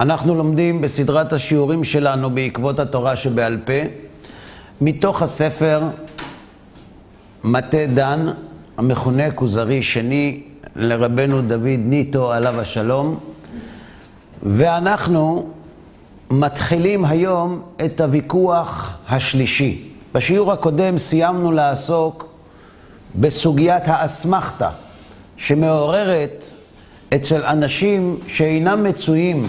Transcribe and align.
אנחנו 0.00 0.34
לומדים 0.34 0.80
בסדרת 0.80 1.32
השיעורים 1.32 1.84
שלנו 1.84 2.30
בעקבות 2.30 2.80
התורה 2.80 3.16
שבעל 3.16 3.58
פה, 3.64 3.72
מתוך 4.80 5.22
הספר 5.22 5.82
מטה 7.44 7.86
דן, 7.94 8.26
המכונה 8.78 9.30
כוזרי 9.30 9.82
שני 9.82 10.42
לרבנו 10.76 11.42
דוד 11.42 11.78
ניטו 11.78 12.32
עליו 12.32 12.60
השלום, 12.60 13.18
ואנחנו 14.42 15.48
מתחילים 16.30 17.04
היום 17.04 17.62
את 17.84 18.00
הוויכוח 18.00 18.96
השלישי. 19.08 19.88
בשיעור 20.14 20.52
הקודם 20.52 20.98
סיימנו 20.98 21.52
לעסוק 21.52 22.28
בסוגיית 23.14 23.82
האסמכתה, 23.88 24.70
שמעוררת 25.36 26.44
אצל 27.14 27.44
אנשים 27.44 28.16
שאינם 28.26 28.84
מצויים 28.84 29.46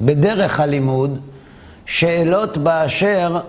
בדרך 0.00 0.60
הלימוד 0.60 1.18
שאלות 1.86 2.58
באשר 2.58 3.40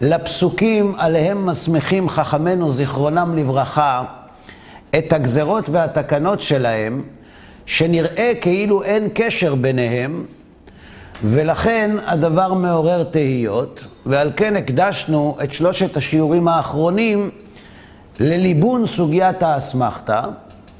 לפסוקים 0.00 0.94
עליהם 0.98 1.46
מסמיכים 1.46 2.08
חכמינו 2.08 2.70
זיכרונם 2.70 3.34
לברכה 3.36 4.04
את 4.98 5.12
הגזרות 5.12 5.68
והתקנות 5.68 6.40
שלהם, 6.40 7.02
שנראה 7.66 8.32
כאילו 8.40 8.82
אין 8.82 9.08
קשר 9.14 9.54
ביניהם, 9.54 10.24
ולכן 11.24 11.90
הדבר 12.06 12.54
מעורר 12.54 13.04
תהיות, 13.04 13.84
ועל 14.06 14.30
כן 14.36 14.56
הקדשנו 14.56 15.36
את 15.44 15.52
שלושת 15.52 15.96
השיעורים 15.96 16.48
האחרונים 16.48 17.30
לליבון 18.20 18.86
סוגיית 18.86 19.42
האסמכתה. 19.42 20.22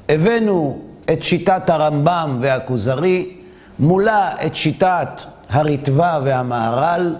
הבאנו 0.09 0.81
את 1.11 1.23
שיטת 1.23 1.69
הרמב"ם 1.69 2.37
והכוזרי, 2.41 3.29
מולה 3.79 4.31
את 4.45 4.55
שיטת 4.55 5.07
הריטב"א 5.49 6.19
והמהר"ל, 6.23 7.15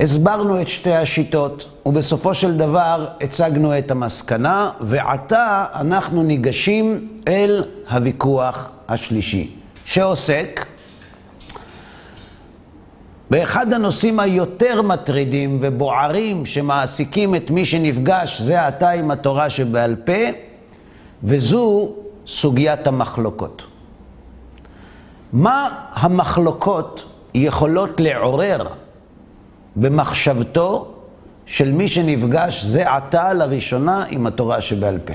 הסברנו 0.00 0.60
את 0.60 0.68
שתי 0.68 0.94
השיטות, 0.94 1.68
ובסופו 1.86 2.34
של 2.34 2.56
דבר 2.56 3.06
הצגנו 3.20 3.78
את 3.78 3.90
המסקנה, 3.90 4.70
ועתה 4.80 5.64
אנחנו 5.74 6.22
ניגשים 6.22 7.08
אל 7.28 7.64
הוויכוח 7.90 8.70
השלישי, 8.88 9.50
שעוסק 9.84 10.66
באחד 13.30 13.72
הנושאים 13.72 14.20
היותר 14.20 14.82
מטרידים 14.82 15.58
ובוערים 15.60 16.46
שמעסיקים 16.46 17.34
את 17.34 17.50
מי 17.50 17.64
שנפגש 17.64 18.40
זה 18.40 18.66
עתה 18.66 18.90
עם 18.90 19.10
התורה 19.10 19.50
שבעל 19.50 19.96
פה, 19.96 20.22
וזו 21.22 21.92
סוגיית 22.26 22.86
המחלוקות. 22.86 23.69
מה 25.32 25.68
המחלוקות 25.92 27.04
יכולות 27.34 28.00
לעורר 28.00 28.66
במחשבתו 29.76 30.86
של 31.46 31.72
מי 31.72 31.88
שנפגש 31.88 32.64
זה 32.64 32.92
עתה 32.92 33.32
לראשונה 33.32 34.04
עם 34.10 34.26
התורה 34.26 34.60
שבעל 34.60 34.98
פה? 34.98 35.14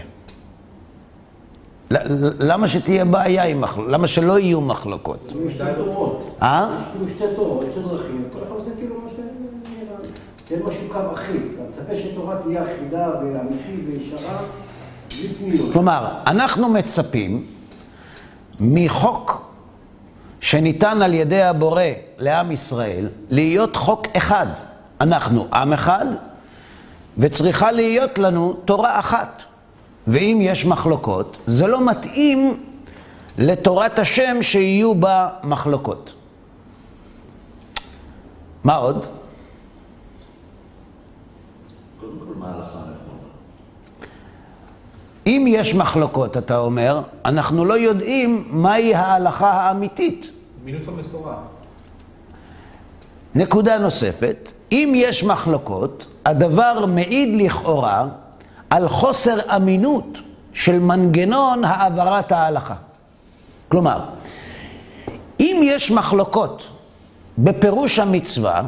למה 2.39 2.67
שתהיה 2.67 3.05
בעיה 3.05 3.43
עם 3.43 3.61
מחלוקות? 3.61 3.91
למה 3.91 4.07
שלא 4.07 4.39
יהיו 4.39 4.61
מחלוקות? 4.61 5.33
יש 5.45 5.53
שתי 5.53 5.63
תורות. 5.77 6.37
אה? 6.41 6.77
יש 6.79 6.87
כאילו 6.91 7.07
שתי 7.07 7.35
תורות, 7.35 7.65
שתי 7.71 7.81
דרכים, 7.81 8.23
כל 8.33 8.39
אחד 8.47 8.55
עושה 8.55 8.71
כאילו 8.75 8.95
מה 8.95 9.09
לי. 10.03 10.07
תן 10.47 10.65
משהו 10.65 10.81
קו 10.91 11.13
אחיד. 11.13 11.41
אתה 11.53 11.81
מצפה 11.81 11.95
שתורה 11.95 12.35
תהיה 12.35 12.63
אחידה 12.63 13.09
ואמיתית 13.21 13.85
וישרה, 13.87 14.37
בלי 15.09 15.27
פניות. 15.27 15.73
כלומר, 15.73 16.07
אנחנו 16.27 16.69
מצפים 16.69 17.45
מחוק 18.59 19.44
שניתן 20.45 21.01
על 21.01 21.13
ידי 21.13 21.41
הבורא 21.41 21.83
לעם 22.17 22.51
ישראל 22.51 23.09
להיות 23.29 23.75
חוק 23.75 24.07
אחד. 24.17 24.47
אנחנו 25.01 25.47
עם 25.53 25.73
אחד, 25.73 26.05
וצריכה 27.17 27.71
להיות 27.71 28.17
לנו 28.17 28.53
תורה 28.65 28.99
אחת. 28.99 29.43
ואם 30.07 30.39
יש 30.41 30.65
מחלוקות, 30.65 31.37
זה 31.47 31.67
לא 31.67 31.85
מתאים 31.85 32.63
לתורת 33.37 33.99
השם 33.99 34.37
שיהיו 34.41 34.95
בה 34.95 35.29
מחלוקות. 35.43 36.13
מה 38.63 38.75
עוד? 38.75 39.05
אם 45.27 45.45
יש 45.47 45.75
מחלוקות, 45.75 46.37
אתה 46.37 46.57
אומר, 46.57 47.01
אנחנו 47.25 47.65
לא 47.65 47.73
יודעים 47.73 48.47
מהי 48.49 48.95
ההלכה 48.95 49.51
האמיתית. 49.51 50.34
מינות 50.65 50.87
המסורה. 50.87 51.35
נקודה 53.35 53.77
נוספת, 53.77 54.51
אם 54.71 54.93
יש 54.95 55.23
מחלוקות, 55.23 56.05
הדבר 56.25 56.85
מעיד 56.85 57.41
לכאורה 57.41 58.07
על 58.69 58.87
חוסר 58.87 59.55
אמינות 59.55 60.17
של 60.53 60.79
מנגנון 60.79 61.63
העברת 61.63 62.31
ההלכה. 62.31 62.75
כלומר, 63.69 63.99
אם 65.39 65.61
יש 65.63 65.91
מחלוקות 65.91 66.63
בפירוש 67.37 67.99
המצווה, 67.99 68.61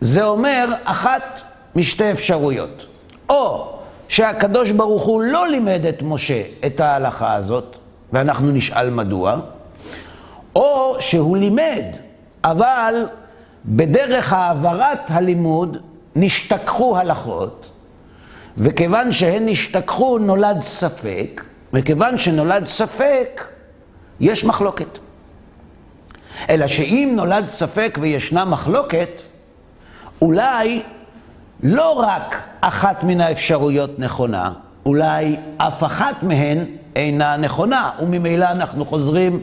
זה 0.00 0.24
אומר 0.24 0.68
אחת 0.84 1.40
משתי 1.76 2.12
אפשרויות. 2.12 2.86
או 3.28 3.72
שהקדוש 4.08 4.70
ברוך 4.70 5.02
הוא 5.02 5.22
לא 5.22 5.48
לימד 5.48 5.86
את 5.86 6.02
משה 6.02 6.42
את 6.66 6.80
ההלכה 6.80 7.34
הזאת, 7.34 7.76
ואנחנו 8.12 8.50
נשאל 8.50 8.90
מדוע, 8.90 9.36
או 10.56 10.96
שהוא 11.00 11.36
לימד, 11.36 11.84
אבל 12.44 13.06
בדרך 13.64 14.32
העברת 14.32 15.10
הלימוד 15.10 15.76
נשתכחו 16.16 16.96
הלכות, 16.98 17.70
וכיוון 18.58 19.12
שהן 19.12 19.48
נשתכחו 19.48 20.18
נולד 20.18 20.62
ספק, 20.62 21.44
וכיוון 21.72 22.18
שנולד 22.18 22.66
ספק, 22.66 23.44
יש 24.20 24.44
מחלוקת. 24.44 24.98
אלא 26.50 26.66
שאם 26.66 27.12
נולד 27.16 27.48
ספק 27.48 27.98
וישנה 28.00 28.44
מחלוקת, 28.44 29.22
אולי 30.22 30.82
לא 31.62 31.92
רק 31.92 32.42
אחת 32.60 33.04
מן 33.04 33.20
האפשרויות 33.20 33.98
נכונה, 33.98 34.52
אולי 34.86 35.36
אף 35.56 35.84
אחת 35.84 36.22
מהן 36.22 36.64
אינה 36.96 37.36
נכונה, 37.36 37.90
וממילא 38.02 38.44
אנחנו 38.44 38.84
חוזרים 38.84 39.40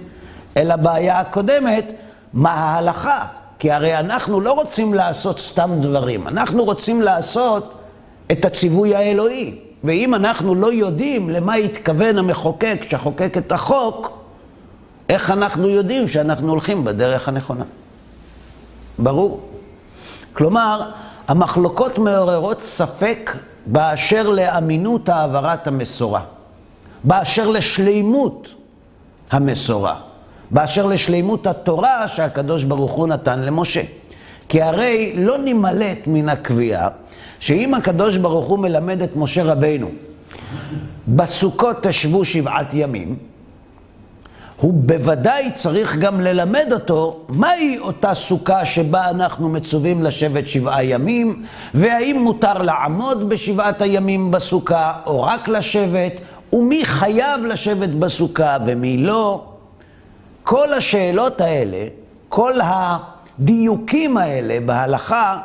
אל 0.58 0.72
הבעיה 0.72 1.20
הקודמת, 1.20 1.92
מה 2.34 2.52
ההלכה? 2.54 3.26
כי 3.60 3.72
הרי 3.72 4.00
אנחנו 4.00 4.42
לא 4.42 4.52
רוצים 4.52 4.94
לעשות 4.94 5.40
סתם 5.40 5.72
דברים, 5.82 6.28
אנחנו 6.28 6.64
רוצים 6.64 7.02
לעשות 7.02 7.76
את 8.32 8.46
הציווי 8.46 8.96
האלוהי. 8.96 9.56
ואם 9.84 10.16
אנחנו 10.16 10.56
לא 10.56 10.74
יודעים 10.74 11.30
למה 11.30 11.54
התכוון 11.54 12.18
המחוקק 12.18 12.86
שחוקק 12.90 13.38
את 13.38 13.52
החוק, 13.52 14.18
איך 15.10 15.32
אנחנו 15.32 15.70
יודעים 15.70 16.08
שאנחנו 16.08 16.50
הולכים 16.50 16.86
בדרך 16.86 17.28
הנכונה? 17.28 17.64
ברור. 19.00 19.42
כלומר, 20.34 20.82
המחלוקות 21.28 21.98
מעוררות 21.98 22.62
ספק 22.62 23.36
באשר 23.66 24.30
לאמינות 24.30 25.10
העברת 25.10 25.68
המסורה, 25.68 26.22
באשר 27.04 27.50
לשלימות 27.50 28.48
המסורה, 29.32 30.00
באשר 30.52 30.86
לשלימות 30.86 31.48
התורה 31.48 32.08
שהקדוש 32.08 32.64
ברוך 32.64 32.92
הוא 32.92 33.08
נתן 33.08 33.40
למשה. 33.40 33.82
כי 34.50 34.62
הרי 34.62 35.14
לא 35.16 35.38
נמלט 35.46 35.98
מן 36.08 36.30
הקביעה 36.30 36.90
שאם 37.40 37.74
הקדוש 37.74 38.18
ברוך 38.18 38.46
הוא 38.46 38.60
מלמד 38.60 39.02
את 39.02 39.16
משה 39.16 39.44
רבינו, 39.44 39.90
בסוכות 41.08 41.78
תשבו 41.88 42.26
שבעת 42.26 42.74
ימים, 42.74 43.16
הוא 44.58 44.74
בוודאי 44.74 45.52
צריך 45.56 45.96
גם 45.96 46.22
ללמד 46.22 46.70
אותו 46.72 47.20
מהי 47.30 47.78
אותה 47.80 48.14
סוכה 48.14 48.66
שבה 48.66 49.10
אנחנו 49.10 49.50
מצווים 49.50 50.04
לשבת 50.04 50.48
שבעה 50.48 50.84
ימים, 50.84 51.44
והאם 51.74 52.20
מותר 52.24 52.58
לעמוד 52.58 53.30
בשבעת 53.30 53.82
הימים 53.82 54.32
בסוכה, 54.32 54.94
או 55.06 55.24
רק 55.24 55.48
לשבת, 55.48 56.12
ומי 56.54 56.86
חייב 56.86 57.46
לשבת 57.46 57.90
בסוכה 57.90 58.58
ומי 58.66 58.98
לא. 58.98 59.49
כל 60.50 60.74
השאלות 60.74 61.42
האלה, 61.42 61.88
כל 62.30 62.54
הדיוקים 62.64 64.18
האלה 64.18 64.60
בהלכה, 64.66 65.42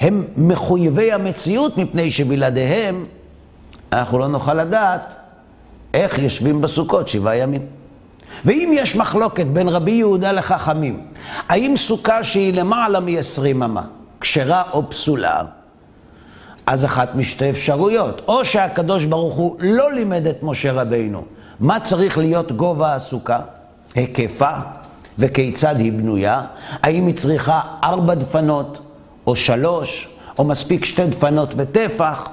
הם 0.00 0.24
מחויבי 0.36 1.12
המציאות, 1.12 1.78
מפני 1.78 2.10
שבלעדיהם 2.10 3.04
אנחנו 3.92 4.18
לא 4.18 4.28
נוכל 4.28 4.54
לדעת 4.54 5.14
איך 5.94 6.18
יושבים 6.18 6.60
בסוכות 6.60 7.08
שבעה 7.08 7.36
ימים. 7.36 7.66
ואם 8.44 8.72
יש 8.74 8.96
מחלוקת 8.96 9.46
בין 9.46 9.68
רבי 9.68 9.90
יהודה 9.90 10.32
לחכמים, 10.32 11.06
האם 11.48 11.74
סוכה 11.76 12.24
שהיא 12.24 12.54
למעלה 12.54 13.00
מ-20 13.00 13.50
אמה, 13.52 13.82
כשרה 14.20 14.62
או 14.72 14.90
פסולה, 14.90 15.42
אז 16.66 16.84
אחת 16.84 17.14
משתי 17.14 17.50
אפשרויות. 17.50 18.22
או 18.28 18.44
שהקדוש 18.44 19.04
ברוך 19.04 19.34
הוא 19.34 19.56
לא 19.60 19.92
לימד 19.92 20.26
את 20.26 20.42
משה 20.42 20.72
רבינו 20.72 21.24
מה 21.60 21.80
צריך 21.80 22.18
להיות 22.18 22.52
גובה 22.52 22.94
הסוכה, 22.94 23.38
היקפה, 23.94 24.52
וכיצד 25.18 25.74
היא 25.78 25.92
בנויה, 25.92 26.42
האם 26.82 27.06
היא 27.06 27.14
צריכה 27.14 27.60
ארבע 27.84 28.14
דפנות, 28.14 28.78
או 29.26 29.36
שלוש, 29.36 30.08
או 30.38 30.44
מספיק 30.44 30.84
שתי 30.84 31.06
דפנות 31.06 31.54
וטפח. 31.56 32.28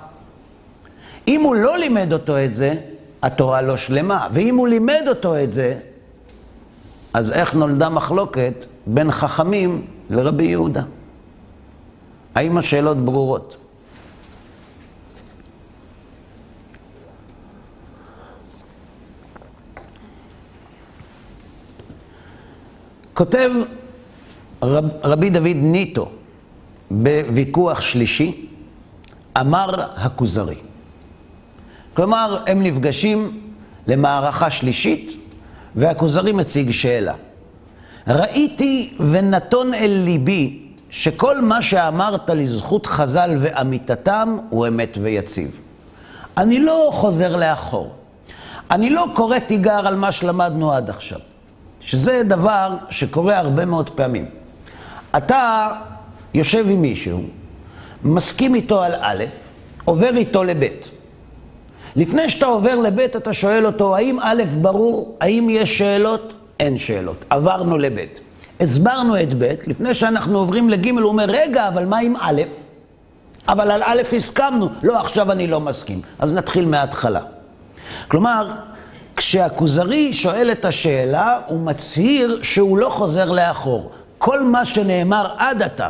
אם 1.27 1.41
הוא 1.41 1.55
לא 1.55 1.77
לימד 1.77 2.13
אותו 2.13 2.43
את 2.45 2.55
זה, 2.55 2.73
התורה 3.23 3.61
לא 3.61 3.77
שלמה. 3.77 4.27
ואם 4.31 4.55
הוא 4.55 4.67
לימד 4.67 5.03
אותו 5.07 5.43
את 5.43 5.53
זה, 5.53 5.75
אז 7.13 7.31
איך 7.31 7.55
נולדה 7.55 7.89
מחלוקת 7.89 8.65
בין 8.87 9.11
חכמים 9.11 9.85
לרבי 10.09 10.43
יהודה? 10.43 10.83
האם 12.35 12.57
השאלות 12.57 12.97
ברורות? 13.05 13.57
כותב 23.19 23.51
רב, 24.63 24.85
רבי 25.03 25.29
דוד 25.29 25.55
ניטו 25.55 26.09
בוויכוח 26.91 27.81
שלישי, 27.81 28.47
אמר 29.39 29.69
הכוזרי. 29.95 30.55
כלומר, 31.93 32.43
הם 32.47 32.63
נפגשים 32.63 33.41
למערכה 33.87 34.49
שלישית, 34.49 35.15
והכוזרי 35.75 36.31
מציג 36.31 36.71
שאלה. 36.71 37.13
ראיתי 38.07 38.93
ונתון 39.11 39.73
אל 39.73 40.01
ליבי 40.05 40.59
שכל 40.89 41.41
מה 41.41 41.61
שאמרת 41.61 42.29
לזכות 42.29 42.85
חז"ל 42.85 43.35
ואמיתתם 43.37 44.37
הוא 44.49 44.67
אמת 44.67 44.97
ויציב. 45.01 45.59
אני 46.37 46.59
לא 46.59 46.89
חוזר 46.93 47.35
לאחור. 47.35 47.91
אני 48.71 48.89
לא 48.89 49.07
קורא 49.15 49.39
תיגר 49.39 49.87
על 49.87 49.95
מה 49.95 50.11
שלמדנו 50.11 50.73
עד 50.73 50.89
עכשיו. 50.89 51.19
שזה 51.79 52.21
דבר 52.25 52.69
שקורה 52.89 53.37
הרבה 53.37 53.65
מאוד 53.65 53.89
פעמים. 53.89 54.25
אתה 55.17 55.67
יושב 56.33 56.65
עם 56.69 56.81
מישהו, 56.81 57.21
מסכים 58.03 58.55
איתו 58.55 58.81
על 58.83 58.93
א', 59.01 59.23
עובר 59.85 60.17
איתו 60.17 60.43
לב'. 60.43 60.63
לפני 61.95 62.29
שאתה 62.29 62.45
עובר 62.45 62.75
לב' 62.75 62.99
אתה 62.99 63.33
שואל 63.33 63.65
אותו, 63.65 63.95
האם 63.95 64.19
א' 64.21 64.43
ברור? 64.61 65.17
האם 65.21 65.47
יש 65.49 65.77
שאלות? 65.77 66.33
אין 66.59 66.77
שאלות. 66.77 67.25
עברנו 67.29 67.77
לב'. 67.77 67.97
הסברנו 68.59 69.21
את 69.21 69.33
ב', 69.37 69.53
לפני 69.67 69.93
שאנחנו 69.93 70.37
עוברים 70.37 70.69
לג' 70.69 70.87
הוא 70.89 71.01
אומר, 71.01 71.25
רגע, 71.27 71.67
אבל 71.67 71.85
מה 71.85 71.97
עם 71.97 72.15
א'? 72.19 72.41
אבל 73.47 73.71
על 73.71 73.83
א' 73.83 74.01
הסכמנו. 74.17 74.69
לא, 74.83 74.99
עכשיו 74.99 75.31
אני 75.31 75.47
לא 75.47 75.59
מסכים. 75.59 76.01
אז 76.19 76.33
נתחיל 76.33 76.65
מההתחלה. 76.65 77.21
כלומר, 78.07 78.51
כשהכוזרי 79.19 80.13
שואל 80.13 80.51
את 80.51 80.65
השאלה, 80.65 81.39
הוא 81.47 81.59
מצהיר 81.59 82.39
שהוא 82.43 82.77
לא 82.77 82.89
חוזר 82.89 83.31
לאחור. 83.31 83.91
כל 84.17 84.43
מה 84.43 84.65
שנאמר 84.65 85.27
עד 85.37 85.63
עתה 85.63 85.89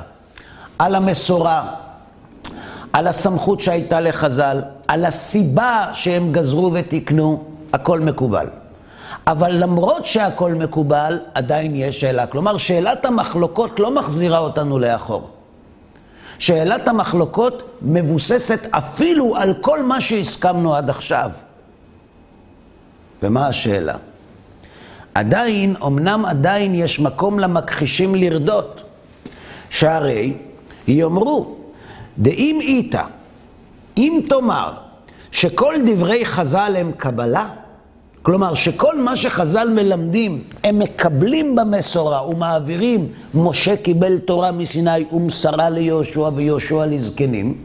על 0.80 0.96
המסורה, 0.96 1.64
על 2.94 3.08
הסמכות 3.08 3.62
שהייתה 3.62 4.00
לחז"ל, 4.00 4.62
על 4.88 5.06
הסיבה 5.06 5.88
שהם 5.94 6.32
גזרו 6.32 6.72
ותיקנו, 6.74 7.44
הכל 7.74 8.00
מקובל. 8.00 8.48
אבל 9.28 9.52
למרות 9.52 10.06
שהכל 10.06 10.54
מקובל, 10.54 11.20
עדיין 11.34 11.76
יש 11.76 12.02
שאלה. 12.02 12.28
כלומר, 12.28 12.58
שאלת 12.58 13.06
המחלוקות 13.06 13.80
לא 13.80 13.96
מחזירה 13.96 14.40
אותנו 14.40 14.80
לאחור. 14.80 15.30
שאלת 16.40 16.88
המחלוקות 16.88 17.64
מבוססת 17.82 18.68
אפילו 18.72 19.36
על 19.36 19.54
כל 19.62 19.84
מה 19.84 20.02
שהסכמנו 20.02 20.76
עד 20.76 20.90
עכשיו. 20.90 21.32
ומה 23.24 23.48
השאלה? 23.48 23.96
עדיין, 25.14 25.76
אמנם 25.86 26.26
עדיין 26.26 26.76
יש 26.76 27.00
מקום 27.00 27.40
למכחישים 27.40 28.16
לרדות, 28.16 28.84
שהרי 29.70 30.34
יאמרו, 30.88 31.56
דאם 32.18 32.58
איתה, 32.62 33.04
אם 33.98 34.22
תאמר 34.30 34.74
שכל 35.32 35.76
דברי 35.86 36.26
חז"ל 36.26 36.76
הם 36.78 36.92
קבלה, 36.98 37.48
כלומר 38.22 38.54
שכל 38.54 39.02
מה 39.02 39.16
שחז"ל 39.16 39.70
מלמדים 39.70 40.44
הם 40.64 40.80
מקבלים 40.80 41.56
במסורה 41.56 42.30
ומעבירים, 42.30 43.08
משה 43.34 43.76
קיבל 43.76 44.18
תורה 44.18 44.52
מסיני 44.52 45.06
ומסרה 45.12 45.70
ליהושע 45.70 46.30
ויהושע 46.36 46.86
לזקנים, 46.86 47.58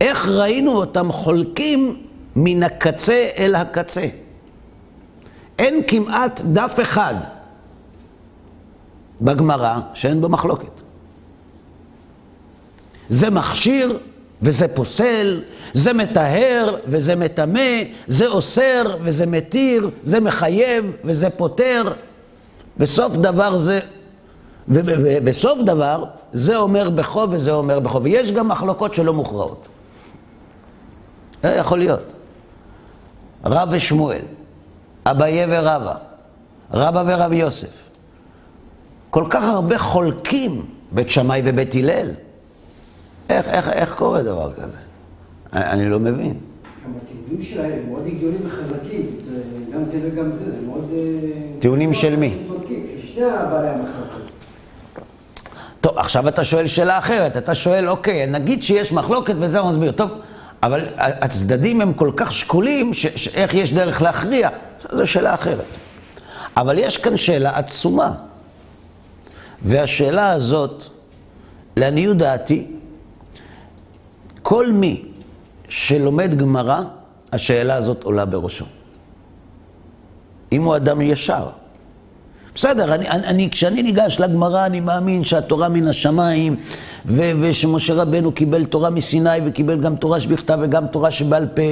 איך 0.00 0.28
ראינו 0.28 0.76
אותם 0.76 1.12
חולקים 1.12 1.96
מן 2.36 2.62
הקצה 2.62 3.26
אל 3.38 3.54
הקצה? 3.54 4.06
אין 5.58 5.82
כמעט 5.86 6.40
דף 6.40 6.78
אחד 6.82 7.14
בגמרא 9.20 9.78
שאין 9.94 10.20
בו 10.20 10.28
מחלוקת. 10.28 10.80
זה 13.08 13.30
מכשיר 13.30 13.98
וזה 14.42 14.68
פוסל, 14.68 15.42
זה 15.74 15.92
מטהר 15.92 16.76
וזה 16.86 17.16
מטמא, 17.16 17.82
זה 18.06 18.26
אוסר 18.26 18.96
וזה 19.00 19.26
מתיר, 19.26 19.90
זה 20.04 20.20
מחייב 20.20 20.92
וזה 21.04 21.30
פותר. 21.30 21.92
בסוף 22.76 23.16
דבר 23.16 23.56
זה, 23.56 23.80
ובסוף 24.68 25.62
דבר, 25.62 26.04
זה 26.32 26.56
אומר 26.56 26.90
בכו 26.90 27.26
וזה 27.30 27.52
אומר 27.52 27.80
בכו. 27.80 28.02
ויש 28.02 28.32
גם 28.32 28.48
מחלוקות 28.48 28.94
שלא 28.94 29.12
מוכרעות. 29.14 29.68
זה 31.42 31.48
יכול 31.48 31.78
להיות. 31.78 32.02
רב 33.44 33.68
ושמואל. 33.72 34.35
אביי 35.10 35.44
ורבא, 35.48 35.94
רבא 36.72 37.02
ורבי 37.06 37.36
יוסף. 37.36 37.88
כל 39.10 39.24
כך 39.30 39.44
הרבה 39.44 39.78
חולקים, 39.78 40.62
בית 40.92 41.08
שמאי 41.08 41.42
ובית 41.44 41.74
הלל. 41.74 42.10
איך, 43.30 43.48
איך, 43.48 43.68
איך 43.68 43.94
קורה 43.94 44.22
דבר 44.22 44.52
כזה? 44.62 44.76
אני, 45.52 45.64
אני 45.64 45.88
לא 45.88 45.98
מבין. 45.98 46.34
גם 46.84 46.92
הטיעונים 47.02 47.46
שלהם 47.46 47.88
מאוד 47.88 48.06
הגיוניים 48.06 48.40
וחזקים, 48.46 49.06
גם 49.74 49.84
זה 49.84 49.98
וגם 50.02 50.32
זה, 50.32 50.44
זה 50.44 50.66
מאוד... 50.66 50.90
אה, 50.94 51.00
טיעונים 51.58 51.94
של 51.94 52.16
מי? 52.16 52.38
בעלי. 53.18 53.68
טוב, 55.80 55.98
עכשיו 55.98 56.28
אתה 56.28 56.44
שואל 56.44 56.66
שאלה 56.66 56.98
אחרת, 56.98 57.36
אתה 57.36 57.54
שואל, 57.54 57.88
אוקיי, 57.88 58.26
נגיד 58.26 58.62
שיש 58.62 58.92
מחלוקת 58.92 59.34
וזה 59.40 59.58
הוא 59.58 59.70
מסביר. 59.70 59.92
טוב, 59.92 60.10
אבל 60.62 60.80
הצדדים 60.98 61.80
הם 61.80 61.92
כל 61.92 62.10
כך 62.16 62.32
שקולים, 62.32 62.94
שאיך 62.94 63.54
יש 63.54 63.72
דרך 63.72 64.02
להכריע? 64.02 64.48
זו 64.92 65.06
שאלה 65.06 65.34
אחרת. 65.34 65.64
אבל 66.56 66.78
יש 66.78 66.98
כאן 66.98 67.16
שאלה 67.16 67.58
עצומה. 67.58 68.12
והשאלה 69.62 70.30
הזאת, 70.30 70.84
לעניות 71.76 72.16
דעתי, 72.16 72.66
כל 74.42 74.72
מי 74.72 75.02
שלומד 75.68 76.34
גמרא, 76.34 76.80
השאלה 77.32 77.74
הזאת 77.74 78.02
עולה 78.02 78.24
בראשו. 78.24 78.64
אם 80.52 80.62
הוא 80.62 80.76
אדם 80.76 81.00
ישר. 81.00 81.48
בסדר, 82.54 82.94
אני, 82.94 83.08
אני, 83.08 83.50
כשאני 83.50 83.82
ניגש 83.82 84.20
לגמרא, 84.20 84.66
אני 84.66 84.80
מאמין 84.80 85.24
שהתורה 85.24 85.68
מן 85.68 85.88
השמיים, 85.88 86.56
ו- 87.06 87.30
ושמשה 87.40 87.94
רבנו 87.94 88.32
קיבל 88.32 88.64
תורה 88.64 88.90
מסיני 88.90 89.38
וקיבל 89.46 89.80
גם 89.80 89.96
תורה 89.96 90.20
שבכתב 90.20 90.58
וגם 90.62 90.86
תורה 90.86 91.10
שבעל 91.10 91.46
פה, 91.46 91.62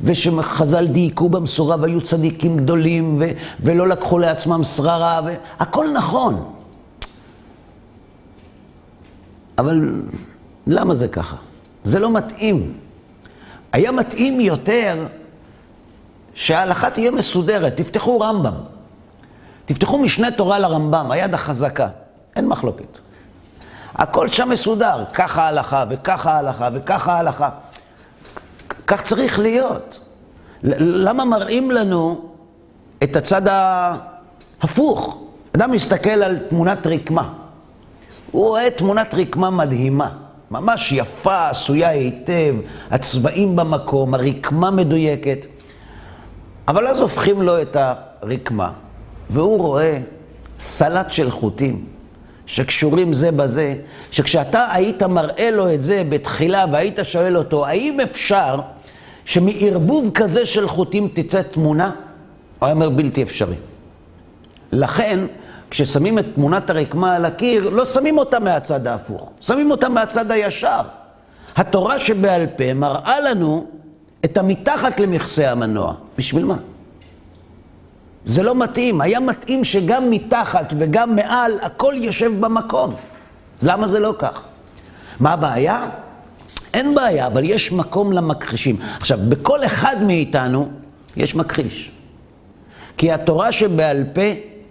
ושחז"ל 0.00 0.86
דייקו 0.86 1.28
במסורה 1.28 1.76
והיו 1.80 2.00
צדיקים 2.00 2.56
גדולים, 2.56 3.16
ו- 3.20 3.30
ולא 3.60 3.88
לקחו 3.88 4.18
לעצמם 4.18 4.64
שררה, 4.64 5.20
והכל 5.24 5.92
נכון. 5.92 6.52
אבל 9.58 10.02
למה 10.66 10.94
זה 10.94 11.08
ככה? 11.08 11.36
זה 11.84 11.98
לא 11.98 12.12
מתאים. 12.12 12.72
היה 13.72 13.92
מתאים 13.92 14.40
יותר 14.40 15.06
שההלכה 16.34 16.90
תהיה 16.90 17.10
מסודרת. 17.10 17.76
תפתחו 17.76 18.20
רמב"ם. 18.20 18.54
תפתחו 19.64 19.98
משנה 19.98 20.30
תורה 20.30 20.58
לרמב"ם, 20.58 21.10
היד 21.10 21.34
החזקה. 21.34 21.88
אין 22.36 22.46
מחלוקת. 22.48 23.01
הכל 23.94 24.28
שם 24.28 24.48
מסודר, 24.48 25.04
ככה 25.12 25.42
ההלכה, 25.42 25.84
וככה 25.88 26.32
ההלכה, 26.32 26.68
וככה 26.72 27.12
ההלכה. 27.12 27.48
כך 28.86 29.02
צריך 29.02 29.38
להיות. 29.38 30.00
למה 30.62 31.24
מראים 31.24 31.70
לנו 31.70 32.28
את 33.02 33.16
הצד 33.16 33.42
ההפוך? 33.48 35.22
אדם 35.56 35.70
מסתכל 35.70 36.10
על 36.10 36.38
תמונת 36.38 36.86
רקמה. 36.86 37.32
הוא 38.30 38.48
רואה 38.48 38.70
תמונת 38.70 39.14
רקמה 39.14 39.50
מדהימה, 39.50 40.10
ממש 40.50 40.92
יפה, 40.92 41.48
עשויה 41.48 41.88
היטב, 41.88 42.54
הצבעים 42.90 43.56
במקום, 43.56 44.14
הרקמה 44.14 44.70
מדויקת. 44.70 45.46
אבל 46.68 46.86
אז 46.86 47.00
הופכים 47.00 47.42
לו 47.42 47.62
את 47.62 47.76
הרקמה, 47.80 48.72
והוא 49.30 49.58
רואה 49.58 49.98
סלט 50.60 51.10
של 51.10 51.30
חוטים. 51.30 51.84
שקשורים 52.52 53.12
זה 53.12 53.32
בזה, 53.32 53.74
שכשאתה 54.10 54.66
היית 54.72 55.02
מראה 55.02 55.50
לו 55.50 55.74
את 55.74 55.82
זה 55.82 56.02
בתחילה 56.08 56.64
והיית 56.72 56.98
שואל 57.02 57.36
אותו, 57.36 57.66
האם 57.66 58.00
אפשר 58.00 58.60
שמערבוב 59.24 60.10
כזה 60.14 60.46
של 60.46 60.68
חוטים 60.68 61.08
תצא 61.14 61.42
תמונה? 61.42 61.90
הוא 62.58 62.68
אומר 62.68 62.90
בלתי 62.90 63.22
אפשרי. 63.22 63.54
לכן, 64.72 65.18
כששמים 65.70 66.18
את 66.18 66.24
תמונת 66.34 66.70
הרקמה 66.70 67.16
על 67.16 67.24
הקיר, 67.24 67.68
לא 67.68 67.84
שמים 67.84 68.18
אותה 68.18 68.40
מהצד 68.40 68.86
ההפוך, 68.86 69.32
שמים 69.40 69.70
אותה 69.70 69.88
מהצד 69.88 70.30
הישר. 70.30 70.80
התורה 71.56 71.98
שבעל 71.98 72.46
פה 72.56 72.74
מראה 72.74 73.20
לנו 73.20 73.66
את 74.24 74.38
המתחת 74.38 75.00
למכסה 75.00 75.50
המנוע. 75.50 75.94
בשביל 76.18 76.44
מה? 76.44 76.56
זה 78.24 78.42
לא 78.42 78.54
מתאים. 78.54 79.00
היה 79.00 79.20
מתאים 79.20 79.64
שגם 79.64 80.10
מתחת 80.10 80.72
וגם 80.78 81.16
מעל, 81.16 81.52
הכל 81.62 81.94
יושב 81.96 82.32
במקום. 82.40 82.94
למה 83.62 83.88
זה 83.88 83.98
לא 83.98 84.14
כך? 84.18 84.40
מה 85.20 85.32
הבעיה? 85.32 85.88
אין 86.74 86.94
בעיה, 86.94 87.26
אבל 87.26 87.44
יש 87.44 87.72
מקום 87.72 88.12
למכחישים. 88.12 88.76
עכשיו, 89.00 89.18
בכל 89.28 89.64
אחד 89.64 89.96
מאיתנו 90.06 90.68
יש 91.16 91.34
מכחיש. 91.34 91.90
כי 92.96 93.12
התורה 93.12 93.52
שבעל 93.52 94.04
פה 94.12 94.20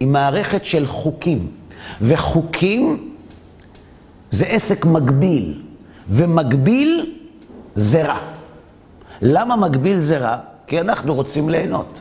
היא 0.00 0.08
מערכת 0.08 0.64
של 0.64 0.86
חוקים, 0.86 1.46
וחוקים 2.00 3.12
זה 4.30 4.46
עסק 4.46 4.84
מגביל, 4.84 5.62
ומגביל 6.08 7.12
זה 7.74 8.02
רע. 8.02 8.18
למה 9.22 9.56
מגביל 9.56 10.00
זה 10.00 10.18
רע? 10.18 10.36
כי 10.66 10.80
אנחנו 10.80 11.14
רוצים 11.14 11.48
ליהנות. 11.48 12.00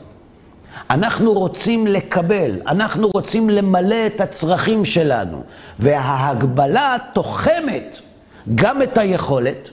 אנחנו 0.89 1.33
רוצים 1.33 1.87
לקבל, 1.87 2.51
אנחנו 2.67 3.09
רוצים 3.13 3.49
למלא 3.49 4.05
את 4.05 4.21
הצרכים 4.21 4.85
שלנו. 4.85 5.43
וההגבלה 5.79 6.97
תוחמת 7.13 7.99
גם 8.55 8.81
את 8.81 8.97
היכולת, 8.97 9.69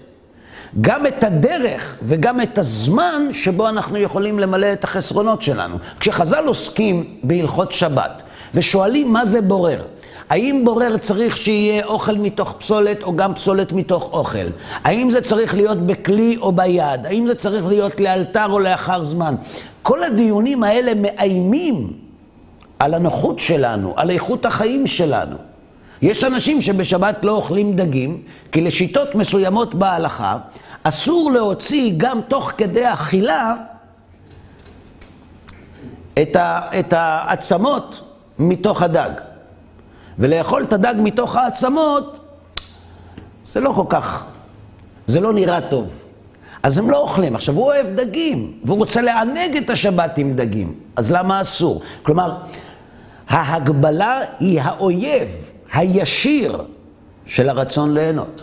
גם 0.80 1.06
את 1.06 1.24
הדרך 1.24 1.96
וגם 2.02 2.40
את 2.40 2.58
הזמן 2.58 3.22
שבו 3.32 3.68
אנחנו 3.68 3.98
יכולים 3.98 4.38
למלא 4.38 4.72
את 4.72 4.84
החסרונות 4.84 5.42
שלנו. 5.42 5.76
כשחז"ל 6.00 6.44
עוסקים 6.46 7.18
בהלכות 7.22 7.72
שבת 7.72 8.22
ושואלים 8.54 9.12
מה 9.12 9.26
זה 9.26 9.40
בורר, 9.40 9.82
האם 10.28 10.62
בורר 10.64 10.96
צריך 10.96 11.36
שיהיה 11.36 11.84
אוכל 11.84 12.12
מתוך 12.18 12.54
פסולת 12.58 13.02
או 13.02 13.16
גם 13.16 13.34
פסולת 13.34 13.72
מתוך 13.72 14.12
אוכל? 14.12 14.46
האם 14.84 15.10
זה 15.10 15.20
צריך 15.20 15.54
להיות 15.54 15.78
בכלי 15.78 16.36
או 16.36 16.52
ביד? 16.52 17.06
האם 17.06 17.26
זה 17.26 17.34
צריך 17.34 17.66
להיות 17.66 18.00
לאלתר 18.00 18.46
או 18.50 18.58
לאחר 18.58 19.04
זמן? 19.04 19.34
כל 19.82 20.04
הדיונים 20.04 20.62
האלה 20.62 20.92
מאיימים 20.94 21.92
על 22.78 22.94
הנוחות 22.94 23.38
שלנו, 23.38 23.92
על 23.96 24.10
איכות 24.10 24.46
החיים 24.46 24.86
שלנו. 24.86 25.36
יש 26.02 26.24
אנשים 26.24 26.62
שבשבת 26.62 27.24
לא 27.24 27.32
אוכלים 27.32 27.76
דגים, 27.76 28.22
כי 28.52 28.60
לשיטות 28.60 29.14
מסוימות 29.14 29.74
בהלכה, 29.74 30.36
אסור 30.82 31.30
להוציא 31.30 31.92
גם 31.96 32.20
תוך 32.28 32.52
כדי 32.56 32.92
אכילה 32.92 33.54
את, 36.22 36.36
את 36.78 36.92
העצמות 36.92 38.02
מתוך 38.38 38.82
הדג. 38.82 39.10
ולאכול 40.18 40.62
את 40.62 40.72
הדג 40.72 40.94
מתוך 40.98 41.36
העצמות, 41.36 42.18
זה 43.44 43.60
לא 43.60 43.72
כל 43.72 43.84
כך, 43.88 44.26
זה 45.06 45.20
לא 45.20 45.32
נראה 45.32 45.60
טוב. 45.60 45.94
אז 46.62 46.78
הם 46.78 46.90
לא 46.90 46.98
אוכלים. 46.98 47.34
עכשיו, 47.34 47.54
הוא 47.54 47.64
אוהב 47.64 47.86
דגים, 47.86 48.52
והוא 48.64 48.78
רוצה 48.78 49.02
לענג 49.02 49.56
את 49.56 49.70
השבת 49.70 50.18
עם 50.18 50.34
דגים, 50.34 50.74
אז 50.96 51.12
למה 51.12 51.40
אסור? 51.40 51.80
כלומר, 52.02 52.36
ההגבלה 53.28 54.20
היא 54.40 54.60
האויב 54.60 55.28
הישיר 55.72 56.64
של 57.26 57.48
הרצון 57.48 57.94
ליהנות. 57.94 58.42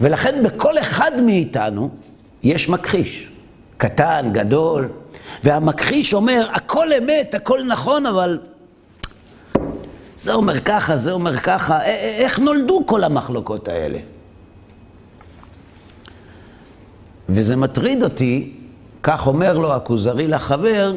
ולכן 0.00 0.42
בכל 0.42 0.78
אחד 0.78 1.10
מאיתנו 1.20 1.90
יש 2.42 2.68
מכחיש, 2.68 3.28
קטן, 3.76 4.30
גדול, 4.32 4.88
והמכחיש 5.44 6.14
אומר, 6.14 6.48
הכל 6.52 6.86
אמת, 6.92 7.34
הכל 7.34 7.62
נכון, 7.66 8.06
אבל 8.06 8.38
זה 10.20 10.34
אומר 10.34 10.60
ככה, 10.60 10.96
זה 10.96 11.12
אומר 11.12 11.36
ככה, 11.36 11.82
איך 12.18 12.38
נולדו 12.38 12.82
כל 12.86 13.04
המחלוקות 13.04 13.68
האלה? 13.68 13.98
וזה 17.28 17.56
מטריד 17.56 18.02
אותי, 18.02 18.52
כך 19.02 19.26
אומר 19.26 19.58
לו 19.58 19.74
הכוזרי 19.74 20.28
לחבר, 20.28 20.96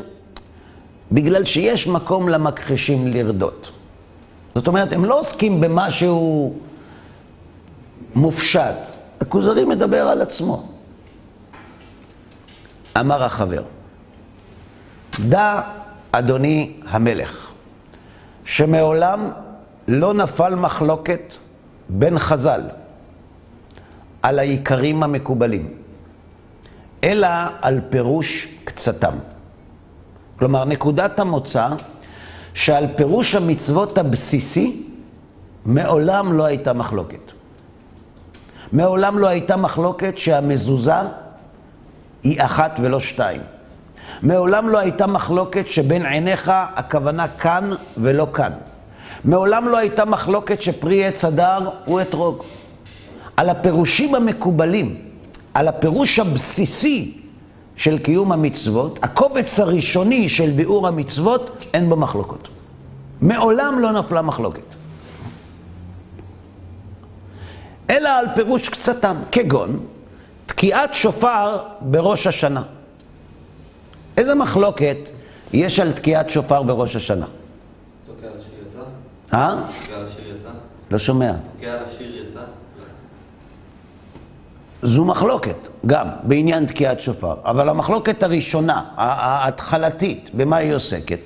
בגלל 1.11 1.45
שיש 1.45 1.87
מקום 1.87 2.29
למכחישים 2.29 3.07
לרדות. 3.07 3.71
זאת 4.55 4.67
אומרת, 4.67 4.93
הם 4.93 5.05
לא 5.05 5.19
עוסקים 5.19 5.61
במשהו 5.61 6.53
מופשט. 8.15 8.75
הכוזרי 9.21 9.65
מדבר 9.65 10.07
על 10.07 10.21
עצמו. 10.21 10.69
אמר 12.99 13.23
החבר, 13.23 13.63
דע, 15.19 15.61
אדוני 16.11 16.73
המלך, 16.87 17.52
שמעולם 18.45 19.29
לא 19.87 20.13
נפל 20.13 20.55
מחלוקת 20.55 21.33
בין 21.89 22.19
חז"ל 22.19 22.61
על 24.21 24.39
העיקרים 24.39 25.03
המקובלים, 25.03 25.73
אלא 27.03 27.27
על 27.61 27.81
פירוש 27.89 28.47
קצתם. 28.63 29.13
כלומר, 30.39 30.65
נקודת 30.65 31.19
המוצא 31.19 31.67
שעל 32.53 32.87
פירוש 32.95 33.35
המצוות 33.35 33.97
הבסיסי 33.97 34.83
מעולם 35.65 36.33
לא 36.33 36.45
הייתה 36.45 36.73
מחלוקת. 36.73 37.31
מעולם 38.71 39.19
לא 39.19 39.27
הייתה 39.27 39.57
מחלוקת 39.57 40.17
שהמזוזה 40.17 40.93
היא 42.23 42.41
אחת 42.41 42.79
ולא 42.81 42.99
שתיים. 42.99 43.41
מעולם 44.23 44.69
לא 44.69 44.77
הייתה 44.77 45.07
מחלוקת 45.07 45.67
שבין 45.67 46.05
עיניך 46.05 46.51
הכוונה 46.75 47.27
כאן 47.27 47.71
ולא 47.97 48.27
כאן. 48.33 48.51
מעולם 49.25 49.67
לא 49.67 49.77
הייתה 49.77 50.05
מחלוקת 50.05 50.61
שפרי 50.61 51.05
עץ 51.05 51.25
הדר 51.25 51.69
הוא 51.85 52.01
אתרוג. 52.01 52.43
על 53.37 53.49
הפירושים 53.49 54.15
המקובלים, 54.15 54.95
על 55.53 55.67
הפירוש 55.67 56.19
הבסיסי 56.19 57.21
של 57.75 57.97
קיום 57.97 58.31
המצוות, 58.31 58.99
הקובץ 59.01 59.59
הראשוני 59.59 60.29
של 60.29 60.51
ביאור 60.55 60.87
המצוות, 60.87 61.65
אין 61.73 61.89
בו 61.89 61.95
מחלוקות. 61.95 62.49
מעולם 63.21 63.79
לא 63.79 63.91
נפלה 63.91 64.21
מחלוקת. 64.21 64.75
אלא 67.89 68.09
על 68.09 68.25
פירוש 68.35 68.69
קצתם, 68.69 69.15
כגון 69.31 69.79
תקיעת 70.45 70.93
שופר 70.93 71.57
בראש 71.81 72.27
השנה. 72.27 72.61
איזה 74.17 74.35
מחלוקת 74.35 74.97
יש 75.53 75.79
על 75.79 75.91
תקיעת 75.91 76.29
שופר 76.29 76.63
בראש 76.63 76.95
השנה? 76.95 77.25
תוקע 78.05 78.27
על 78.27 78.33
השיר 78.39 78.53
יצא? 78.67 78.79
אה? 79.33 79.55
תוקע 79.81 79.93
יצא? 80.35 80.49
לא 80.91 80.99
שומע. 80.99 81.33
תוקע 81.59 81.77
יצא? 81.99 82.41
זו 84.83 85.05
מחלוקת, 85.05 85.67
גם, 85.85 86.07
בעניין 86.23 86.65
תקיעת 86.65 87.01
שופר. 87.01 87.35
אבל 87.45 87.69
המחלוקת 87.69 88.23
הראשונה, 88.23 88.83
ההתחלתית, 88.95 90.29
במה 90.33 90.57
היא 90.57 90.73
עוסקת? 90.73 91.19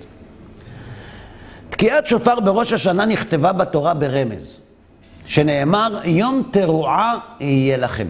תקיעת 1.69 2.07
שופר 2.07 2.39
בראש 2.39 2.73
השנה 2.73 3.05
נכתבה 3.05 3.53
בתורה 3.53 3.93
ברמז, 3.93 4.59
שנאמר, 5.25 5.99
יום 6.03 6.43
תרועה 6.51 7.17
יהיה 7.39 7.77
לכם. 7.77 8.07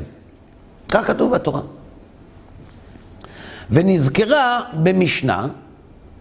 כך 0.90 1.08
כתוב 1.08 1.36
בתורה. 1.36 1.62
ונזכרה 3.70 4.62
במשנה 4.74 5.48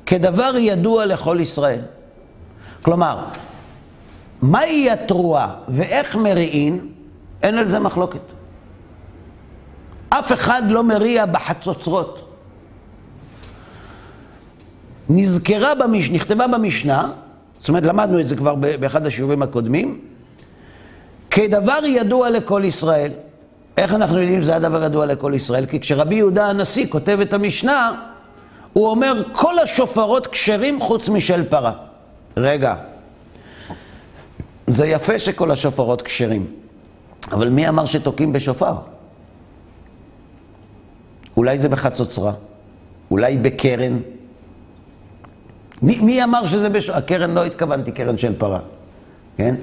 כדבר 0.06 0.52
ידוע 0.58 1.06
לכל 1.06 1.38
ישראל. 1.40 1.80
כלומר, 2.82 3.24
מהי 4.42 4.90
התרועה 4.90 5.54
ואיך 5.68 6.16
מריעין, 6.16 6.88
אין 7.42 7.54
על 7.54 7.68
זה 7.68 7.78
מחלוקת. 7.78 8.20
אף 10.08 10.32
אחד 10.32 10.62
לא 10.68 10.84
מריע 10.84 11.26
בחצוצרות. 11.26 12.22
נזכרה, 15.08 15.74
במש... 15.74 16.10
נכתבה 16.10 16.46
במשנה, 16.48 17.10
זאת 17.58 17.68
אומרת, 17.68 17.86
למדנו 17.86 18.20
את 18.20 18.28
זה 18.28 18.36
כבר 18.36 18.54
באחד 18.54 19.06
השיעורים 19.06 19.42
הקודמים, 19.42 20.00
כדבר 21.30 21.78
ידוע 21.84 22.30
לכל 22.30 22.62
ישראל. 22.64 23.12
איך 23.76 23.94
אנחנו 23.94 24.20
יודעים 24.20 24.42
שזה 24.42 24.56
הדבר 24.56 24.84
ידוע 24.84 25.06
לכל 25.06 25.32
ישראל? 25.34 25.66
כי 25.66 25.80
כשרבי 25.80 26.14
יהודה 26.14 26.46
הנשיא 26.46 26.86
כותב 26.88 27.18
את 27.22 27.32
המשנה, 27.32 28.02
הוא 28.72 28.88
אומר, 28.88 29.22
כל 29.32 29.58
השופרות 29.58 30.26
כשרים 30.26 30.80
חוץ 30.80 31.08
משל 31.08 31.44
פרה. 31.44 31.72
רגע, 32.36 32.74
זה 34.66 34.86
יפה 34.86 35.18
שכל 35.18 35.50
השופרות 35.50 36.02
כשרים, 36.02 36.46
אבל 37.32 37.48
מי 37.48 37.68
אמר 37.68 37.86
שתוקעים 37.86 38.32
בשופר? 38.32 38.74
אולי 41.36 41.58
זה 41.58 41.68
בחצוצרה, 41.68 42.32
אולי 43.10 43.36
בקרן. 43.36 43.98
מי, 45.82 45.98
מי 45.98 46.24
אמר 46.24 46.46
שזה 46.46 46.68
בשופר? 46.68 46.98
הקרן 46.98 47.30
לא 47.30 47.44
התכוונתי 47.44 47.92
קרן 47.92 48.18
של 48.18 48.38
פרה, 48.38 48.60
כן? 49.36 49.54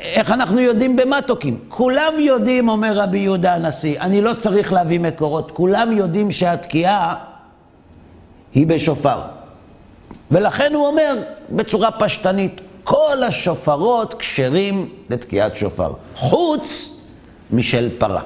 איך 0.00 0.30
אנחנו 0.30 0.60
יודעים 0.60 0.96
במה 0.96 1.22
תוקעים? 1.22 1.58
כולם 1.68 2.12
יודעים, 2.18 2.68
אומר 2.68 2.98
רבי 2.98 3.18
יהודה 3.18 3.54
הנשיא, 3.54 4.00
אני 4.00 4.20
לא 4.20 4.34
צריך 4.34 4.72
להביא 4.72 5.00
מקורות, 5.00 5.50
כולם 5.50 5.92
יודעים 5.92 6.32
שהתקיעה 6.32 7.14
היא 8.54 8.66
בשופר. 8.66 9.20
ולכן 10.30 10.74
הוא 10.74 10.86
אומר 10.86 11.16
בצורה 11.50 11.90
פשטנית, 11.90 12.60
כל 12.84 13.22
השופרות 13.22 14.14
כשרים 14.14 14.88
לתקיעת 15.10 15.56
שופר, 15.56 15.92
חוץ 16.14 16.94
משל 17.50 17.88
פרה. 17.98 18.22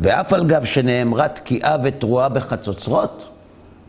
ואף 0.00 0.32
על 0.32 0.44
גב 0.44 0.64
שנאמרה 0.64 1.28
תקיעה 1.28 1.76
ותרועה 1.82 2.28
בחצוצרות, 2.28 3.28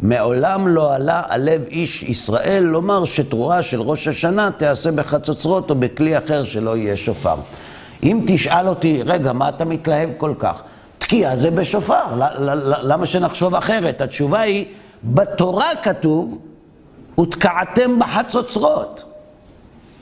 מעולם 0.02 0.68
לא 0.68 0.94
עלה 0.94 1.24
על 1.28 1.42
לב 1.42 1.66
איש 1.68 2.04
ישראל 2.04 2.64
לומר 2.64 3.06
שתרועה 3.06 3.62
של 3.62 3.82
ראש 3.82 4.08
השנה 4.08 4.50
תיעשה 4.58 4.92
בחצוצרות 4.92 5.70
או 5.70 5.76
בכלי 5.76 6.18
אחר 6.18 6.44
שלא 6.44 6.78
יהיה 6.78 6.96
שופר. 6.96 7.36
אם 8.04 8.24
תשאל 8.28 8.68
אותי, 8.68 9.02
רגע, 9.06 9.34
מה 9.34 9.50
אתה 9.50 9.66
מתלהב 9.66 10.10
כל 10.18 10.34
כך? 10.40 10.62
תקיעה 10.98 11.36
זה 11.36 11.52
בשופר, 11.52 12.04
למה 12.84 13.06
שנחשוב 13.06 13.56
אחרת? 13.56 14.02
התשובה 14.02 14.40
היא, 14.40 14.66
בתורה 15.04 15.68
כתוב, 15.84 16.38
ותקעתם 17.20 18.00
בחצוצרות, 18.00 19.04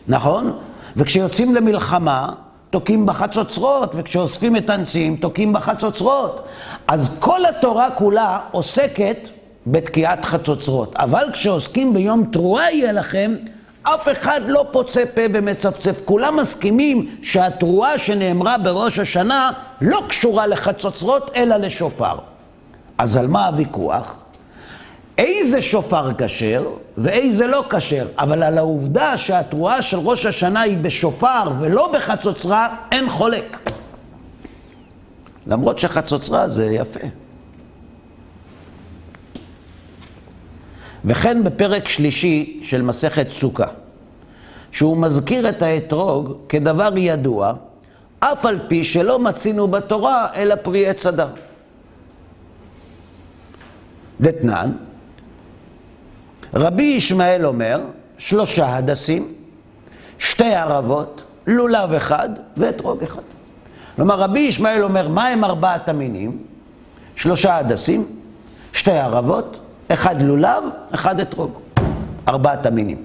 נכון? 0.07 0.57
וכשיוצאים 0.95 1.55
למלחמה, 1.55 2.29
תוקעים 2.69 3.05
בחצוצרות, 3.05 3.91
וכשאוספים 3.95 4.55
את 4.55 4.69
הנציאים, 4.69 5.15
תוקעים 5.15 5.53
בחצוצרות. 5.53 6.47
אז 6.87 7.17
כל 7.19 7.45
התורה 7.45 7.89
כולה 7.91 8.39
עוסקת 8.51 9.29
בתקיעת 9.71 10.25
חצוצרות. 10.25 10.95
אבל 10.95 11.23
כשעוסקים 11.33 11.93
ביום 11.93 12.25
תרועה 12.31 12.71
יהיה 12.71 12.91
לכם, 12.91 13.35
אף 13.83 14.07
אחד 14.11 14.41
לא 14.47 14.65
פוצה 14.71 15.03
פה 15.13 15.21
ומצפצף. 15.33 16.01
כולם 16.05 16.37
מסכימים 16.37 17.15
שהתרועה 17.23 17.97
שנאמרה 17.97 18.57
בראש 18.57 18.99
השנה 18.99 19.51
לא 19.81 20.03
קשורה 20.09 20.47
לחצוצרות, 20.47 21.31
אלא 21.35 21.57
לשופר. 21.57 22.17
אז 22.97 23.17
על 23.17 23.27
מה 23.27 23.47
הוויכוח? 23.47 24.15
איזה 25.17 25.61
שופר 25.61 26.11
כשר 26.17 26.67
ואיזה 26.97 27.47
לא 27.47 27.63
כשר, 27.69 28.07
אבל 28.19 28.43
על 28.43 28.57
העובדה 28.57 29.17
שהתרועה 29.17 29.81
של 29.81 29.97
ראש 29.97 30.25
השנה 30.25 30.61
היא 30.61 30.77
בשופר 30.77 31.51
ולא 31.59 31.91
בחצוצרה, 31.93 32.75
אין 32.91 33.09
חולק. 33.09 33.57
למרות 35.47 35.79
שחצוצרה 35.79 36.47
זה 36.47 36.65
יפה. 36.65 36.99
וכן 41.05 41.43
בפרק 41.43 41.87
שלישי 41.89 42.59
של 42.63 42.81
מסכת 42.81 43.31
סוכה, 43.31 43.67
שהוא 44.71 44.97
מזכיר 44.97 45.49
את 45.49 45.61
האתרוג 45.61 46.37
כדבר 46.49 46.97
ידוע, 46.97 47.53
אף 48.19 48.45
על 48.45 48.59
פי 48.67 48.83
שלא 48.83 49.19
מצינו 49.19 49.67
בתורה 49.67 50.27
אלא 50.35 50.55
פרי 50.55 50.87
עץ 50.87 51.05
אדם. 51.05 51.29
דתנן, 54.21 54.71
רבי 56.53 56.83
ישמעאל 56.83 57.45
אומר, 57.45 57.81
שלושה 58.17 58.75
הדסים, 58.75 59.33
שתי 60.19 60.53
ערבות, 60.53 61.23
לולב 61.47 61.93
אחד 61.93 62.29
ואתרוג 62.57 63.03
אחד. 63.03 63.21
כלומר, 63.95 64.19
רבי 64.19 64.39
ישמעאל 64.39 64.83
אומר, 64.83 65.07
מה 65.07 65.27
הם 65.27 65.43
ארבעת 65.43 65.89
המינים? 65.89 66.43
שלושה 67.15 67.57
הדסים, 67.57 68.07
שתי 68.73 68.91
ערבות, 68.91 69.59
אחד 69.93 70.21
לולב, 70.21 70.63
אחד 70.91 71.19
אתרוג. 71.19 71.51
ארבעת 72.27 72.65
המינים. 72.65 73.03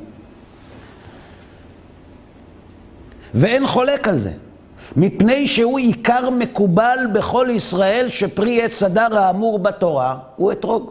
ואין 3.35 3.67
חולק 3.67 4.09
על 4.09 4.19
זה, 4.19 4.31
מפני 4.97 5.47
שהוא 5.47 5.79
עיקר 5.79 6.31
מקובל 6.31 6.99
בכל 7.12 7.47
ישראל 7.51 8.07
שפרי 8.09 8.62
עץ 8.62 8.83
הדר 8.83 9.19
האמור 9.19 9.59
בתורה 9.59 10.17
הוא 10.37 10.53
אתרוג. 10.53 10.91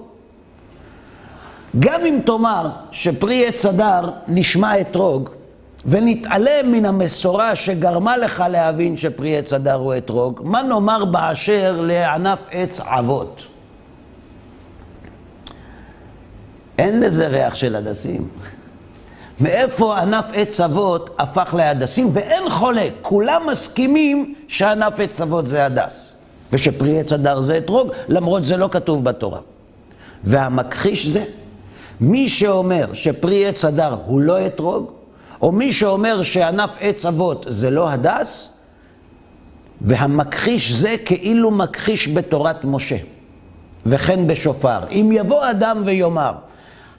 גם 1.79 2.01
אם 2.01 2.19
תאמר 2.25 2.69
שפרי 2.91 3.47
עץ 3.47 3.65
הדר 3.65 4.09
נשמע 4.27 4.81
אתרוג, 4.81 5.29
ונתעלם 5.85 6.71
מן 6.71 6.85
המסורה 6.85 7.55
שגרמה 7.55 8.17
לך 8.17 8.43
להבין 8.49 8.97
שפרי 8.97 9.37
עץ 9.37 9.53
הדר 9.53 9.73
הוא 9.73 9.95
אתרוג, 9.97 10.41
מה 10.43 10.61
נאמר 10.61 11.05
באשר 11.05 11.81
לענף 11.81 12.47
עץ 12.51 12.79
אבות? 12.81 13.50
אין 16.81 16.99
לזה 16.99 17.27
ריח 17.27 17.55
של 17.55 17.75
הדסים. 17.75 18.27
מאיפה 19.39 19.97
ענף 19.97 20.25
עץ 20.33 20.59
אבות 20.59 21.09
הפך 21.19 21.53
להדסים, 21.57 22.09
ואין 22.13 22.49
חולק, 22.49 22.93
כולם 23.01 23.41
מסכימים 23.51 24.35
שענף 24.47 24.99
עץ 24.99 25.21
אבות 25.21 25.47
זה 25.47 25.65
הדס, 25.65 26.15
ושפרי 26.51 26.99
עץ 26.99 27.13
הדר 27.13 27.41
זה 27.41 27.57
אתרוג, 27.57 27.91
למרות 28.07 28.45
זה 28.45 28.57
לא 28.57 28.69
כתוב 28.71 29.03
בתורה. 29.03 29.39
והמכחיש 30.23 31.07
זה, 31.07 31.23
מי 32.01 32.29
שאומר 32.29 32.93
שפרי 32.93 33.47
עץ 33.47 33.65
הדר 33.65 33.97
הוא 34.05 34.21
לא 34.21 34.45
אתרוג, 34.45 34.91
או 35.41 35.51
מי 35.51 35.73
שאומר 35.73 36.21
שענף 36.21 36.77
עץ 36.79 37.05
אבות 37.05 37.45
זה 37.49 37.69
לא 37.69 37.89
הדס, 37.89 38.53
והמכחיש 39.81 40.71
זה 40.71 40.95
כאילו 41.05 41.51
מכחיש 41.51 42.07
בתורת 42.07 42.63
משה, 42.63 42.97
וכן 43.85 44.27
בשופר. 44.27 44.79
אם 44.91 45.09
יבוא 45.13 45.51
אדם 45.51 45.81
ויאמר, 45.85 46.31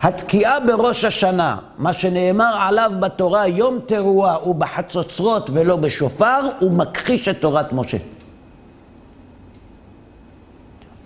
התקיעה 0.03 0.61
בראש 0.61 1.05
השנה, 1.05 1.57
מה 1.79 1.93
שנאמר 1.93 2.57
עליו 2.61 2.93
בתורה, 3.01 3.49
יום 3.49 3.79
תרועה 3.87 4.35
הוא 4.35 4.55
בחצוצרות 4.55 5.51
ולא 5.53 5.77
בשופר, 5.77 6.41
הוא 6.59 6.73
מכחיש 6.73 7.29
את 7.29 7.41
תורת 7.41 7.73
משה. 7.73 7.97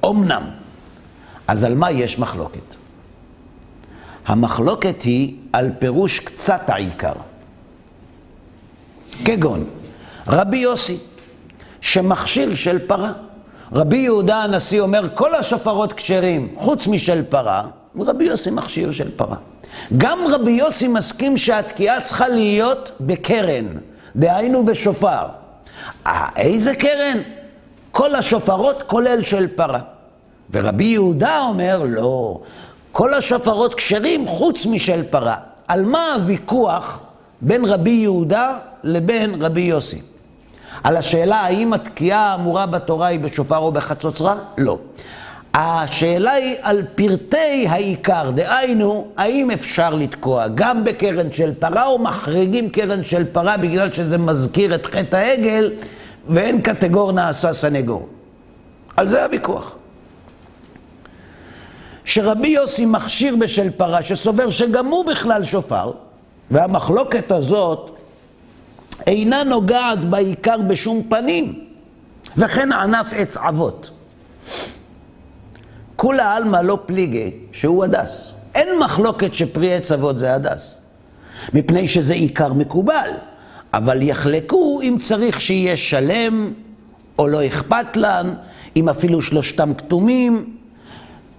אמנם, 0.04 0.50
אז 1.48 1.64
על 1.64 1.74
מה 1.74 1.90
יש 1.90 2.18
מחלוקת? 2.18 2.74
המחלוקת 4.26 5.02
היא 5.02 5.35
על 5.52 5.70
פירוש 5.78 6.20
קצת 6.20 6.61
העיקר. 6.68 7.12
כגון, 9.24 9.64
רבי 10.28 10.56
יוסי, 10.56 10.98
שמכשיר 11.80 12.54
של 12.54 12.87
פרה. 12.87 13.12
רבי 13.72 13.96
יהודה 13.96 14.42
הנשיא 14.42 14.80
אומר, 14.80 15.09
כל 15.14 15.35
השופרות 15.35 15.92
כשרים, 15.92 16.54
חוץ 16.56 16.87
משל 16.87 17.22
פרה, 17.28 17.66
רבי 18.00 18.24
יוסי 18.24 18.50
מכשיר 18.50 18.90
של 18.90 19.11
פרה. 19.16 19.37
גם 19.96 20.18
רבי 20.30 20.50
יוסי 20.50 20.88
מסכים 20.88 21.37
שהתקיעה 21.37 22.00
צריכה 22.00 22.28
להיות 22.28 22.90
בקרן, 23.00 23.66
דהיינו 24.16 24.64
בשופר. 24.66 25.26
אה, 26.06 26.28
איזה 26.37 26.74
קרן? 26.74 27.18
כל 27.92 28.14
השופרות 28.14 28.82
כולל 28.82 29.22
של 29.22 29.46
פרה. 29.56 29.80
ורבי 30.50 30.85
יהודה 30.85 31.40
אומר, 31.40 31.85
לא, 31.87 32.40
כל 32.92 33.14
השופרות 33.14 33.74
כשרים 33.74 34.28
חוץ 34.28 34.66
משל 34.66 35.02
פרה. 35.11 35.37
על 35.68 35.85
מה 35.85 36.14
הוויכוח 36.14 37.00
בין 37.40 37.64
רבי 37.64 37.90
יהודה 37.90 38.59
לבין 38.85 39.42
רבי 39.42 39.61
יוסי? 39.61 40.00
על 40.85 40.96
השאלה 40.96 41.37
האם 41.37 41.72
התקיעה 41.72 42.20
האמורה 42.20 42.66
בתורה 42.66 43.06
היא 43.06 43.20
בשופר 43.20 43.56
או 43.56 43.72
בחצוצרה? 43.72 44.35
לא. 44.59 44.78
השאלה 45.59 46.33
היא 46.33 46.57
על 46.62 46.83
פרטי 46.95 47.66
העיקר, 47.69 48.31
דהיינו, 48.31 49.09
האם 49.16 49.51
אפשר 49.51 49.90
לתקוע 49.90 50.49
גם 50.49 50.85
בקרן 50.85 51.33
של 51.33 51.55
פרה 51.59 51.87
או 51.87 51.99
מחריגים 51.99 52.71
קרן 52.71 53.05
של 53.05 53.25
פרה 53.33 53.57
בגלל 53.57 53.92
שזה 53.92 54.19
מזכיר 54.19 54.75
את 54.75 54.87
חטא 54.87 55.16
העגל 55.16 55.73
ואין 56.29 56.61
קטגור 56.61 57.12
נעשה 57.12 57.53
סנגור. 57.53 58.09
על 58.97 59.07
זה 59.07 59.25
הוויכוח. 59.25 59.77
שרבי 62.05 62.49
יוסי 62.49 62.87
מכשיר 62.87 63.37
בשל 63.37 63.71
פרה, 63.71 64.03
שסובר 64.03 64.51
שגם 64.51 64.87
הוא 64.87 65.07
בכלל 65.07 65.45
שופר, 65.45 65.92
והמחלוקת 66.51 67.33
הזאת 67.33 67.99
אינה 69.07 69.45
נוגעת 69.45 70.05
בעיקר 70.05 70.57
בשום 70.59 71.03
פנים, 71.09 71.64
וכן 72.37 72.73
ענף 72.73 73.07
עץ 73.12 73.37
אבות. 73.37 73.90
כולה 75.96 76.37
עלמא 76.37 76.56
לא 76.56 76.78
פליגי 76.87 77.30
שהוא 77.52 77.85
הדס. 77.85 78.32
אין 78.54 78.68
מחלוקת 78.85 79.35
שפרי 79.35 79.74
עץ 79.74 79.92
אבות 79.92 80.18
זה 80.18 80.35
הדס, 80.35 80.80
מפני 81.54 81.88
שזה 81.88 82.14
עיקר 82.14 82.52
מקובל, 82.52 83.11
אבל 83.74 84.02
יחלקו 84.02 84.80
אם 84.82 84.96
צריך 85.00 85.40
שיהיה 85.40 85.76
שלם 85.76 86.52
או 87.18 87.28
לא 87.28 87.46
אכפת 87.46 87.96
לן, 87.96 88.35
אם 88.76 88.88
אפילו 88.88 89.22
שלושתם 89.22 89.74
כתומים, 89.74 90.56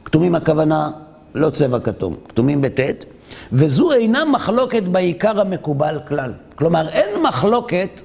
כתומים 0.05 0.35
הכוונה 0.35 0.91
לא 1.35 1.49
צבע 1.49 1.79
כתום, 1.79 2.15
כתומים 2.29 2.61
בטית, 2.61 3.05
וזו 3.51 3.91
אינה 3.91 4.25
מחלוקת 4.25 4.83
בעיקר 4.83 5.41
המקובל 5.41 5.99
כלל. 6.07 6.33
כלומר, 6.55 6.89
אין 6.89 7.23
מחלוקת 7.23 8.01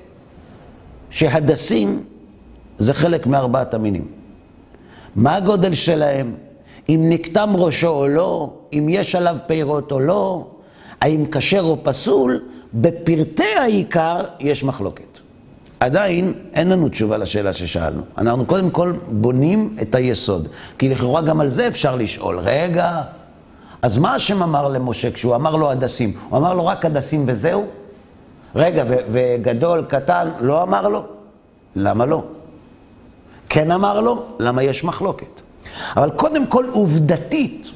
שהדסים 1.10 2.02
זה 2.78 2.94
חלק 2.94 3.26
מארבעת 3.26 3.74
המינים. 3.74 4.21
מה 5.16 5.35
הגודל 5.35 5.75
שלהם? 5.75 6.35
אם 6.88 7.05
נקטם 7.09 7.51
ראשו 7.57 7.88
או 7.88 8.09
לא, 8.09 8.53
אם 8.72 8.87
יש 8.90 9.14
עליו 9.14 9.37
פירות 9.46 9.92
או 9.92 10.01
לא, 10.01 10.46
האם 11.01 11.25
כשר 11.33 11.61
או 11.61 11.79
פסול, 11.83 12.42
בפרטי 12.75 13.55
העיקר 13.61 14.20
יש 14.40 14.64
מחלוקת. 14.64 15.18
עדיין 15.81 16.33
אין 16.55 16.68
לנו 16.68 16.88
תשובה 16.88 17.16
לשאלה 17.16 17.53
ששאלנו. 17.53 18.03
אנחנו 18.18 18.46
קודם 18.46 18.70
כל 18.70 18.92
בונים 19.11 19.77
את 19.83 19.94
היסוד. 19.94 20.48
כי 20.79 20.88
לכאורה 20.88 21.22
גם 21.22 21.40
על 21.40 21.48
זה 21.48 21.68
אפשר 21.68 21.96
לשאול. 21.96 22.38
רגע, 22.38 23.03
אז 23.83 23.98
מה 23.98 24.14
השם 24.14 24.42
אמר 24.42 24.68
למשה 24.68 25.11
כשהוא 25.11 25.35
אמר 25.35 25.57
לו 25.57 25.70
הדסים? 25.70 26.12
הוא 26.29 26.38
אמר 26.38 26.55
לו 26.55 26.66
רק 26.66 26.85
הדסים 26.85 27.25
וזהו? 27.27 27.66
רגע, 28.57 28.85
וגדול, 28.88 29.85
קטן, 29.88 30.29
לא 30.40 30.62
אמר 30.62 30.88
לו? 30.88 31.05
למה 31.77 32.07
לא? 32.07 32.22
כן 33.54 33.70
אמר 33.70 34.00
לו? 34.00 34.22
למה 34.38 34.62
יש 34.62 34.84
מחלוקת? 34.84 35.40
אבל 35.96 36.10
קודם 36.10 36.46
כל, 36.46 36.64
עובדתית, 36.72 37.70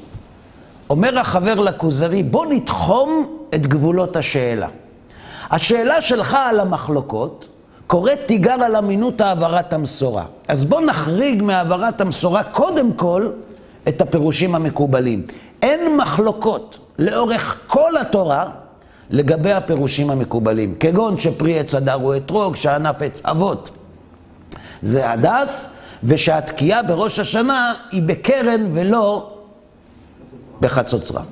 אומר 0.89 1.19
החבר 1.19 1.59
לכוזרי, 1.59 2.23
בוא 2.23 2.45
נתחום 2.45 3.37
את 3.55 3.67
גבולות 3.67 4.15
השאלה. 4.15 4.67
השאלה 5.51 6.01
שלך 6.01 6.37
על 6.49 6.59
המחלוקות 6.59 7.47
קוראת 7.87 8.19
תיגר 8.25 8.51
על 8.63 8.75
אמינות 8.75 9.21
העברת 9.21 9.73
המסורה. 9.73 10.25
אז 10.47 10.65
בוא 10.65 10.81
נחריג 10.81 11.43
מהעברת 11.43 12.01
המסורה 12.01 12.43
קודם 12.43 12.93
כל 12.93 13.29
את 13.87 14.01
הפירושים 14.01 14.55
המקובלים. 14.55 15.25
אין 15.61 15.97
מחלוקות 15.97 16.79
לאורך 16.99 17.61
כל 17.67 17.97
התורה 18.01 18.49
לגבי 19.09 19.51
הפירושים 19.51 20.09
המקובלים, 20.09 20.75
כגון 20.79 21.19
שפרי 21.19 21.59
עץ 21.59 21.75
הדר 21.75 21.93
הוא 21.93 22.15
אתרוג, 22.15 22.55
שענף 22.55 23.01
עץ 23.01 23.21
אבות 23.25 23.69
זה 24.81 25.11
הדס, 25.11 25.77
ושהתקיעה 26.03 26.83
בראש 26.83 27.19
השנה 27.19 27.73
היא 27.91 28.01
בקרן 28.05 28.69
ולא 28.73 29.33
בחצוצרה. 30.61 31.23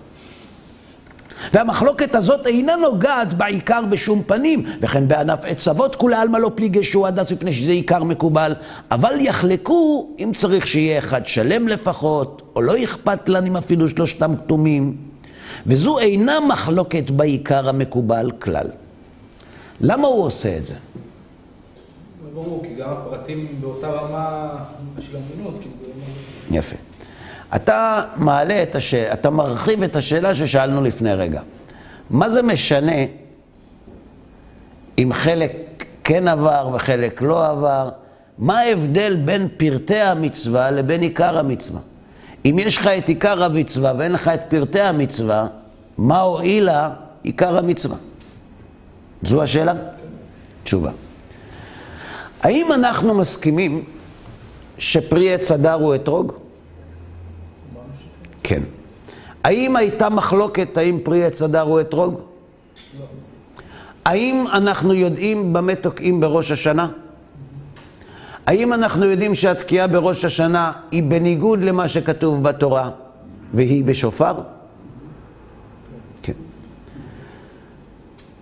והמחלוקת 1.53 2.15
הזאת 2.15 2.47
אינה 2.47 2.75
נוגעת 2.75 3.33
בעיקר 3.33 3.81
בשום 3.89 4.23
פנים, 4.27 4.65
וכן 4.81 5.07
בענף 5.07 5.45
עץ 5.45 5.67
אבות 5.67 5.95
כולי 5.95 6.15
עלמא 6.15 6.37
לא 6.37 6.51
פליגי 6.55 6.83
שהוא 6.83 7.07
הדס 7.07 7.31
מפני 7.31 7.53
שזה 7.53 7.71
עיקר 7.71 8.03
מקובל, 8.03 8.55
אבל 8.91 9.13
יחלקו 9.19 10.09
אם 10.19 10.31
צריך 10.35 10.67
שיהיה 10.67 10.99
אחד 10.99 11.25
שלם 11.25 11.67
לפחות, 11.67 12.41
או 12.55 12.61
לא 12.61 12.83
אכפת 12.83 13.29
לנו 13.29 13.47
אם 13.47 13.57
אפילו 13.57 13.89
שלושתם 13.89 14.35
כתומים, 14.35 14.97
וזו 15.65 15.99
אינה 15.99 16.39
מחלוקת 16.39 17.11
בעיקר 17.11 17.69
המקובל 17.69 18.31
כלל. 18.31 18.67
למה 19.81 20.07
הוא 20.07 20.23
עושה 20.23 20.57
את 20.57 20.65
זה? 20.65 20.75
ברור, 22.35 22.63
כי 22.63 22.75
גם 22.75 22.89
הפרטים 22.89 23.47
באותה 23.61 23.87
רמה 23.87 24.49
של 24.99 25.17
אמינות, 25.17 25.53
לא... 26.51 26.57
יפה. 26.57 26.75
אתה 27.55 28.03
מעלה 28.15 28.63
את 28.63 28.75
השאלה, 28.75 29.13
אתה 29.13 29.29
מרחיב 29.29 29.83
את 29.83 29.95
השאלה 29.95 30.35
ששאלנו 30.35 30.83
לפני 30.83 31.13
רגע. 31.13 31.41
מה 32.09 32.29
זה 32.29 32.41
משנה 32.41 32.95
אם 34.97 35.13
חלק 35.13 35.85
כן 36.03 36.27
עבר 36.27 36.69
וחלק 36.73 37.21
לא 37.21 37.47
עבר? 37.47 37.89
מה 38.37 38.59
ההבדל 38.59 39.15
בין 39.25 39.47
פרטי 39.57 39.99
המצווה 39.99 40.71
לבין 40.71 41.01
עיקר 41.01 41.39
המצווה? 41.39 41.81
אם 42.45 42.55
יש 42.59 42.77
לך 42.77 42.87
את 42.87 43.09
עיקר 43.09 43.43
המצווה 43.43 43.93
ואין 43.97 44.11
לך 44.11 44.27
את 44.27 44.41
פרטי 44.47 44.81
המצווה, 44.81 45.47
מה 45.97 46.19
הועילה 46.19 46.89
עיקר 47.23 47.57
המצווה? 47.57 47.97
זו 49.23 49.43
השאלה? 49.43 49.73
תשובה. 50.63 50.91
האם 52.45 52.71
אנחנו 52.73 53.13
מסכימים 53.13 53.83
שפרי 54.77 55.33
עץ 55.33 55.51
הדר 55.51 55.73
הוא 55.73 55.95
אתרוג? 55.95 56.31
כן. 58.43 58.63
האם 59.43 59.75
הייתה 59.75 60.09
מחלוקת 60.09 60.77
האם 60.77 60.99
פרי 61.03 61.25
עץ 61.25 61.41
הדר 61.41 61.61
הוא 61.61 61.81
אתרוג? 61.81 62.19
האם 64.05 64.43
אנחנו 64.53 64.93
יודעים 64.93 65.53
במה 65.53 65.75
תוקעים 65.75 66.19
בראש 66.19 66.51
השנה? 66.51 66.87
האם 68.45 68.73
אנחנו 68.73 69.05
יודעים 69.05 69.35
שהתקיעה 69.35 69.87
בראש 69.87 70.25
השנה 70.25 70.71
היא 70.91 71.03
בניגוד 71.03 71.59
למה 71.59 71.87
שכתוב 71.87 72.43
בתורה 72.43 72.89
והיא 73.53 73.83
בשופר? 73.83 74.33
כן. 76.21 76.33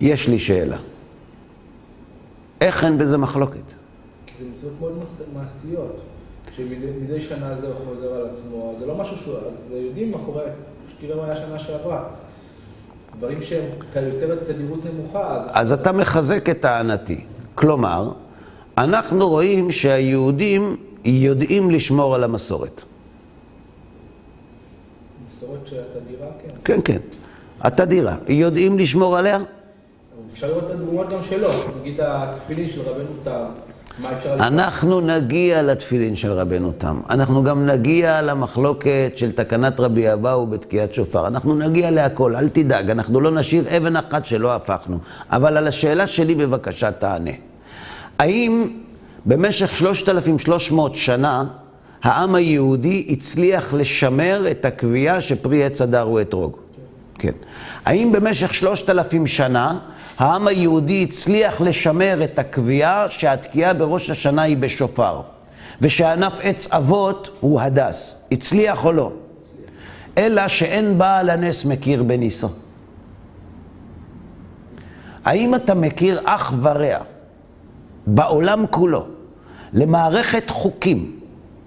יש 0.00 0.28
לי 0.28 0.38
שאלה. 0.38 0.76
איך 2.60 2.84
אין 2.84 2.98
בזה 2.98 3.18
מחלוקת? 3.18 3.83
זה 4.38 4.44
מצוות 4.52 4.72
מאוד 4.80 4.92
מעשיות, 5.34 6.00
שמדי 6.56 7.20
שנה 7.20 7.56
זה 7.56 7.66
חוזר 7.84 8.14
על 8.14 8.26
עצמו, 8.26 8.74
זה 8.78 8.86
לא 8.86 8.94
משהו 8.94 9.16
שהוא, 9.16 9.34
אז 9.48 9.66
יודעים 9.70 10.10
מה 10.10 10.18
קורה, 10.26 10.42
שתראה 10.88 11.16
מה 11.16 11.24
היה 11.24 11.36
שנה 11.36 11.58
שעברה. 11.58 12.04
דברים 13.18 13.42
שהם 13.42 13.64
יותר 13.94 14.44
תדירות 14.44 14.80
נמוכה, 14.84 15.36
אז... 15.36 15.46
אז 15.52 15.72
אתה 15.72 15.92
מחזק 15.92 16.48
את 16.48 16.60
טענתי. 16.60 17.24
כלומר, 17.54 18.12
אנחנו 18.78 19.28
רואים 19.28 19.72
שהיהודים 19.72 20.76
יודעים 21.04 21.70
לשמור 21.70 22.14
על 22.14 22.24
המסורת. 22.24 22.82
מסורת 25.30 25.66
שהתדירה, 25.66 26.26
כן. 26.42 26.54
כן, 26.64 26.80
כן. 26.84 26.98
התדירה. 27.60 28.16
יודעים 28.28 28.78
לשמור 28.78 29.16
עליה? 29.16 29.38
אפשר 30.32 30.46
לראות 30.46 30.64
את 30.64 30.70
הדוגמאות 30.70 31.12
גם 31.12 31.22
שלו, 31.22 31.48
נגיד 31.80 32.00
התפילין 32.00 32.68
של 32.68 32.80
רבנו 32.80 33.10
תם? 33.24 33.44
אנחנו 34.40 35.00
נגיע 35.00 35.62
לתפילין 35.62 36.16
של 36.16 36.32
רבנו 36.32 36.72
תם. 36.78 37.00
אנחנו 37.10 37.44
גם 37.44 37.66
נגיע 37.66 38.22
למחלוקת 38.22 39.12
של 39.16 39.32
תקנת 39.32 39.80
רבי 39.80 40.12
אבאו 40.12 40.46
בתקיעת 40.46 40.94
שופר. 40.94 41.26
אנחנו 41.26 41.54
נגיע 41.54 41.90
להכל, 41.90 42.36
אל 42.36 42.48
תדאג, 42.48 42.90
אנחנו 42.90 43.20
לא 43.20 43.30
נשאיר 43.30 43.76
אבן 43.76 43.96
אחת 43.96 44.26
שלא 44.26 44.54
הפכנו. 44.54 44.98
אבל 45.30 45.56
על 45.56 45.66
השאלה 45.66 46.06
שלי 46.06 46.34
בבקשה 46.34 46.90
תענה. 46.90 47.30
האם 48.18 48.68
במשך 49.26 49.72
3,300 49.72 50.94
שנה 50.94 51.44
העם 52.02 52.34
היהודי 52.34 53.06
הצליח 53.10 53.74
לשמר 53.74 54.44
את 54.50 54.64
הקביעה 54.64 55.20
שפרי 55.20 55.64
עץ 55.64 55.80
הדר 55.80 56.00
הוא 56.00 56.20
אתרוג? 56.20 56.56
כן. 57.18 57.32
האם 57.84 58.12
במשך 58.12 58.54
שלושת 58.54 58.90
אלפים 58.90 59.26
שנה 59.26 59.78
העם 60.18 60.46
היהודי 60.46 61.06
הצליח 61.08 61.60
לשמר 61.60 62.24
את 62.24 62.38
הקביעה 62.38 63.10
שהתקיעה 63.10 63.74
בראש 63.74 64.10
השנה 64.10 64.42
היא 64.42 64.56
בשופר, 64.56 65.20
ושענף 65.80 66.38
עץ 66.42 66.72
אבות 66.72 67.30
הוא 67.40 67.60
הדס? 67.60 68.16
הצליח 68.32 68.84
או 68.84 68.92
לא? 68.92 69.12
אלא 70.18 70.48
שאין 70.48 70.98
בעל 70.98 71.30
הנס 71.30 71.64
מכיר 71.64 72.02
בניסו. 72.02 72.48
האם 75.24 75.54
אתה 75.54 75.74
מכיר 75.74 76.20
אח 76.24 76.52
ורע 76.62 76.98
בעולם 78.06 78.64
כולו 78.70 79.06
למערכת 79.72 80.50
חוקים 80.50 81.20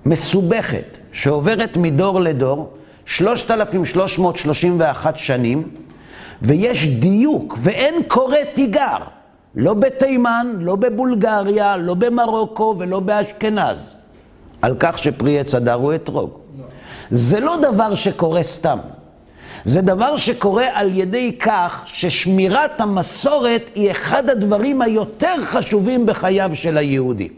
מסובכת 0.06 0.98
שעוברת 1.12 1.78
מדור 1.78 2.20
לדור 2.20 2.74
3,331 3.06 5.18
שנים, 5.18 5.70
ויש 6.41 6.88
דיוק 6.88 7.58
ואין 7.58 7.93
קורא 8.08 8.38
תיגר, 8.54 8.97
לא 9.56 9.73
בתימן, 9.73 10.47
לא 10.60 10.76
בבולגריה, 10.76 11.78
לא 11.78 11.93
במרוקו 11.93 12.76
ולא 12.78 13.00
באשכנז, 13.00 13.95
על 14.62 14.76
כך 14.80 14.97
שפרי 14.97 15.39
עץ 15.39 15.56
הדר 15.56 15.73
הוא 15.73 15.95
אתרוג. 15.95 16.30
זה 17.10 17.39
לא 17.39 17.58
דבר 17.62 17.93
שקורה 17.93 18.43
סתם. 18.43 18.78
זה 19.65 19.82
דבר 19.82 20.17
שקורה 20.17 20.65
על 20.73 20.97
ידי 20.97 21.36
כך 21.39 21.84
ששמירת 21.86 22.82
המסורת 22.82 23.62
היא 23.76 23.91
אחד 23.91 24.30
הדברים 24.30 24.82
היותר 24.82 25.43
חשובים 25.43 26.06
בחייו 26.06 26.52
של 26.54 26.78
היהודי. 26.78 27.30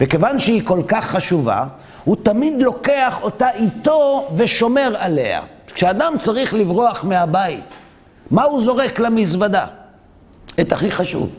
וכיוון 0.00 0.40
שהיא 0.40 0.62
כל 0.64 0.82
כך 0.88 1.04
חשובה, 1.04 1.64
הוא 2.04 2.16
תמיד 2.22 2.54
לוקח 2.58 3.18
אותה 3.22 3.50
איתו 3.50 4.28
ושומר 4.36 4.94
עליה. 4.98 5.40
כשאדם 5.74 6.12
צריך 6.18 6.54
לברוח 6.54 7.04
מהבית, 7.04 7.64
מה 8.30 8.42
הוא 8.42 8.62
זורק 8.62 8.98
למזוודה? 8.98 9.66
את 10.60 10.72
הכי 10.72 10.90
חשוב. 10.90 11.30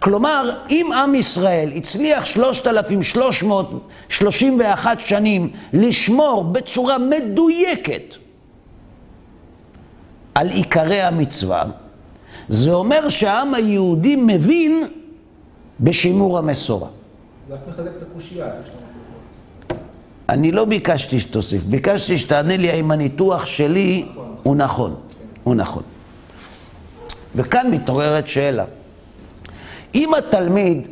כלומר, 0.00 0.54
אם 0.70 0.90
עם 0.94 1.14
ישראל 1.14 1.72
הצליח 1.74 2.24
3,331 2.24 5.00
שנים 5.00 5.50
לשמור 5.72 6.44
בצורה 6.44 6.98
מדויקת 6.98 8.14
על 10.34 10.48
עיקרי 10.48 11.02
המצווה, 11.02 11.64
זה 12.48 12.72
אומר 12.72 13.08
שהעם 13.08 13.54
היהודי 13.54 14.16
מבין 14.16 14.84
בשימור 15.80 16.38
המסורה. 16.38 16.88
זה 17.48 17.54
רק 17.54 17.60
מחזק 17.68 17.90
את 17.96 18.02
הקושייה, 18.02 18.46
יש 18.46 18.68
לנו 18.68 18.78
אני 20.28 20.52
לא 20.52 20.64
ביקשתי 20.64 21.20
שתוסיף, 21.20 21.64
ביקשתי 21.64 22.18
שתענה 22.18 22.56
לי 22.56 22.70
האם 22.70 22.90
הניתוח 22.90 23.46
שלי 23.46 24.06
הוא 24.42 24.56
נכון. 24.56 24.94
הוא 25.48 25.54
נכון. 25.54 25.82
וכאן 27.34 27.70
מתעוררת 27.70 28.28
שאלה. 28.28 28.64
אם 29.94 30.14
התלמיד 30.14 30.88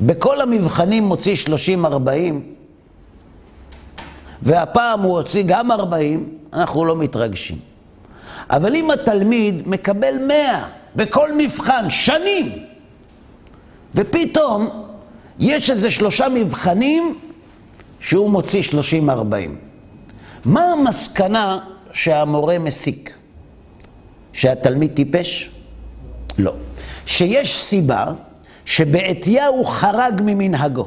בכל 0.00 0.40
המבחנים 0.40 1.04
מוציא 1.04 1.36
30-40, 1.76 1.78
והפעם 4.42 5.00
הוא 5.00 5.18
הוציא 5.18 5.44
גם 5.46 5.72
40, 5.72 6.28
אנחנו 6.52 6.84
לא 6.84 6.96
מתרגשים. 6.96 7.58
אבל 8.50 8.74
אם 8.74 8.90
התלמיד 8.90 9.68
מקבל 9.68 10.26
100 10.26 10.64
בכל 10.96 11.28
מבחן, 11.38 11.90
שנים, 11.90 12.64
ופתאום 13.94 14.68
יש 15.38 15.70
איזה 15.70 15.90
שלושה 15.90 16.28
מבחנים 16.28 17.18
שהוא 18.00 18.30
מוציא 18.30 18.62
30-40. 18.62 19.04
מה 20.44 20.64
המסקנה 20.72 21.58
שהמורה 21.92 22.58
מסיק. 22.58 23.21
שהתלמיד 24.32 24.90
טיפש? 24.94 25.50
לא. 26.38 26.52
שיש 27.06 27.60
סיבה 27.60 28.04
שבעטייה 28.64 29.46
הוא 29.46 29.66
חרג 29.66 30.20
ממנהגו, 30.24 30.86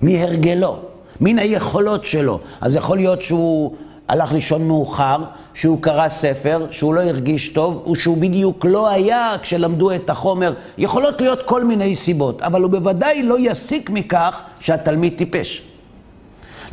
מהרגלו, 0.00 0.78
מן 1.20 1.38
היכולות 1.38 2.04
שלו. 2.04 2.40
אז 2.60 2.74
יכול 2.74 2.96
להיות 2.96 3.22
שהוא 3.22 3.76
הלך 4.08 4.32
לישון 4.32 4.68
מאוחר, 4.68 5.16
שהוא 5.54 5.82
קרא 5.82 6.08
ספר, 6.08 6.66
שהוא 6.70 6.94
לא 6.94 7.00
הרגיש 7.00 7.48
טוב, 7.48 7.82
או 7.86 7.94
שהוא 7.94 8.18
בדיוק 8.18 8.64
לא 8.64 8.88
היה 8.90 9.34
כשלמדו 9.42 9.92
את 9.92 10.10
החומר. 10.10 10.54
יכולות 10.78 11.20
להיות 11.20 11.42
כל 11.42 11.64
מיני 11.64 11.96
סיבות, 11.96 12.42
אבל 12.42 12.62
הוא 12.62 12.70
בוודאי 12.70 13.22
לא 13.22 13.36
יסיק 13.38 13.90
מכך 13.90 14.42
שהתלמיד 14.60 15.14
טיפש. 15.16 15.62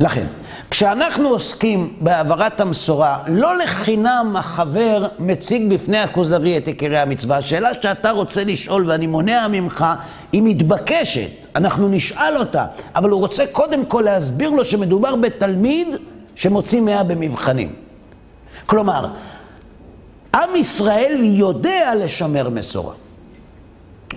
לכן, 0.00 0.26
כשאנחנו 0.70 1.28
עוסקים 1.28 1.94
בהעברת 2.00 2.60
המסורה, 2.60 3.22
לא 3.26 3.58
לחינם 3.58 4.34
החבר 4.38 5.06
מציג 5.18 5.72
בפני 5.74 5.98
הכוזרי 5.98 6.58
את 6.58 6.66
עיקרי 6.66 6.98
המצווה. 6.98 7.36
השאלה 7.36 7.74
שאתה 7.74 8.10
רוצה 8.10 8.44
לשאול 8.44 8.90
ואני 8.90 9.06
מונע 9.06 9.48
ממך, 9.48 9.84
היא 10.32 10.42
מתבקשת. 10.44 11.28
אנחנו 11.56 11.88
נשאל 11.88 12.36
אותה, 12.36 12.66
אבל 12.96 13.10
הוא 13.10 13.20
רוצה 13.20 13.44
קודם 13.52 13.86
כל 13.86 14.02
להסביר 14.04 14.50
לו 14.50 14.64
שמדובר 14.64 15.16
בתלמיד 15.16 15.88
שמוציא 16.34 16.80
מאה 16.80 17.04
במבחנים. 17.04 17.72
כלומר, 18.66 19.06
עם 20.34 20.56
ישראל 20.56 21.18
יודע 21.22 21.92
לשמר 21.94 22.48
מסורה. 22.48 22.94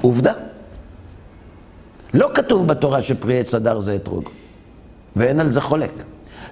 עובדה. 0.01 0.33
לא 2.13 2.29
כתוב 2.33 2.67
בתורה 2.67 3.01
שפרי 3.01 3.39
עץ 3.39 3.55
אדר 3.55 3.79
זה 3.79 3.95
אתרוג, 3.95 4.29
ואין 5.15 5.39
על 5.39 5.51
זה 5.51 5.61
חולק. 5.61 6.03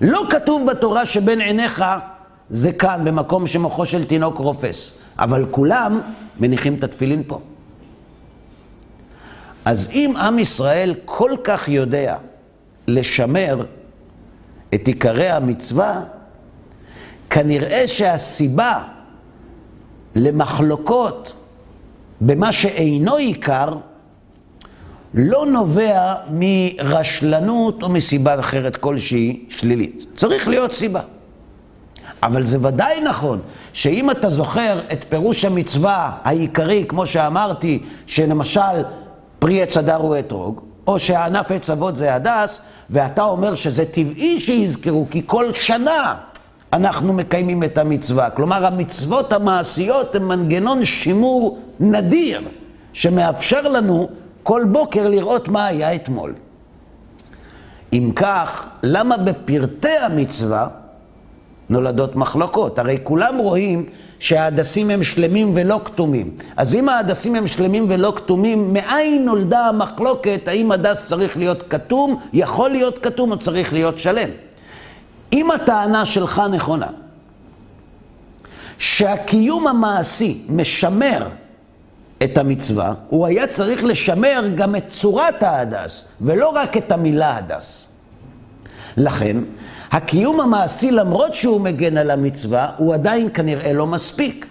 לא 0.02 0.24
כתוב 0.30 0.72
בתורה 0.72 1.06
שבין 1.06 1.42
עיניך 1.42 1.84
זה 2.50 2.72
כאן, 2.72 3.02
במקום 3.06 3.48
שמוחו 3.48 3.86
של 3.86 4.06
תינוק 4.06 4.38
רופס, 4.38 4.94
אבל 5.20 5.46
כולם 5.52 6.02
מניחים 6.40 6.74
את 6.74 6.84
התפילין 6.84 7.24
פה. 7.28 7.40
אז 9.66 9.90
אם 9.92 10.14
עם 10.18 10.40
ישראל 10.40 10.96
כל 11.06 11.32
כך 11.44 11.68
יודע 11.68 12.18
לשמר 12.88 13.66
את 14.74 14.88
עיקרי 14.88 15.30
המצווה, 15.30 16.02
כנראה 17.30 17.88
שהסיבה 17.88 18.84
למחלוקות 20.16 21.34
במה 22.22 22.52
שאינו 22.52 23.16
עיקר, 23.16 23.76
לא 25.14 25.46
נובע 25.46 26.16
מרשלנות 26.30 27.84
או 27.84 27.90
מסיבה 27.90 28.40
אחרת 28.40 28.78
כלשהי 28.78 29.46
שלילית. 29.50 30.06
צריך 30.16 30.48
להיות 30.48 30.74
סיבה. 30.74 31.02
אבל 32.24 32.44
זה 32.44 32.58
ודאי 32.62 33.02
נכון 33.02 33.40
שאם 33.74 34.12
אתה 34.12 34.30
זוכר 34.30 34.80
את 34.94 35.06
פירוש 35.10 35.46
המצווה 35.46 36.12
העיקרי, 36.24 36.86
כמו 36.88 37.06
שאמרתי, 37.06 37.80
שלמשל 38.06 38.84
פרי 39.40 39.62
עץ 39.62 39.78
הדר 39.78 39.96
הוא 39.96 40.20
אתרוג, 40.20 40.62
או 40.88 41.00
שהענף 41.00 41.52
עץ 41.52 41.70
אבות 41.70 41.98
זה 41.98 42.16
הדס, 42.16 42.62
ואתה 42.90 43.24
אומר 43.24 43.56
שזה 43.56 43.86
טבעי 43.86 44.40
שיזכרו, 44.40 45.06
כי 45.12 45.22
כל 45.26 45.54
שנה 45.54 46.16
אנחנו 46.74 47.14
מקיימים 47.14 47.64
את 47.64 47.78
המצווה. 47.78 48.30
כלומר, 48.30 48.66
המצוות 48.66 49.34
המעשיות 49.34 50.16
הן 50.16 50.24
מנגנון 50.24 50.86
שימור 50.86 51.60
נדיר, 51.80 52.42
שמאפשר 52.94 53.62
לנו 53.62 54.10
כל 54.44 54.64
בוקר 54.72 55.10
לראות 55.10 55.48
מה 55.48 55.66
היה 55.66 55.96
אתמול. 55.96 56.34
אם 57.94 58.12
כך, 58.16 58.66
למה 58.84 59.18
בפרטי 59.18 59.98
המצווה 60.02 60.68
נולדות 61.70 62.16
מחלוקות? 62.16 62.80
הרי 62.80 62.98
כולם 63.04 63.38
רואים 63.38 63.86
שההדסים 64.20 64.90
הם 64.90 65.04
שלמים 65.04 65.52
ולא 65.56 65.82
כתומים. 65.86 66.32
אז 66.58 66.76
אם 66.76 66.90
ההדסים 66.90 67.36
הם 67.36 67.48
שלמים 67.48 67.86
ולא 67.90 68.14
כתומים, 68.16 68.74
מאין 68.74 69.26
נולדה 69.26 69.66
המחלוקת 69.66 70.48
האם 70.48 70.72
הדס 70.72 71.08
צריך 71.08 71.38
להיות 71.38 71.64
כתום, 71.70 72.20
יכול 72.34 72.70
להיות 72.70 72.98
כתום 72.98 73.32
או 73.32 73.40
צריך 73.40 73.74
להיות 73.74 74.00
שלם? 74.00 74.30
אם 75.34 75.52
הטענה 75.52 76.06
שלך 76.06 76.42
נכונה, 76.52 76.88
שהקיום 78.78 79.68
המעשי 79.68 80.42
משמר 80.50 81.28
את 82.24 82.38
המצווה, 82.38 82.94
הוא 83.10 83.26
היה 83.26 83.48
צריך 83.48 83.84
לשמר 83.84 84.44
גם 84.56 84.76
את 84.76 84.84
צורת 84.90 85.44
ההדס, 85.44 86.06
ולא 86.22 86.50
רק 86.50 86.78
את 86.78 86.92
המילה 86.92 87.38
הדס. 87.38 87.88
לכן, 88.98 89.38
הקיום 89.92 90.42
המעשי, 90.42 90.92
למרות 90.92 91.34
שהוא 91.34 91.62
מגן 91.62 91.98
על 91.98 92.12
המצווה, 92.12 92.70
הוא 92.78 92.94
עדיין 92.94 93.30
כנראה 93.34 93.74
לא 93.74 93.88
מספיק. 93.88 94.46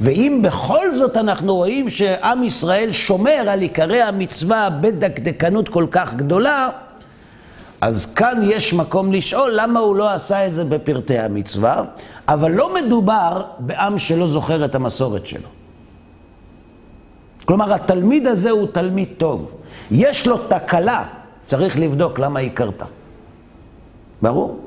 ואם 0.00 0.40
בכל 0.42 0.94
זאת 0.94 1.16
אנחנו 1.16 1.54
רואים 1.56 1.90
שעם 1.90 2.44
ישראל 2.44 2.92
שומר 2.92 3.44
על 3.48 3.60
עיקרי 3.60 4.02
המצווה 4.02 4.70
בדקדקנות 4.70 5.68
כל 5.68 5.86
כך 5.90 6.14
גדולה, 6.14 6.68
אז 7.80 8.14
כאן 8.14 8.40
יש 8.42 8.74
מקום 8.74 9.12
לשאול 9.12 9.50
למה 9.54 9.80
הוא 9.80 9.96
לא 9.96 10.10
עשה 10.10 10.46
את 10.46 10.54
זה 10.54 10.64
בפרטי 10.64 11.18
המצווה, 11.18 11.82
אבל 12.28 12.50
לא 12.50 12.74
מדובר 12.74 13.42
בעם 13.58 13.98
שלא 13.98 14.26
זוכר 14.26 14.64
את 14.64 14.74
המסורת 14.74 15.26
שלו. 15.26 15.57
כלומר, 17.48 17.74
התלמיד 17.74 18.26
הזה 18.26 18.50
הוא 18.50 18.68
תלמיד 18.72 19.08
טוב. 19.18 19.54
יש 19.90 20.26
לו 20.26 20.38
תקלה, 20.38 21.04
צריך 21.46 21.78
לבדוק 21.78 22.18
למה 22.18 22.40
היא 22.40 22.50
קרתה. 22.54 22.84
ברור? 24.22 24.60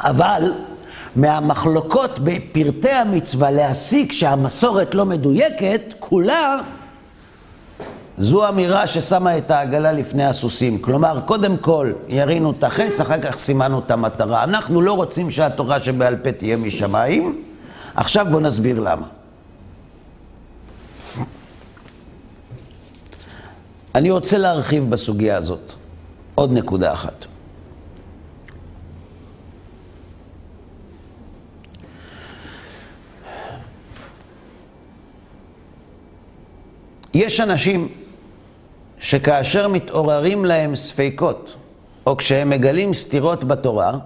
אבל 0.00 0.52
מהמחלוקות 1.16 2.18
בפרטי 2.18 2.90
המצווה 2.90 3.50
להסיק 3.50 4.12
שהמסורת 4.12 4.94
לא 4.94 5.06
מדויקת, 5.06 5.94
כולה 5.98 6.60
זו 8.18 8.48
אמירה 8.48 8.86
ששמה 8.86 9.38
את 9.38 9.50
העגלה 9.50 9.92
לפני 9.92 10.24
הסוסים. 10.24 10.78
כלומר, 10.78 11.20
קודם 11.24 11.56
כל 11.56 11.92
ירינו 12.08 12.50
את 12.50 12.64
החץ, 12.64 13.00
אחר 13.00 13.20
כך 13.20 13.38
סימנו 13.38 13.78
את 13.78 13.90
המטרה. 13.90 14.44
אנחנו 14.44 14.82
לא 14.82 14.92
רוצים 14.92 15.30
שהתורה 15.30 15.80
שבעל 15.80 16.16
פה 16.16 16.32
תהיה 16.32 16.56
משמיים. 16.56 17.51
עכשיו 17.94 18.26
בואו 18.30 18.40
נסביר 18.40 18.80
למה. 18.80 19.06
אני 23.94 24.10
רוצה 24.10 24.38
להרחיב 24.38 24.90
בסוגיה 24.90 25.36
הזאת 25.36 25.72
עוד 26.34 26.52
נקודה 26.52 26.92
אחת. 26.92 27.26
יש 37.14 37.40
אנשים 37.40 37.88
שכאשר 38.98 39.68
מתעוררים 39.68 40.44
להם 40.44 40.76
ספקות, 40.76 41.56
או 42.06 42.16
כשהם 42.16 42.50
מגלים 42.50 42.94
סתירות 42.94 43.44
בתורה, 43.44 43.98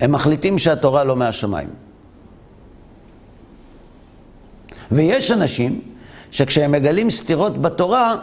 הם 0.00 0.12
מחליטים 0.12 0.58
שהתורה 0.58 1.04
לא 1.04 1.16
מהשמיים. 1.16 1.81
ויש 4.92 5.30
אנשים 5.30 5.80
שכשהם 6.30 6.72
מגלים 6.72 7.10
סתירות 7.10 7.62
בתורה, 7.62 8.16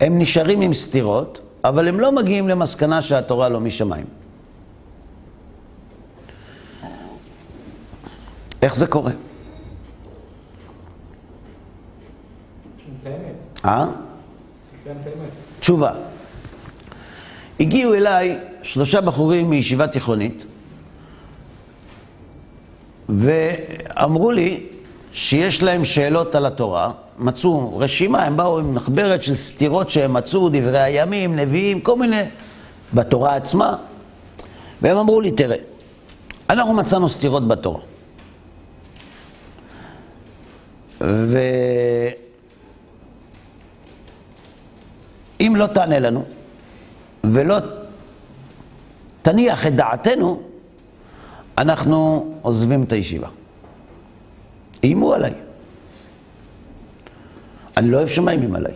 הם 0.00 0.18
נשארים 0.18 0.60
עם 0.60 0.74
סתירות, 0.74 1.40
אבל 1.64 1.88
הם 1.88 2.00
לא 2.00 2.12
מגיעים 2.12 2.48
למסקנה 2.48 3.02
שהתורה 3.02 3.48
לא 3.48 3.60
משמיים. 3.60 4.06
איך 8.62 8.76
זה 8.76 8.86
קורה? 8.86 9.12
אה? 13.64 13.86
תשובה. 15.60 15.92
הגיעו 17.60 17.94
אליי 17.94 18.38
שלושה 18.62 19.00
בחורים 19.00 19.50
מישיבה 19.50 19.86
תיכונית, 19.86 20.44
ואמרו 23.08 24.32
לי 24.32 24.66
שיש 25.16 25.62
להם 25.62 25.84
שאלות 25.84 26.34
על 26.34 26.46
התורה, 26.46 26.90
מצאו 27.18 27.78
רשימה, 27.78 28.24
הם 28.24 28.36
באו 28.36 28.58
עם 28.58 28.74
מחברת 28.74 29.22
של 29.22 29.34
סתירות 29.34 29.90
שהם 29.90 30.12
מצאו, 30.12 30.48
דברי 30.48 30.78
הימים, 30.78 31.36
נביאים, 31.36 31.80
כל 31.80 31.96
מיני, 31.98 32.22
בתורה 32.94 33.36
עצמה, 33.36 33.76
והם 34.82 34.96
אמרו 34.96 35.20
לי, 35.20 35.30
תראה, 35.30 35.56
אנחנו 36.50 36.74
מצאנו 36.74 37.08
סתירות 37.08 37.48
בתורה. 37.48 37.80
ו... 41.00 41.38
אם 45.40 45.52
לא 45.56 45.66
תענה 45.66 45.98
לנו 45.98 46.24
ולא 47.24 47.56
תניח 49.22 49.66
את 49.66 49.76
דעתנו, 49.76 50.42
אנחנו 51.58 52.26
עוזבים 52.42 52.82
את 52.82 52.92
הישיבה. 52.92 53.28
איימו 54.82 55.14
עליי. 55.14 55.32
אני 57.76 57.90
לא 57.90 57.96
אוהב 57.96 58.08
שמאיימים 58.08 58.54
עליי. 58.54 58.72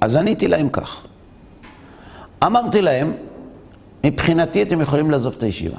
אז 0.00 0.16
עניתי 0.16 0.48
להם 0.48 0.68
כך. 0.68 1.06
אמרתי 2.44 2.82
להם, 2.82 3.12
מבחינתי 4.04 4.62
אתם 4.62 4.80
יכולים 4.80 5.10
לעזוב 5.10 5.34
את 5.38 5.42
הישיבה. 5.42 5.78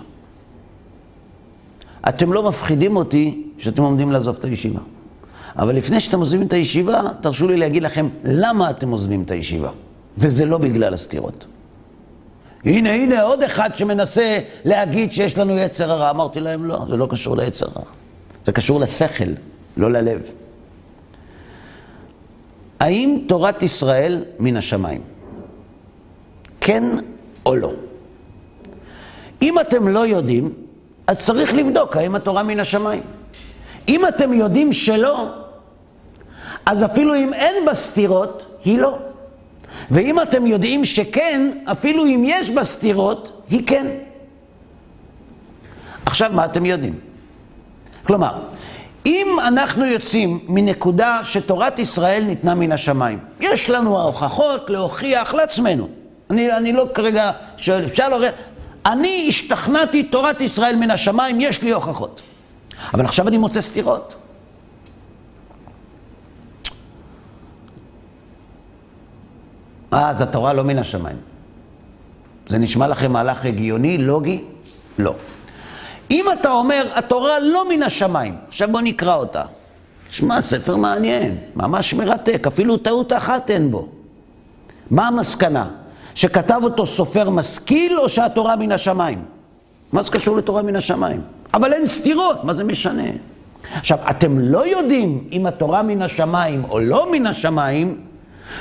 אתם 2.09 2.33
לא 2.33 2.47
מפחידים 2.47 2.95
אותי 2.95 3.43
שאתם 3.57 3.81
עומדים 3.81 4.11
לעזוב 4.11 4.35
את 4.39 4.43
הישיבה. 4.43 4.79
אבל 5.57 5.75
לפני 5.75 5.99
שאתם 5.99 6.19
עוזבים 6.19 6.47
את 6.47 6.53
הישיבה, 6.53 7.01
תרשו 7.21 7.47
לי 7.47 7.57
להגיד 7.57 7.83
לכם 7.83 8.09
למה 8.23 8.69
אתם 8.69 8.89
עוזבים 8.89 9.21
את 9.21 9.31
הישיבה. 9.31 9.69
וזה 10.17 10.45
לא 10.45 10.57
בגלל 10.57 10.93
הסתירות. 10.93 11.45
הנה, 12.65 12.93
הנה, 12.93 13.21
עוד 13.21 13.43
אחד 13.43 13.75
שמנסה 13.75 14.39
להגיד 14.65 15.13
שיש 15.13 15.37
לנו 15.37 15.57
יצר 15.57 15.91
הרע. 15.91 16.09
אמרתי 16.09 16.39
להם, 16.39 16.65
לא, 16.65 16.85
זה 16.89 16.97
לא 16.97 17.07
קשור 17.09 17.37
ליצר 17.37 17.65
הרע. 17.75 17.85
זה 18.47 18.51
קשור 18.51 18.79
לשכל, 18.79 19.31
לא 19.77 19.91
ללב. 19.91 20.31
האם 22.79 23.19
תורת 23.27 23.63
ישראל 23.63 24.23
מן 24.39 24.57
השמיים? 24.57 25.01
כן 26.61 26.83
או 27.45 27.55
לא? 27.55 27.71
אם 29.41 29.59
אתם 29.59 29.87
לא 29.87 30.07
יודעים, 30.07 30.53
אז 31.07 31.17
צריך 31.19 31.53
לבדוק 31.53 31.97
האם 31.97 32.15
התורה 32.15 32.43
מן 32.43 32.59
השמיים. 32.59 33.01
אם 33.87 34.07
אתם 34.07 34.33
יודעים 34.33 34.73
שלא, 34.73 35.29
אז 36.65 36.83
אפילו 36.83 37.15
אם 37.15 37.33
אין 37.33 37.65
בה 37.65 37.73
סתירות, 37.73 38.59
היא 38.65 38.79
לא. 38.79 38.99
ואם 39.91 40.21
אתם 40.21 40.47
יודעים 40.47 40.85
שכן, 40.85 41.51
אפילו 41.65 42.05
אם 42.05 42.23
יש 42.25 42.49
בה 42.49 42.63
סתירות, 42.63 43.41
היא 43.49 43.67
כן. 43.67 43.87
עכשיו, 46.05 46.31
מה 46.33 46.45
אתם 46.45 46.65
יודעים? 46.65 47.06
כלומר, 48.07 48.39
אם 49.05 49.27
אנחנו 49.47 49.85
יוצאים 49.85 50.39
מנקודה 50.47 51.19
שתורת 51.23 51.79
ישראל 51.79 52.23
ניתנה 52.23 52.55
מן 52.55 52.71
השמיים, 52.71 53.19
יש 53.39 53.69
לנו 53.69 53.99
ההוכחות 53.99 54.69
להוכיח 54.69 55.33
לעצמנו. 55.33 55.87
אני, 56.29 56.57
אני 56.57 56.73
לא 56.73 56.85
כרגע 56.93 57.31
שואל, 57.57 57.85
אפשר 57.85 58.09
לראות, 58.09 58.33
אני 58.85 59.25
השתכנעתי 59.29 60.03
תורת 60.03 60.41
ישראל 60.41 60.75
מן 60.75 60.91
השמיים, 60.91 61.41
יש 61.41 61.61
לי 61.61 61.71
הוכחות. 61.71 62.21
אבל 62.93 63.05
עכשיו 63.05 63.27
אני 63.27 63.37
מוצא 63.37 63.61
סתירות. 63.61 64.15
אז 69.91 70.21
התורה 70.21 70.53
לא 70.53 70.63
מן 70.63 70.79
השמיים. 70.79 71.17
זה 72.47 72.57
נשמע 72.57 72.87
לכם 72.87 73.11
מהלך 73.11 73.45
הגיוני, 73.45 73.97
לוגי? 73.97 74.43
לא. 74.99 75.13
אם 76.11 76.25
אתה 76.39 76.51
אומר, 76.51 76.87
התורה 76.95 77.39
לא 77.39 77.69
מן 77.69 77.83
השמיים, 77.83 78.35
עכשיו 78.47 78.67
בוא 78.71 78.81
נקרא 78.81 79.15
אותה. 79.15 79.43
שמע, 80.09 80.41
ספר 80.41 80.75
מעניין, 80.75 81.37
ממש 81.55 81.93
מרתק, 81.93 82.47
אפילו 82.47 82.77
טעות 82.77 83.13
אחת 83.13 83.51
אין 83.51 83.71
בו. 83.71 83.87
מה 84.91 85.07
המסקנה? 85.07 85.69
שכתב 86.15 86.59
אותו 86.63 86.85
סופר 86.85 87.29
משכיל 87.29 87.99
או 87.99 88.09
שהתורה 88.09 88.55
מן 88.55 88.71
השמיים? 88.71 89.21
מה 89.91 90.03
זה 90.03 90.11
קשור 90.11 90.37
לתורה 90.37 90.61
מן 90.61 90.75
השמיים? 90.75 91.21
אבל 91.53 91.73
אין 91.73 91.87
סתירות, 91.87 92.43
מה 92.43 92.53
זה 92.53 92.63
משנה? 92.63 93.03
עכשיו, 93.75 93.97
אתם 94.09 94.39
לא 94.39 94.67
יודעים 94.67 95.27
אם 95.31 95.45
התורה 95.45 95.83
מן 95.83 96.01
השמיים 96.01 96.63
או 96.69 96.79
לא 96.79 97.11
מן 97.11 97.27
השמיים, 97.27 97.97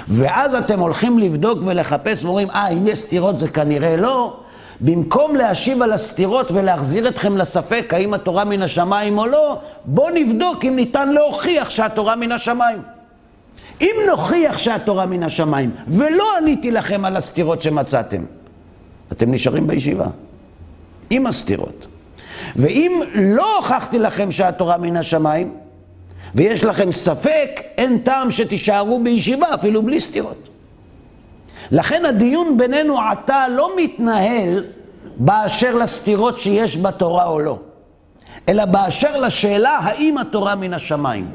ואז 0.09 0.55
אתם 0.55 0.81
הולכים 0.81 1.19
לבדוק 1.19 1.59
ולחפש 1.65 2.25
ואומרים, 2.25 2.51
אה, 2.51 2.69
אם 2.69 2.87
יש 2.87 2.99
סתירות 2.99 3.39
זה 3.39 3.49
כנראה 3.49 3.97
לא. 3.97 4.41
במקום 4.81 5.37
להשיב 5.37 5.83
על 5.83 5.93
הסתירות 5.93 6.51
ולהחזיר 6.51 7.09
אתכם 7.09 7.37
לספק 7.37 7.95
האם 7.95 8.15
התורה 8.15 8.45
מן 8.45 8.63
השמיים 8.63 9.19
או 9.19 9.27
לא, 9.27 9.59
בואו 9.85 10.15
נבדוק 10.15 10.65
אם 10.65 10.77
ניתן 10.77 11.09
להוכיח 11.13 11.71
שהתורה 11.71 12.17
מן 12.17 12.33
השמיים. 12.33 12.83
אם 13.81 13.97
נוכיח 14.11 14.59
שהתורה 14.59 15.07
מן 15.07 15.23
השמיים, 15.23 15.71
ולא 15.89 16.25
עניתי 16.37 16.71
לכם 16.71 17.05
על 17.05 17.17
הסתירות 17.17 17.63
שמצאתם, 17.63 18.25
אתם 19.13 19.33
נשארים 19.33 19.67
בישיבה, 19.67 20.07
עם 21.11 21.27
הסתירות. 21.27 21.87
ואם 22.57 23.03
לא 23.15 23.57
הוכחתי 23.57 23.99
לכם 23.99 24.31
שהתורה 24.31 24.77
מן 24.77 24.97
השמיים, 24.97 25.55
ויש 26.35 26.65
לכם 26.65 26.93
ספק, 26.93 27.49
אין 27.79 27.99
טעם 27.99 28.31
שתישארו 28.31 29.01
בישיבה 29.03 29.55
אפילו 29.55 29.83
בלי 29.83 30.01
סתירות. 30.01 30.49
לכן 31.71 32.05
הדיון 32.05 32.59
בינינו 32.59 33.01
עתה 33.01 33.49
לא 33.49 33.71
מתנהל 33.77 34.65
באשר 35.17 35.77
לסתירות 35.77 36.39
שיש 36.39 36.77
בתורה 36.77 37.27
או 37.27 37.41
לא, 37.41 37.59
אלא 38.49 38.65
באשר 38.65 39.17
לשאלה 39.21 39.79
האם 39.83 40.19
התורה 40.19 40.55
מן 40.55 40.75
השמיים. 40.75 41.31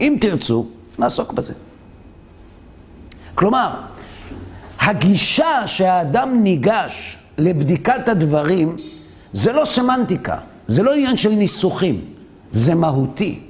אם 0.00 0.16
תרצו, 0.20 0.66
נעסוק 0.98 1.32
בזה. 1.32 1.54
כלומר, 3.34 3.70
הגישה 4.80 5.66
שהאדם 5.66 6.42
ניגש 6.42 7.18
לבדיקת 7.38 8.08
הדברים 8.08 8.76
זה 9.32 9.52
לא 9.52 9.64
סמנטיקה, 9.64 10.38
זה 10.66 10.82
לא 10.82 10.92
עניין 10.92 11.16
של 11.16 11.30
ניסוחים, 11.30 12.04
זה 12.50 12.74
מהותי. 12.74 13.40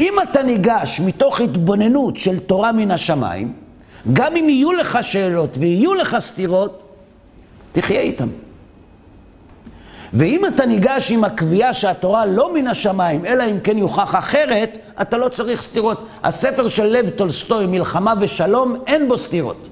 אם 0.00 0.14
אתה 0.22 0.42
ניגש 0.42 1.00
מתוך 1.00 1.40
התבוננות 1.40 2.16
של 2.16 2.38
תורה 2.38 2.72
מן 2.72 2.90
השמיים, 2.90 3.52
גם 4.12 4.36
אם 4.36 4.48
יהיו 4.48 4.72
לך 4.72 4.98
שאלות 5.02 5.56
ויהיו 5.58 5.94
לך 5.94 6.16
סתירות, 6.20 6.94
תחיה 7.72 8.00
איתן. 8.00 8.28
ואם 10.12 10.46
אתה 10.46 10.66
ניגש 10.66 11.10
עם 11.10 11.24
הקביעה 11.24 11.74
שהתורה 11.74 12.26
לא 12.26 12.54
מן 12.54 12.66
השמיים, 12.66 13.26
אלא 13.26 13.44
אם 13.50 13.60
כן 13.60 13.78
יוכח 13.78 14.14
אחרת, 14.14 14.78
אתה 15.00 15.16
לא 15.16 15.28
צריך 15.28 15.62
סתירות. 15.62 16.06
הספר 16.22 16.68
של 16.68 16.86
לב 16.86 17.08
טולסטוי, 17.08 17.66
מלחמה 17.66 18.14
ושלום, 18.20 18.76
אין 18.86 19.08
בו 19.08 19.18
סתירות. 19.18 19.68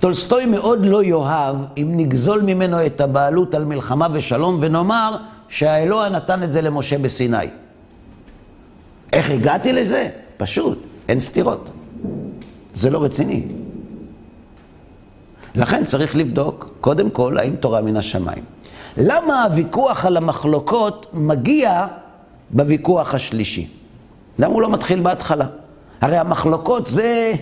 טולסטוי 0.00 0.46
מאוד 0.46 0.86
לא 0.86 1.04
יאהב 1.04 1.56
אם 1.76 1.92
נגזול 1.96 2.42
ממנו 2.42 2.86
את 2.86 3.00
הבעלות 3.00 3.54
על 3.54 3.64
מלחמה 3.64 4.08
ושלום 4.12 4.58
ונאמר 4.60 5.16
שהאלוה 5.48 6.08
נתן 6.08 6.42
את 6.42 6.52
זה 6.52 6.60
למשה 6.60 6.98
בסיני. 6.98 7.46
איך 9.12 9.30
הגעתי 9.30 9.72
לזה? 9.72 10.08
פשוט, 10.36 10.86
אין 11.10 11.20
סתירות. 11.20 11.70
זה 12.74 12.90
לא 12.90 13.04
רציני. 13.04 13.42
לכן 15.54 15.84
צריך 15.84 16.16
לבדוק, 16.16 16.70
קודם 16.80 17.10
כל, 17.10 17.38
האם 17.38 17.56
תורה 17.56 17.80
מן 17.80 17.96
השמיים. 17.96 18.44
למה 18.96 19.44
הוויכוח 19.44 20.06
על 20.06 20.16
המחלוקות 20.16 21.06
מגיע 21.12 21.86
בוויכוח 22.50 23.14
השלישי? 23.14 23.68
למה 24.38 24.54
הוא 24.54 24.62
לא 24.62 24.70
מתחיל 24.70 25.00
בהתחלה? 25.00 25.46
הרי 26.00 26.16
המחלוקות 26.16 26.86
זה, 26.86 27.32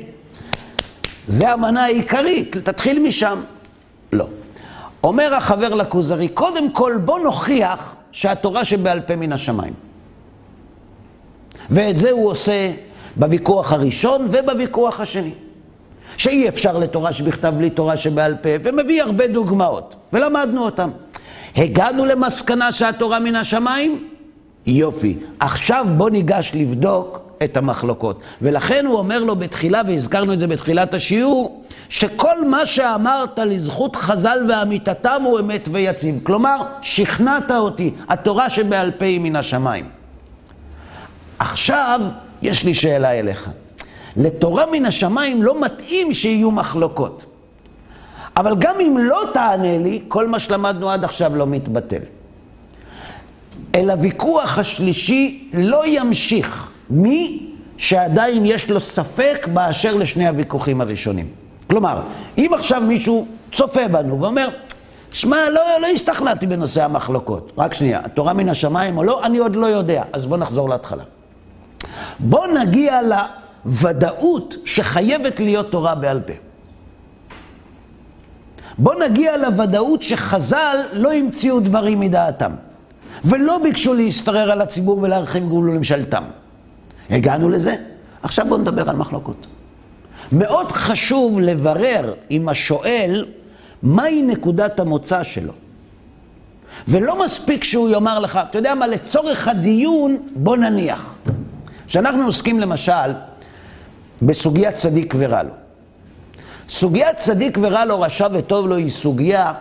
זה 1.27 1.53
המנה 1.53 1.85
העיקרית, 1.85 2.57
תתחיל 2.57 3.03
משם. 3.09 3.41
לא. 4.13 4.27
אומר 5.05 5.35
החבר 5.35 5.75
לכוזרי, 5.75 6.29
קודם 6.29 6.71
כל 6.73 6.93
בוא 7.05 7.19
נוכיח 7.19 7.97
שהתורה 8.13 8.65
שבעל 8.65 9.01
פה 9.01 9.17
מן 9.17 9.33
השמיים. 9.33 9.75
ואת 11.71 11.99
זה 11.99 12.11
הוא 12.11 12.31
עושה 12.31 12.73
בוויכוח 13.19 13.73
הראשון 13.73 14.29
ובוויכוח 14.31 15.01
השני. 15.01 15.31
שאי 16.17 16.49
אפשר 16.49 16.79
לתורה 16.79 17.13
שבכתב 17.13 17.55
בלי 17.57 17.71
תורה 17.71 17.97
שבעל 17.97 18.35
פה, 18.43 18.49
ומביא 18.63 19.03
הרבה 19.03 19.29
דוגמאות, 19.29 19.95
ולמדנו 20.13 20.65
אותן. 20.65 20.91
הגענו 21.57 22.05
למסקנה 22.05 22.73
שהתורה 22.73 23.21
מן 23.21 23.37
השמיים? 23.37 24.09
יופי. 24.67 25.17
עכשיו 25.41 25.87
בוא 25.97 26.11
ניגש 26.11 26.53
לבדוק 26.55 27.21
את 27.45 27.57
המחלוקות. 27.57 28.21
ולכן 28.43 28.87
הוא 28.87 28.99
אומר 28.99 29.19
לו 29.25 29.37
בתחילה, 29.37 29.83
והזכרנו 29.87 30.33
את 30.33 30.41
זה 30.41 30.47
בתחילת 30.47 30.95
השיעור, 30.95 31.63
שכל 31.89 32.45
מה 32.49 32.67
שאמרת 32.67 33.39
לזכות 33.39 33.97
חז"ל 33.97 34.39
ואמיתתם 34.49 35.23
הוא 35.25 35.41
אמת 35.41 35.69
ויציב. 35.73 36.21
כלומר, 36.23 36.57
שכנעת 36.83 37.51
אותי, 37.51 37.95
התורה 38.09 38.51
שבעל 38.51 38.91
פה 38.91 39.05
היא 39.05 39.21
מן 39.21 39.37
השמיים. 39.37 39.89
עכשיו, 41.39 42.01
יש 42.43 42.65
לי 42.65 42.75
שאלה 42.75 43.19
אליך. 43.19 43.51
לתורה 44.17 44.65
מן 44.73 44.87
השמיים 44.87 45.43
לא 45.43 45.61
מתאים 45.61 46.15
שיהיו 46.15 46.51
מחלוקות. 46.51 47.25
אבל 48.37 48.55
גם 48.59 48.75
אם 48.81 48.99
לא 48.99 49.23
תענה 49.33 49.79
לי, 49.79 50.03
כל 50.09 50.29
מה 50.29 50.39
שלמדנו 50.39 50.91
עד 50.91 51.05
עכשיו 51.05 51.37
לא 51.37 51.47
מתבטל. 51.47 52.03
אל 53.75 53.91
הוויכוח 53.91 54.59
השלישי 54.59 55.51
לא 55.53 55.87
ימשיך 55.87 56.71
מי 56.91 57.47
שעדיין 57.77 58.47
יש 58.47 58.71
לו 58.71 58.81
ספק 58.81 59.49
באשר 59.53 59.95
לשני 59.95 60.29
הוויכוחים 60.29 60.81
הראשונים. 60.81 61.29
כלומר, 61.71 62.01
אם 62.39 62.51
עכשיו 62.55 62.83
מישהו 62.83 63.27
צופה 63.53 63.89
בנו 63.89 64.21
ואומר, 64.21 64.49
שמע, 65.13 65.37
לא, 65.51 65.63
לא 65.81 65.87
השתכנעתי 65.87 66.47
בנושא 66.47 66.85
המחלוקות. 66.85 67.53
רק 67.59 67.75
שנייה, 67.75 68.01
התורה 68.05 68.33
מן 68.33 68.49
השמיים 68.49 68.99
או 68.99 69.05
לא, 69.05 69.27
אני 69.27 69.39
עוד 69.39 69.57
לא 69.57 69.67
יודע. 69.67 70.03
אז 70.13 70.27
בוא 70.27 70.37
נחזור 70.37 70.69
להתחלה. 70.69 71.05
בוא 72.19 72.47
נגיע 72.47 73.01
לוודאות 73.03 74.57
שחייבת 74.65 75.41
להיות 75.41 75.71
תורה 75.71 75.95
בעל 75.95 76.21
פה. 76.21 76.33
בוא 78.79 78.95
נגיע 78.95 79.37
לוודאות 79.37 80.03
שחז"ל 80.03 80.77
לא 80.93 81.13
המציאו 81.13 81.61
דברים 81.61 82.01
מדעתם, 82.01 82.53
ולא 83.25 83.59
ביקשו 83.59 83.95
להשתרר 83.95 84.51
על 84.51 84.61
הציבור 84.61 84.99
ולהרחיב 85.03 85.45
גבול 85.45 85.71
לממשלתם. 85.71 86.25
הגענו 87.11 87.49
לזה? 87.49 87.75
עכשיו 88.23 88.47
בואו 88.49 88.61
נדבר 88.61 88.91
על 88.91 88.97
מחלוקות. 88.97 89.47
מאוד 90.33 90.73
חשוב 90.73 91.41
לברר 91.41 92.15
עם 92.31 92.49
השואל 92.49 93.27
מהי 93.83 94.23
נקודת 94.23 94.81
המוצא 94.81 95.23
שלו. 95.23 95.53
ולא 96.89 97.25
מספיק 97.25 97.65
שהוא 97.65 97.89
יאמר 97.89 98.19
לך, 98.19 98.41
אתה 98.51 98.59
יודע 98.59 98.75
מה, 98.75 98.87
לצורך 98.87 99.49
הדיון, 99.49 100.17
בוא 100.37 100.57
נניח. 100.57 101.15
כשאנחנו 101.89 102.25
עוסקים 102.25 102.61
למשל 102.61 103.13
בסוגיית 104.23 104.75
צדיק 104.75 105.15
ורע 105.19 105.43
לו. 105.43 105.53
סוגיית 106.69 107.17
צדיק 107.17 107.59
ורע 107.63 107.85
לו, 107.85 108.01
רשע 108.01 108.29
וטוב 108.33 108.69
לו, 108.69 108.77
היא 108.77 108.91
סוגיה 108.91 109.53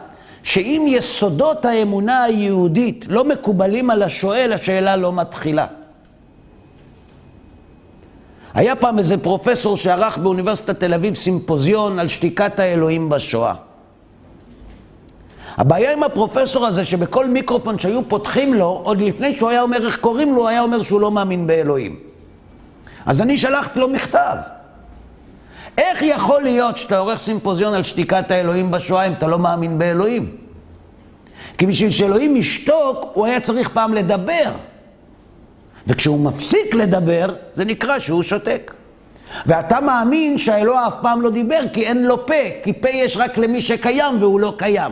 שאם 0.44 0.86
יסודות 0.88 1.66
האמונה 1.66 2.24
היהודית 2.24 3.06
לא 3.10 3.26
מקובלים 3.26 3.90
על 3.90 4.04
השואל, 4.04 4.52
השאלה 4.54 4.96
לא 4.96 5.14
מתחילה. 5.14 5.66
היה 8.54 8.76
פעם 8.76 9.00
איזה 9.00 9.18
פרופסור 9.18 9.78
שערך 9.78 10.18
באוניברסיטת 10.18 10.80
תל 10.80 10.94
אביב 10.94 11.16
סימפוזיון 11.16 12.00
על 12.00 12.08
שתיקת 12.08 12.60
האלוהים 12.60 13.10
בשואה. 13.10 13.54
הבעיה 15.58 15.94
עם 15.94 16.04
הפרופסור 16.04 16.66
הזה, 16.66 16.86
שבכל 16.86 17.28
מיקרופון 17.28 17.80
שהיו 17.80 18.02
פותחים 18.08 18.54
לו, 18.54 18.82
עוד 18.84 19.02
לפני 19.02 19.36
שהוא 19.36 19.50
היה 19.50 19.62
אומר 19.62 19.86
איך 19.88 19.98
קוראים 19.98 20.36
לו, 20.36 20.42
הוא 20.42 20.48
היה 20.48 20.62
אומר 20.62 20.84
שהוא 20.84 21.02
לא 21.02 21.12
מאמין 21.12 21.48
באלוהים. 21.48 22.08
אז 23.08 23.22
אני 23.22 23.38
שלחתי 23.38 23.80
לו 23.80 23.88
מכתב. 23.88 24.36
איך 25.78 26.02
יכול 26.02 26.42
להיות 26.42 26.78
שאתה 26.78 26.98
עורך 26.98 27.20
סימפוזיון 27.20 27.74
על 27.74 27.84
שתיקת 27.84 28.32
האלוהים 28.32 28.72
בשואה 28.72 29.08
אם 29.08 29.14
אתה 29.14 29.28
לא 29.28 29.40
מאמין 29.40 29.80
באלוהים? 29.80 30.36
כי 31.58 31.66
בשביל 31.66 31.90
שאלוהים 31.90 32.36
ישתוק, 32.36 33.12
הוא 33.14 33.26
היה 33.26 33.40
צריך 33.40 33.70
פעם 33.70 33.94
לדבר. 33.94 34.52
וכשהוא 35.88 36.20
מפסיק 36.20 36.74
לדבר, 36.74 37.36
זה 37.54 37.66
נקרא 37.66 38.00
שהוא 38.00 38.24
שותק. 38.24 38.74
ואתה 39.46 39.82
מאמין 39.82 40.38
שהאלוה 40.38 40.88
אף 40.88 40.94
פעם 41.02 41.22
לא 41.22 41.30
דיבר 41.30 41.60
כי 41.74 41.86
אין 41.86 42.06
לו 42.06 42.26
פה, 42.26 42.34
כי 42.64 42.74
פה 42.74 42.90
יש 42.90 43.18
רק 43.18 43.38
למי 43.38 43.62
שקיים 43.62 44.16
והוא 44.20 44.40
לא 44.40 44.54
קיים. 44.58 44.92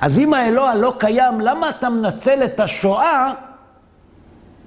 אז 0.00 0.18
אם 0.18 0.34
האלוה 0.34 0.74
לא 0.74 0.94
קיים, 0.98 1.40
למה 1.40 1.68
אתה 1.68 1.88
מנצל 1.88 2.44
את 2.44 2.60
השואה 2.60 3.32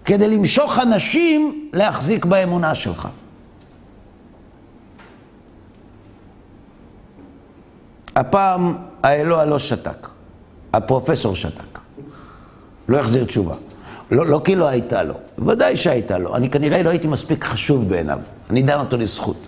כדי 0.05 0.27
למשוך 0.27 0.79
אנשים 0.79 1.69
להחזיק 1.73 2.25
באמונה 2.25 2.75
שלך? 2.75 3.07
הפעם 8.15 8.75
האלוה 9.03 9.45
לא 9.45 9.59
שתק, 9.59 10.07
הפרופסור 10.73 11.35
שתק. 11.35 11.79
לא 12.87 12.97
החזיר 12.99 13.25
תשובה. 13.25 13.55
לא, 14.11 14.25
לא 14.25 14.41
כי 14.45 14.55
לא 14.55 14.67
הייתה 14.67 15.03
לו, 15.03 15.13
ודאי 15.37 15.75
שהייתה 15.75 16.17
לו. 16.17 16.35
אני 16.35 16.49
כנראה 16.49 16.83
לא 16.83 16.89
הייתי 16.89 17.07
מספיק 17.07 17.43
חשוב 17.43 17.89
בעיניו. 17.89 18.19
אני 18.49 18.61
דן 18.61 18.79
אותו 18.79 18.97
לזכות. 18.97 19.47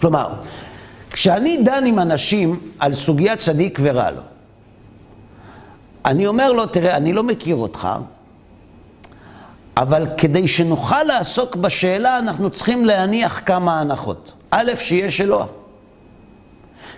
כלומר, 0.00 0.34
כשאני 1.10 1.62
דן 1.64 1.86
עם 1.86 1.98
אנשים 1.98 2.60
על 2.78 2.94
סוגיית 2.94 3.38
צדיק 3.38 3.78
ורע 3.82 4.10
לו, 4.10 4.20
אני 6.04 6.26
אומר 6.26 6.52
לו, 6.52 6.66
תראה, 6.66 6.96
אני 6.96 7.12
לא 7.12 7.22
מכיר 7.22 7.56
אותך, 7.56 7.88
אבל 9.76 10.06
כדי 10.16 10.48
שנוכל 10.48 11.02
לעסוק 11.02 11.56
בשאלה, 11.56 12.18
אנחנו 12.18 12.50
צריכים 12.50 12.84
להניח 12.84 13.42
כמה 13.46 13.80
הנחות. 13.80 14.32
א', 14.50 14.72
שיש 14.78 15.20
אלוה. 15.20 15.46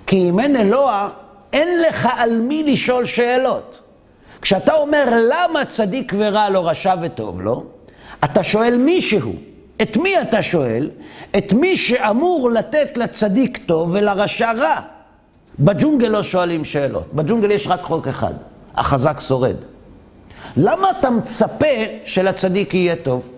כי 0.07 0.29
אם 0.29 0.41
אין 0.41 0.57
אלוה, 0.57 1.09
אין 1.53 1.69
לך 1.89 2.09
על 2.17 2.39
מי 2.39 2.63
לשאול 2.63 3.07
שאלות. 3.07 3.81
כשאתה 4.43 4.75
אומר 4.75 5.05
למה 5.11 5.65
צדיק 5.65 6.13
ורע 6.17 6.51
לו, 6.51 6.65
רשע 6.65 6.95
וטוב 7.03 7.41
לו, 7.41 7.65
אתה 8.25 8.45
שואל 8.45 8.77
מישהו. 8.77 9.33
את 9.83 9.97
מי 9.97 10.21
אתה 10.21 10.43
שואל? 10.43 10.91
את 11.39 11.53
מי 11.53 11.77
שאמור 11.77 12.51
לתת 12.51 12.97
לצדיק 12.97 13.59
טוב 13.67 13.91
ולרשע 13.93 14.53
רע. 14.53 14.81
בג'ונגל 15.59 16.09
לא 16.09 16.23
שואלים 16.23 16.65
שאלות, 16.65 17.15
בג'ונגל 17.15 17.51
יש 17.51 17.67
רק 17.67 17.83
חוק 17.83 18.09
אחד, 18.09 18.35
החזק 18.75 19.21
שורד. 19.21 19.57
למה 20.57 20.91
אתה 20.91 21.11
מצפה 21.11 21.67
שלצדיק 22.05 22.75
יהיה 22.75 22.97
טוב? 22.97 23.29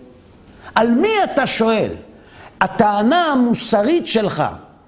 על 0.74 0.90
מי 0.90 1.08
אתה 1.24 1.46
שואל? 1.46 1.90
הטענה 2.60 3.24
המוסרית 3.24 4.06
שלך, 4.06 4.42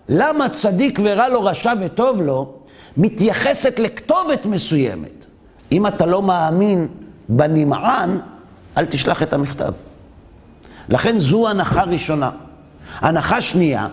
למה 0.08 0.48
צדיק 0.48 0.98
ורע 1.02 1.28
לו, 1.28 1.44
רשע 1.44 1.72
וטוב 1.80 2.22
לו, 2.22 2.54
מתייחסת 2.96 3.78
לכתובת 3.78 4.46
מסוימת. 4.46 5.26
אם 5.72 5.86
אתה 5.86 6.06
לא 6.06 6.22
מאמין 6.22 6.88
בנמען, 7.28 8.18
אל 8.78 8.86
תשלח 8.86 9.22
את 9.22 9.32
המכתב. 9.32 9.72
לכן 10.88 11.18
זו 11.18 11.48
הנחה 11.48 11.82
ראשונה. 11.82 12.30
הנחה 13.00 13.40
שנייה, 13.40 13.86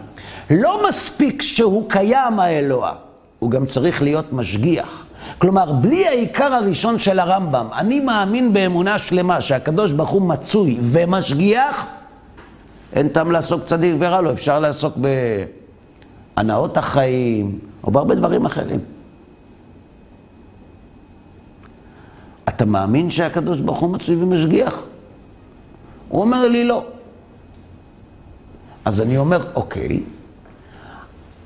לא 0.50 0.88
מספיק 0.90 1.42
שהוא 1.42 1.90
קיים 1.90 2.40
האלוה, 2.40 2.94
הוא 3.40 3.52
גם 3.52 3.66
צריך 3.66 4.02
להיות 4.02 4.34
משגיח. 4.34 5.06
כלומר, 5.40 5.72
בלי 5.72 6.08
העיקר 6.08 6.54
הראשון 6.54 7.00
של 7.00 7.20
הרמב"ם, 7.20 7.68
אני 7.74 8.00
מאמין 8.00 8.54
באמונה 8.54 9.00
שלמה 9.00 9.42
שהקדוש 9.42 9.92
ברוך 9.92 10.10
הוא 10.10 10.22
מצוי 10.22 10.78
ומשגיח, 10.82 11.86
אין 12.94 13.10
טעם 13.10 13.32
לעסוק 13.32 13.66
צדיק 13.66 13.96
ורע 14.00 14.22
לו, 14.22 14.32
אפשר 14.32 14.60
לעסוק 14.60 14.94
בהנאות 16.36 16.78
החיים, 16.78 17.60
או 17.84 17.92
בהרבה 17.92 18.16
דברים 18.16 18.46
אחרים. 18.46 18.80
אתה 22.50 22.66
מאמין 22.66 23.12
שהקדוש 23.12 23.62
ברוך 23.62 23.80
הוא 23.80 23.90
מצוי 23.90 24.16
ומשגיח? 24.16 24.84
הוא 26.10 26.22
אומר 26.22 26.48
לי 26.48 26.64
לא. 26.64 26.84
אז 28.86 29.02
אני 29.02 29.18
אומר, 29.18 29.44
אוקיי, 29.56 30.00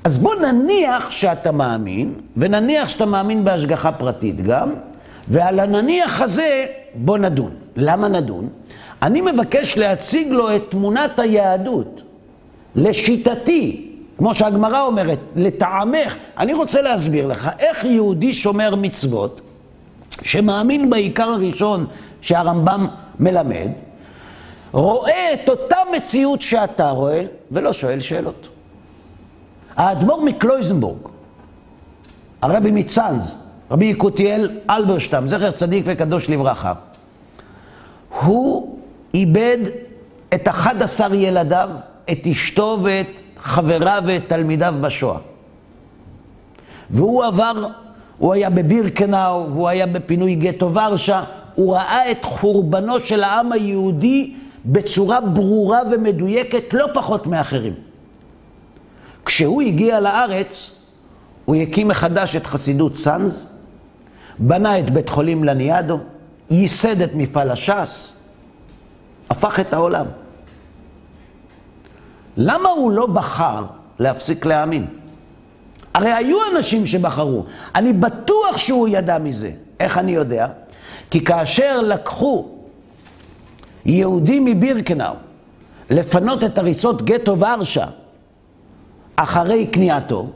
אז 0.04 0.18
בוא 0.18 0.34
נניח 0.34 1.10
שאתה 1.10 1.52
מאמין, 1.52 2.14
ונניח 2.36 2.88
שאתה 2.88 3.06
מאמין 3.06 3.44
בהשגחה 3.44 3.92
פרטית 3.92 4.42
גם, 4.42 4.74
ועל 5.28 5.60
הנניח 5.60 6.20
הזה 6.20 6.66
בוא 6.94 7.18
נדון. 7.18 7.50
למה 7.76 8.08
נדון? 8.08 8.48
אני 9.02 9.20
מבקש 9.20 9.78
להציג 9.78 10.28
לו 10.28 10.56
את 10.56 10.62
תמונת 10.68 11.18
היהדות. 11.18 12.02
לשיטתי, 12.76 13.90
כמו 14.18 14.34
שהגמרא 14.34 14.80
אומרת, 14.80 15.18
לטעמך, 15.36 16.16
אני 16.38 16.54
רוצה 16.54 16.82
להסביר 16.82 17.26
לך 17.26 17.50
איך 17.58 17.84
יהודי 17.84 18.34
שומר 18.34 18.74
מצוות, 18.74 19.40
שמאמין 20.22 20.90
בעיקר 20.90 21.28
הראשון 21.28 21.86
שהרמב"ם 22.20 22.86
מלמד, 23.20 23.70
רואה 24.72 25.34
את 25.34 25.48
אותה 25.48 25.76
מציאות 25.96 26.42
שאתה 26.42 26.90
רואה, 26.90 27.22
ולא 27.50 27.72
שואל 27.72 28.00
שאלות. 28.00 28.48
האדמו"ר 29.76 30.24
מקלויזנבורג, 30.24 30.98
הרבי 32.42 32.70
מצאנז, 32.70 33.34
רבי 33.70 33.84
יקותיאל 33.84 34.50
אלברשטם, 34.70 35.24
זכר 35.26 35.50
צדיק 35.50 35.84
וקדוש 35.86 36.30
לברכה, 36.30 36.72
הוא 38.20 38.78
איבד 39.14 39.58
את 40.34 40.48
11 40.48 41.16
ילדיו, 41.16 41.70
את 42.12 42.26
אשתו 42.26 42.78
ואת 42.82 43.20
חבריו 43.36 44.02
ואת 44.06 44.28
תלמידיו 44.28 44.74
בשואה. 44.80 45.18
והוא 46.90 47.24
עבר, 47.24 47.66
הוא 48.18 48.32
היה 48.32 48.50
בבירקנאו, 48.50 49.46
והוא 49.50 49.68
היה 49.68 49.86
בפינוי 49.86 50.34
גטו 50.34 50.74
ורשה, 50.74 51.24
הוא 51.54 51.74
ראה 51.74 52.10
את 52.10 52.24
חורבנו 52.24 53.00
של 53.00 53.22
העם 53.22 53.52
היהודי 53.52 54.34
בצורה 54.66 55.20
ברורה 55.20 55.80
ומדויקת, 55.90 56.74
לא 56.74 56.86
פחות 56.94 57.26
מאחרים. 57.26 57.93
כשהוא 59.24 59.62
הגיע 59.62 60.00
לארץ, 60.00 60.70
הוא 61.44 61.56
הקים 61.56 61.88
מחדש 61.88 62.36
את 62.36 62.46
חסידות 62.46 62.96
סאנז, 62.96 63.46
בנה 64.38 64.78
את 64.78 64.90
בית 64.90 65.08
חולים 65.08 65.44
לניאדו, 65.44 65.98
ייסד 66.50 67.00
את 67.00 67.10
מפעל 67.14 67.50
הש"ס, 67.50 68.16
הפך 69.30 69.60
את 69.60 69.72
העולם. 69.72 70.06
למה 72.36 72.68
הוא 72.68 72.92
לא 72.92 73.06
בחר 73.06 73.64
להפסיק 73.98 74.46
להאמין? 74.46 74.86
הרי 75.94 76.12
היו 76.12 76.36
אנשים 76.56 76.86
שבחרו. 76.86 77.44
אני 77.74 77.92
בטוח 77.92 78.56
שהוא 78.56 78.88
ידע 78.88 79.18
מזה. 79.18 79.50
איך 79.80 79.98
אני 79.98 80.12
יודע? 80.12 80.46
כי 81.10 81.24
כאשר 81.24 81.80
לקחו 81.80 82.48
יהודי 83.84 84.40
מבירקנאו 84.44 85.14
לפנות 85.90 86.44
את 86.44 86.58
הריסות 86.58 87.02
גטו 87.02 87.38
ורשה 87.38 87.86
אחרי 89.16 89.68
כניעתו, 89.72 90.30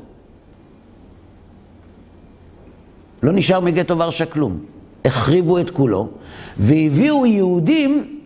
לא 3.23 3.33
נשאר 3.33 3.61
מגטו 3.61 3.99
ורשה 3.99 4.27
כלום. 4.27 4.59
החריבו 5.05 5.59
את 5.59 5.71
כולו, 5.71 6.09
והביאו 6.57 7.27
יהודים 7.27 8.21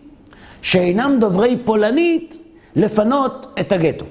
שאינם 0.63 1.17
דוברי 1.21 1.57
פולנית 1.65 2.39
לפנות 2.77 3.47
את 3.61 3.73
הגטו. 3.73 4.05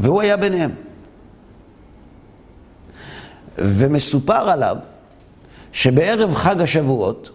והוא 0.00 0.20
היה 0.20 0.36
ביניהם. 0.36 0.70
ומסופר 3.58 4.50
עליו 4.50 4.76
שבערב 5.72 6.34
חג 6.34 6.60
השבועות, 6.60 7.30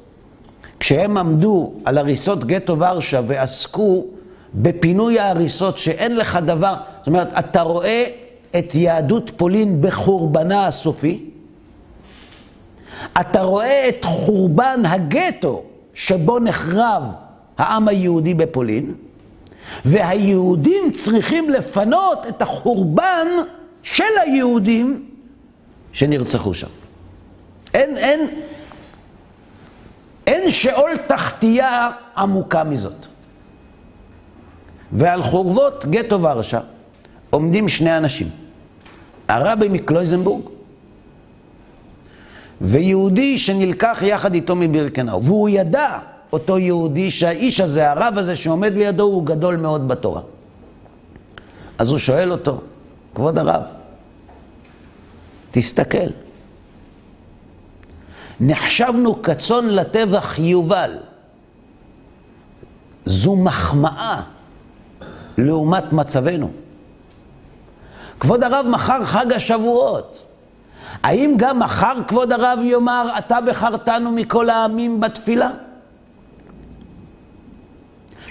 כשהם 0.80 1.18
עמדו 1.18 1.74
על 1.86 1.98
הריסות 1.98 2.46
גטו 2.46 2.80
ורשה 2.80 3.22
ועסקו 3.28 4.06
בפינוי 4.56 5.20
ההריסות, 5.20 5.78
שאין 5.78 6.16
לך 6.16 6.40
דבר, 6.46 6.74
זאת 6.98 7.08
אומרת, 7.08 7.28
אתה 7.40 7.62
רואה 7.62 8.06
את 8.60 8.76
יהדות 8.76 9.32
פולין 9.38 9.82
בחורבנה 9.82 10.68
הסופי, 10.68 11.26
אתה 13.22 13.42
רואה 13.42 13.90
את 13.90 14.06
חורבן 14.06 14.82
הגטו 14.86 15.64
שבו 15.94 16.40
נחרב 16.40 17.04
העם 17.58 17.88
היהודי 17.88 18.34
בפולין, 18.34 18.94
והיהודים 19.86 20.92
צריכים 20.94 21.50
לפנות 21.50 22.26
את 22.28 22.42
החורבן 22.42 23.28
של 23.84 24.04
היהודים 24.22 25.10
שנרצחו 25.92 26.54
שם. 26.54 26.68
אין, 27.74 27.98
אין, 27.98 28.28
אין 30.28 30.52
שאול 30.52 30.92
תחתייה 31.08 31.92
עמוקה 32.18 32.64
מזאת. 32.64 33.13
ועל 34.94 35.24
חורבות 35.24 35.86
גטו 35.90 36.22
ורשה 36.22 36.60
עומדים 37.30 37.70
שני 37.70 37.98
אנשים, 37.98 38.30
הרבי 39.28 39.68
מקלויזנבורג 39.68 40.42
ויהודי 42.62 43.38
שנלקח 43.38 44.02
יחד 44.06 44.34
איתו 44.34 44.56
מבירקנאו, 44.56 45.24
והוא 45.24 45.50
ידע, 45.50 46.00
אותו 46.34 46.58
יהודי, 46.58 47.12
שהאיש 47.12 47.60
הזה, 47.60 47.92
הרב 47.92 48.14
הזה 48.18 48.36
שעומד 48.36 48.74
לידו, 48.74 49.04
הוא 49.04 49.26
גדול 49.26 49.58
מאוד 49.58 49.88
בתורה. 49.88 50.22
אז 51.78 51.90
הוא 51.90 51.98
שואל 51.98 52.32
אותו, 52.32 52.62
כבוד 53.16 53.38
הרב, 53.38 53.62
תסתכל, 55.52 56.08
נחשבנו 58.40 59.22
כצאן 59.22 59.66
לטבח 59.66 60.40
יובל. 60.40 60.98
זו 63.06 63.36
מחמאה 63.36 64.22
לעומת 65.38 65.94
מצבנו. 65.94 66.52
כבוד 68.20 68.44
הרב, 68.44 68.66
מחר 68.70 69.04
חג 69.04 69.34
השבועות. 69.34 70.26
האם 71.04 71.36
גם 71.38 71.60
מחר 71.60 71.94
כבוד 72.08 72.34
הרב 72.34 72.60
יאמר, 72.62 73.10
אתה 73.18 73.42
בחרתנו 73.42 74.12
מכל 74.12 74.50
העמים 74.50 75.00
בתפילה? 75.00 75.50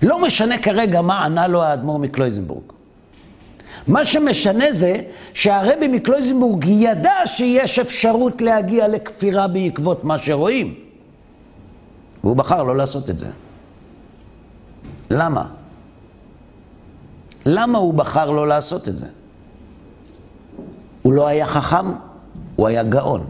לא 0.03 0.22
משנה 0.22 0.59
כרגע 0.59 1.03
מה 1.03 1.24
ענה 1.24 1.46
לו 1.48 1.62
האדמו"ר 1.62 1.98
מקלויזנבורג. 1.98 2.64
מה 3.86 4.05
שמשנה 4.05 4.64
זה 4.72 4.96
שהרבי 5.34 5.88
מקלויזנבורג 5.88 6.64
ידע 6.68 7.14
שיש 7.26 7.78
אפשרות 7.78 8.40
להגיע 8.40 8.88
לכפירה 8.88 9.46
בעקבות 9.46 10.05
מה 10.05 10.18
שרואים. 10.18 10.74
והוא 12.24 12.36
בחר 12.36 12.62
לא 12.62 12.76
לעשות 12.76 13.11
את 13.11 13.18
זה. 13.18 13.28
למה? 15.11 15.46
למה 17.47 17.78
הוא 17.78 17.95
בחר 17.95 18.30
לא 18.30 18.49
לעשות 18.49 18.88
את 18.88 18.99
זה? 18.99 19.07
הוא 21.03 21.12
לא 21.12 21.26
היה 21.26 21.47
חכם, 21.47 21.86
הוא 22.57 22.68
היה 22.68 22.82
גאון. 22.82 23.24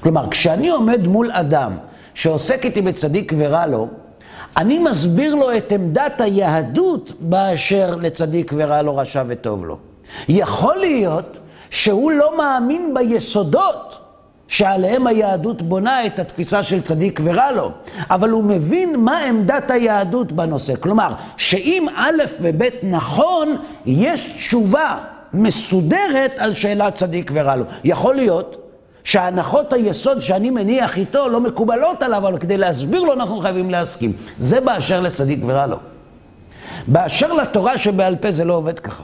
כלומר, 0.00 0.30
כשאני 0.30 0.68
עומד 0.68 1.06
מול 1.06 1.30
אדם 1.32 1.76
שעוסק 2.14 2.64
איתי 2.64 2.82
בצדיק 2.82 3.32
ורע 3.38 3.66
לו, 3.66 3.88
אני 4.56 4.78
מסביר 4.78 5.34
לו 5.34 5.56
את 5.56 5.72
עמדת 5.72 6.20
היהדות 6.20 7.12
באשר 7.20 7.94
לצדיק 7.94 8.52
ורע 8.56 8.82
לו, 8.82 8.96
רשע 8.96 9.22
וטוב 9.26 9.64
לו. 9.64 9.78
יכול 10.28 10.76
להיות 10.76 11.38
שהוא 11.70 12.12
לא 12.12 12.38
מאמין 12.38 12.94
ביסודות 12.94 14.07
שעליהם 14.48 15.06
היהדות 15.06 15.62
בונה 15.62 16.06
את 16.06 16.18
התפיסה 16.18 16.62
של 16.62 16.82
צדיק 16.82 17.20
ורע 17.24 17.52
לו, 17.52 17.72
אבל 18.10 18.30
הוא 18.30 18.44
מבין 18.44 19.00
מה 19.00 19.18
עמדת 19.18 19.70
היהדות 19.70 20.32
בנושא. 20.32 20.74
כלומר, 20.80 21.12
שאם 21.36 21.86
א' 21.96 22.22
וב' 22.40 22.62
נכון, 22.82 23.56
יש 23.86 24.32
תשובה 24.36 24.98
מסודרת 25.32 26.32
על 26.38 26.54
שאלת 26.54 26.94
צדיק 26.94 27.30
ורע 27.34 27.56
לו. 27.56 27.64
יכול 27.84 28.14
להיות 28.14 28.56
שהנחות 29.04 29.72
היסוד 29.72 30.20
שאני 30.20 30.50
מניח 30.50 30.98
איתו 30.98 31.28
לא 31.28 31.40
מקובלות 31.40 32.02
עליו, 32.02 32.26
אבל 32.28 32.38
כדי 32.38 32.56
להסביר 32.56 33.00
לו 33.00 33.12
אנחנו 33.12 33.40
חייבים 33.40 33.70
להסכים. 33.70 34.12
זה 34.38 34.60
באשר 34.60 35.00
לצדיק 35.00 35.40
ורע 35.46 35.66
לו. 35.66 35.76
באשר 36.86 37.32
לתורה 37.32 37.78
שבעל 37.78 38.16
פה 38.16 38.32
זה 38.32 38.44
לא 38.44 38.52
עובד 38.52 38.78
ככה. 38.78 39.02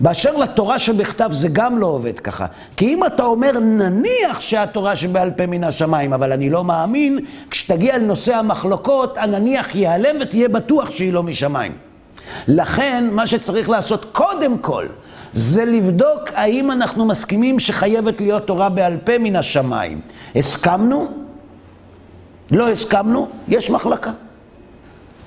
באשר 0.00 0.36
לתורה 0.36 0.78
שבכתב 0.78 1.28
זה 1.32 1.48
גם 1.52 1.78
לא 1.78 1.86
עובד 1.86 2.20
ככה. 2.20 2.46
כי 2.76 2.94
אם 2.94 3.04
אתה 3.06 3.24
אומר, 3.24 3.52
נניח 3.52 4.40
שהתורה 4.40 4.96
שבעל 4.96 5.30
פה 5.30 5.46
מן 5.46 5.64
השמיים, 5.64 6.12
אבל 6.12 6.32
אני 6.32 6.50
לא 6.50 6.64
מאמין, 6.64 7.18
כשתגיע 7.50 7.98
לנושא 7.98 8.34
המחלוקות, 8.34 9.18
הנניח 9.18 9.74
ייעלם 9.74 10.16
ותהיה 10.20 10.48
בטוח 10.48 10.90
שהיא 10.90 11.12
לא 11.12 11.22
משמיים. 11.22 11.72
לכן, 12.48 13.08
מה 13.12 13.26
שצריך 13.26 13.68
לעשות 13.68 14.04
קודם 14.12 14.58
כל, 14.58 14.86
זה 15.34 15.64
לבדוק 15.64 16.20
האם 16.34 16.70
אנחנו 16.70 17.04
מסכימים 17.04 17.60
שחייבת 17.60 18.20
להיות 18.20 18.46
תורה 18.46 18.68
בעל 18.68 18.96
פה 19.04 19.18
מן 19.18 19.36
השמיים. 19.36 20.00
הסכמנו? 20.36 21.08
לא 22.50 22.68
הסכמנו? 22.68 23.28
יש 23.48 23.70
מחלקה. 23.70 24.10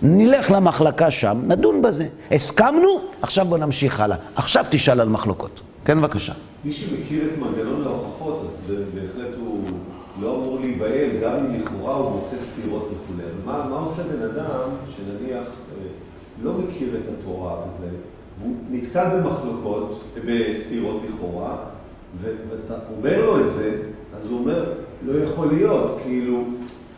נלך 0.03 0.51
למחלקה 0.51 1.11
שם, 1.11 1.41
נדון 1.47 1.81
בזה. 1.81 2.07
הסכמנו? 2.31 3.01
עכשיו 3.21 3.45
בוא 3.45 3.57
נמשיך 3.57 4.01
הלאה. 4.01 4.17
עכשיו 4.35 4.65
תשאל 4.69 4.99
על 4.99 5.09
מחלוקות. 5.09 5.61
כן, 5.85 6.01
בבקשה. 6.01 6.33
מי 6.65 6.71
שמכיר 6.71 7.25
את 7.25 7.39
מנגנון 7.39 7.83
ההוכחות, 7.85 8.41
אז 8.43 8.75
בהחלט 8.95 9.35
הוא 9.39 9.63
לא 10.21 10.35
אמור 10.35 10.59
להיבהל, 10.59 11.09
גם 11.23 11.37
אם 11.37 11.53
לכאורה 11.53 11.95
הוא 11.95 12.11
מוצא 12.11 12.37
סתירות 12.37 12.89
וכולי. 12.93 13.27
מה, 13.45 13.67
מה 13.69 13.75
עושה 13.75 14.03
בן 14.03 14.21
אדם 14.21 14.69
שנניח 14.95 15.43
אה, 15.43 15.87
לא 16.43 16.51
מכיר 16.53 16.89
את 16.95 17.13
התורה 17.19 17.55
וזה, 17.55 17.87
והוא 18.39 18.55
נתקל 18.71 19.05
במחלוקות, 19.13 20.03
בסתירות 20.25 21.01
לכאורה, 21.09 21.57
ואתה 22.21 22.73
אומר 22.97 23.25
לו 23.25 23.39
את 23.39 23.53
זה, 23.53 23.81
אז 24.17 24.25
הוא 24.25 24.39
אומר, 24.39 24.73
לא 25.05 25.23
יכול 25.23 25.47
להיות, 25.47 25.97
כאילו... 26.03 26.43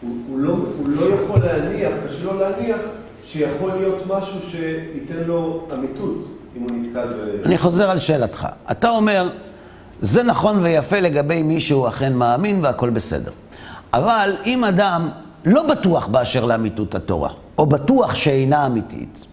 הוא, 0.03 0.15
הוא, 0.29 0.39
לא, 0.39 0.51
הוא 0.51 0.89
לא 0.89 1.15
יכול 1.15 1.39
להניח, 1.39 1.91
קשה 2.07 2.23
לו 2.23 2.39
להניח, 2.39 2.79
שיכול 3.23 3.71
להיות 3.73 4.03
משהו 4.07 4.39
שייתן 4.49 5.23
לו 5.25 5.67
אמיתות, 5.73 6.27
אם 6.57 6.61
הוא 6.61 6.77
נתקל 6.79 7.07
ב... 7.07 7.45
אני 7.45 7.57
חוזר 7.57 7.89
על 7.89 7.99
שאלתך. 7.99 8.47
אתה 8.71 8.89
אומר, 8.89 9.29
זה 10.01 10.23
נכון 10.23 10.63
ויפה 10.63 10.99
לגבי 10.99 11.43
מי 11.43 11.59
שהוא 11.59 11.87
אכן 11.87 12.13
מאמין 12.13 12.59
והכל 12.63 12.89
בסדר. 12.89 13.31
אבל 13.93 14.33
אם 14.45 14.63
אדם 14.63 15.09
לא 15.45 15.67
בטוח 15.67 16.07
באשר 16.07 16.45
לאמיתות 16.45 16.95
התורה, 16.95 17.29
או 17.57 17.65
בטוח 17.65 18.15
שאינה 18.15 18.65
אמיתית, 18.65 19.25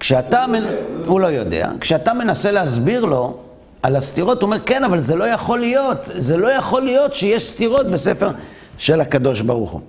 כשאתה... 0.00 0.44
הוא, 0.44 0.52
מנ... 0.52 0.62
לא 0.62 0.66
יודע, 0.68 1.06
הוא 1.06 1.20
לא 1.20 1.26
יודע. 1.26 1.70
כשאתה 1.80 2.14
מנסה 2.14 2.52
להסביר 2.52 3.04
לו 3.04 3.36
על 3.82 3.96
הסתירות, 3.96 4.42
הוא 4.42 4.46
אומר, 4.46 4.60
כן, 4.66 4.84
אבל 4.84 4.98
זה 4.98 5.16
לא 5.16 5.24
יכול 5.24 5.58
להיות. 5.58 6.10
זה 6.18 6.36
לא 6.36 6.48
יכול 6.48 6.82
להיות 6.82 7.14
שיש 7.14 7.50
סתירות 7.50 7.86
בספר... 7.86 8.30
של 8.78 9.00
הקדוש 9.00 9.40
ברוך 9.40 9.70
הוא. 9.70 9.80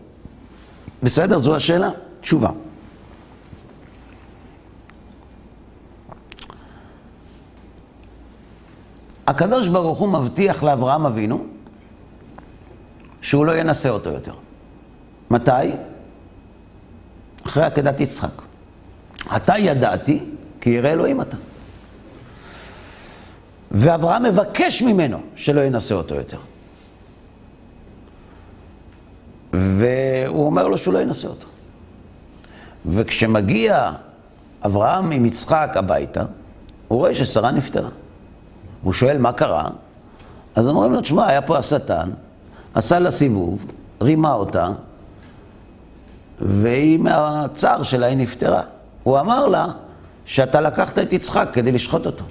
בסדר? 1.04 1.40
זו 1.40 1.56
השאלה? 1.56 1.90
תשובה. 2.22 2.50
הקדוש 9.28 9.68
ברוך 9.68 10.00
הוא 10.00 10.10
מבטיח 10.10 10.64
לאברהם 10.64 11.06
אבינו 11.06 11.46
שהוא 13.22 13.46
לא 13.46 13.58
ינסה 13.58 13.90
אותו 13.90 14.10
יותר. 14.10 14.34
מתי? 15.32 15.52
אחרי 17.46 17.64
עקדת 17.64 18.00
יצחק. 18.00 18.42
אתה 19.36 19.58
ידעתי, 19.58 20.24
כי 20.62 20.70
ירא 20.70 20.90
אלוהים 20.90 21.22
אתה. 21.22 21.38
ואברהם 23.72 24.24
מבקש 24.24 24.82
ממנו 24.82 25.18
שלא 25.36 25.62
ינסה 25.62 25.96
אותו 25.96 26.16
יותר. 26.16 26.40
והוא 29.54 30.45
אומר 30.45 30.68
לו 30.68 30.78
שהוא 30.78 30.93
לא 30.93 31.00
ינסה 31.00 31.28
אותו. 31.28 31.48
וכשמגיע 32.86 33.91
אברהם 34.66 35.12
עם 35.12 35.26
יצחק 35.26 35.72
הביתה, 35.76 36.24
הוא 36.88 37.00
רואה 37.00 37.16
ששרה 37.16 37.52
נפטרה. 37.52 37.89
הוא 38.82 38.93
שואל 38.93 39.18
מה 39.18 39.32
קרה, 39.32 39.66
אז 40.56 40.68
אומרים 40.68 40.93
לו, 40.93 41.02
תשמע, 41.02 41.28
היה 41.28 41.41
פה 41.41 41.58
השטן, 41.58 42.10
עשה 42.74 43.00
לה 43.00 43.12
סיבוב, 43.12 43.66
רימה 44.02 44.34
אותה, 44.34 44.68
והיא 46.39 47.00
מהצער 47.00 47.84
שלה 47.84 48.06
היא 48.06 48.18
נפטרה. 48.18 48.62
הוא 49.04 49.20
אמר 49.20 49.48
לה 49.48 49.68
שאתה 50.26 50.62
לקחת 50.62 51.00
את 51.00 51.14
יצחק 51.14 51.50
כדי 51.54 51.72
לשחוט 51.72 52.06
אותו. 52.06 52.24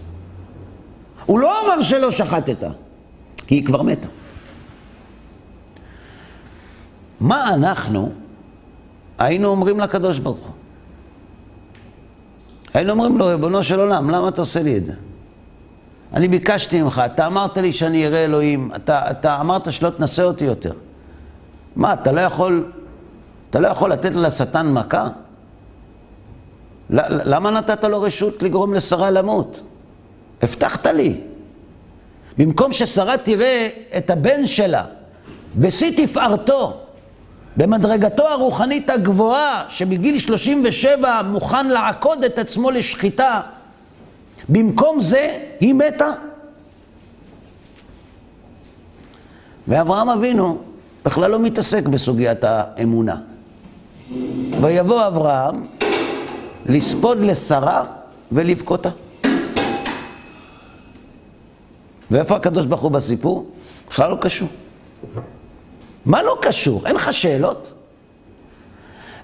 הוא 1.27 1.39
לא 1.39 1.65
אמר 1.65 1.83
שלא 1.83 2.11
שחטת, 2.11 2.65
כי 3.47 3.55
היא 3.55 3.67
כבר 3.67 3.83
מתה. 3.83 4.09
מה 7.21 7.55
אנחנו 7.55 8.13
היינו 9.19 9.49
אומרים 9.49 9.81
לקדוש 9.81 10.19
ברוך 10.19 10.39
הוא? 10.39 10.55
היינו 12.75 12.93
אומרים 12.93 13.19
לו, 13.19 13.27
ריבונו 13.27 13.63
של 13.63 13.81
עולם, 13.81 14.11
למה 14.11 14.29
אתה 14.29 14.43
עושה 14.43 14.63
לי 14.63 14.77
את 14.77 14.85
זה? 14.85 14.93
אני 16.15 16.29
ביקשתי 16.29 16.83
ממך, 16.83 17.03
אתה 17.07 17.27
אמרת 17.27 17.59
לי 17.59 17.73
שאני 17.73 18.07
אראה 18.07 18.25
אלוהים, 18.25 18.71
אתה, 18.77 19.11
אתה 19.11 19.41
אמרת 19.41 19.73
שלא 19.73 19.91
תנסה 19.91 20.25
אותי 20.25 20.45
יותר. 20.45 20.73
מה, 21.77 21.93
אתה 21.93 22.13
לא 22.13 22.21
יכול, 22.21 22.73
אתה 23.51 23.61
לא 23.61 23.69
יכול 23.69 23.93
לתת 23.93 24.15
לשטן 24.15 24.73
מכה? 24.73 25.09
למה 26.91 27.51
נתת 27.51 27.85
לו 27.85 28.03
רשות 28.03 28.43
לגרום 28.43 28.75
לשרה 28.75 29.11
למות? 29.11 29.63
הבטחת 30.43 30.87
לי. 30.87 31.21
במקום 32.39 32.73
ששרה 32.73 33.19
תראה 33.19 33.69
את 33.97 34.11
הבן 34.11 34.47
שלה 34.47 34.85
בשיא 35.57 36.07
תפארתו, 36.07 36.86
במדרגתו 37.57 38.29
הרוחנית 38.29 38.91
הגבוהה, 38.91 39.65
שבגיל 39.69 40.19
37 40.19 41.23
מוכן 41.23 41.69
לעקוד 41.69 42.25
את 42.25 42.39
עצמו 42.39 42.71
לשחיטה, 42.71 43.41
במקום 44.49 45.01
זה 45.01 45.39
היא 45.61 45.75
מתה. 45.75 46.11
ואברהם 49.69 50.09
אבינו 50.09 50.59
בכלל 51.05 51.31
לא 51.31 51.39
מתעסק 51.39 51.87
בסוגיית 51.89 52.45
האמונה. 52.45 53.17
ויבוא 54.61 55.07
אברהם 55.07 55.63
לספוד 56.67 57.19
לשרה 57.21 57.85
ולבכותה. 58.33 58.91
ואיפה 62.11 62.37
הקדוש 62.37 62.67
ברוך 62.67 62.83
הוא 62.83 62.91
בסיפור? 62.91 63.51
בכלל 63.89 64.11
לא 64.11 64.17
קשור. 64.21 64.49
מה 66.07 66.23
לא 66.23 66.39
קשור? 66.43 66.87
אין 66.87 66.97
לך 66.97 67.15
שאלות? 67.15 67.73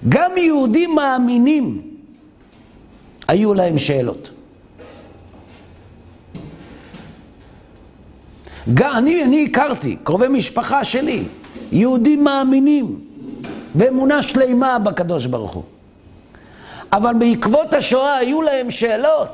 גם 0.09 0.31
יהודים 0.37 0.95
מאמינים 0.95 1.81
היו 3.27 3.53
להם 3.53 3.77
שאלות. 3.77 4.29
גם 8.73 8.95
אני, 8.95 9.23
אני 9.23 9.45
הכרתי, 9.49 9.97
קרובי 10.03 10.27
משפחה 10.27 10.83
שלי, 10.83 11.23
יהודים 11.71 12.23
מאמינים 12.23 12.99
באמונה 13.75 14.23
שלמה 14.23 14.79
בקדוש 14.79 15.25
ברוך 15.25 15.53
הוא. 15.53 15.63
אבל 16.91 17.13
בעקבות 17.19 17.73
השואה 17.73 18.17
היו 18.17 18.41
להם 18.41 18.71
שאלות. 18.71 19.29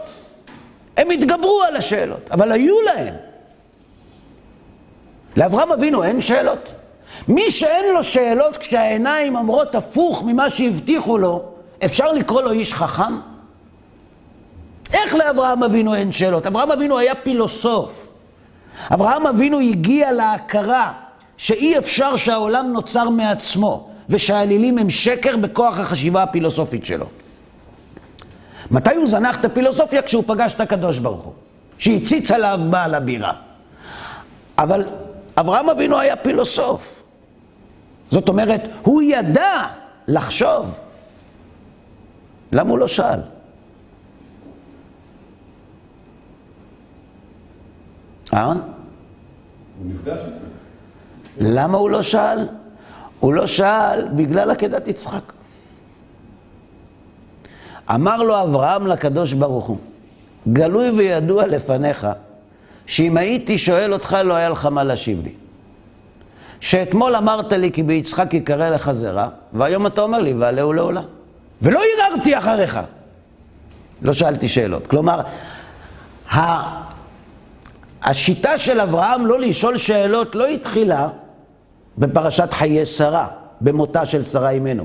הם 0.97 1.09
התגברו 1.09 1.61
על 1.67 1.75
השאלות, 1.75 2.29
אבל 2.31 2.51
היו 2.51 2.75
להם. 2.81 3.13
לאברהם 5.37 5.71
אבינו 5.71 6.03
אין 6.03 6.21
שאלות. 6.21 6.78
מי 7.29 7.51
שאין 7.51 7.93
לו 7.93 8.03
שאלות 8.03 8.57
כשהעיניים 8.57 9.35
אומרות 9.35 9.75
הפוך 9.75 10.23
ממה 10.23 10.49
שהבטיחו 10.49 11.17
לו, 11.17 11.43
אפשר 11.85 12.11
לקרוא 12.11 12.41
לו 12.41 12.51
איש 12.51 12.73
חכם? 12.73 13.19
איך 14.93 15.15
לאברהם 15.15 15.63
אבינו 15.63 15.95
אין 15.95 16.11
שאלות? 16.11 16.47
אברהם 16.47 16.71
אבינו 16.71 16.97
היה 16.97 17.15
פילוסוף. 17.15 18.11
אברהם 18.93 19.27
אבינו 19.27 19.59
הגיע 19.59 20.11
להכרה 20.11 20.93
שאי 21.37 21.77
אפשר 21.77 22.15
שהעולם 22.15 22.73
נוצר 22.73 23.09
מעצמו, 23.09 23.89
ושהאלילים 24.09 24.77
הם 24.77 24.89
שקר 24.89 25.37
בכוח 25.37 25.79
החשיבה 25.79 26.23
הפילוסופית 26.23 26.85
שלו. 26.85 27.05
מתי 28.71 28.95
הוא 28.95 29.07
זנח 29.07 29.39
את 29.39 29.45
הפילוסופיה? 29.45 30.01
כשהוא 30.01 30.23
פגש 30.27 30.53
את 30.53 30.61
הקדוש 30.61 30.99
ברוך 30.99 31.23
הוא, 31.23 31.33
שהציץ 31.77 32.31
עליו 32.31 32.59
בעל 32.69 32.95
הבירה. 32.95 33.33
אבל 34.57 34.85
אברהם 35.37 35.69
אבינו 35.69 35.99
היה 35.99 36.15
פילוסוף. 36.15 36.98
זאת 38.11 38.29
אומרת, 38.29 38.67
הוא 38.81 39.01
ידע 39.01 39.61
לחשוב. 40.07 40.75
למה 42.51 42.69
הוא 42.69 42.77
לא 42.77 42.87
שאל? 42.87 43.19
אה? 48.33 48.45
הוא 48.45 48.55
נפגש 49.85 50.19
איתו. 50.19 50.45
למה 51.39 51.77
הוא 51.77 51.89
לא 51.89 52.01
שאל? 52.01 52.47
הוא 53.19 53.33
לא 53.33 53.47
שאל 53.47 54.07
בגלל 54.15 54.51
עקדת 54.51 54.87
יצחק. 54.87 55.33
אמר 57.95 58.17
לו 58.17 58.41
אברהם 58.43 58.87
לקדוש 58.87 59.33
ברוך 59.33 59.67
הוא, 59.67 59.77
גלוי 60.53 60.89
וידוע 60.89 61.47
לפניך, 61.47 62.07
שאם 62.85 63.17
הייתי 63.17 63.57
שואל 63.57 63.93
אותך 63.93 64.17
לא 64.23 64.33
היה 64.33 64.49
לך 64.49 64.65
מה 64.65 64.83
להשיב 64.83 65.23
לי. 65.23 65.33
שאתמול 66.59 67.15
אמרת 67.15 67.53
לי 67.53 67.71
כי 67.71 67.83
ביצחק 67.83 68.33
יקרא 68.33 68.69
לך 68.69 68.91
זרע, 68.91 69.27
והיום 69.53 69.87
אתה 69.87 70.01
אומר 70.01 70.19
לי 70.19 70.33
ועלהו 70.33 70.73
לעולה. 70.73 71.01
ולא 71.61 71.81
ערערתי 71.97 72.37
אחריך. 72.37 72.79
לא 74.01 74.13
שאלתי 74.13 74.47
שאלות. 74.47 74.87
כלומר, 74.87 75.21
ה... 76.31 76.39
השיטה 78.03 78.57
של 78.57 78.81
אברהם 78.81 79.25
לא 79.25 79.39
לשאול 79.39 79.77
שאלות 79.77 80.35
לא 80.35 80.47
התחילה 80.47 81.07
בפרשת 81.97 82.53
חיי 82.53 82.85
שרה, 82.85 83.27
במותה 83.61 84.05
של 84.05 84.23
שרה 84.23 84.49
אימנו. 84.49 84.83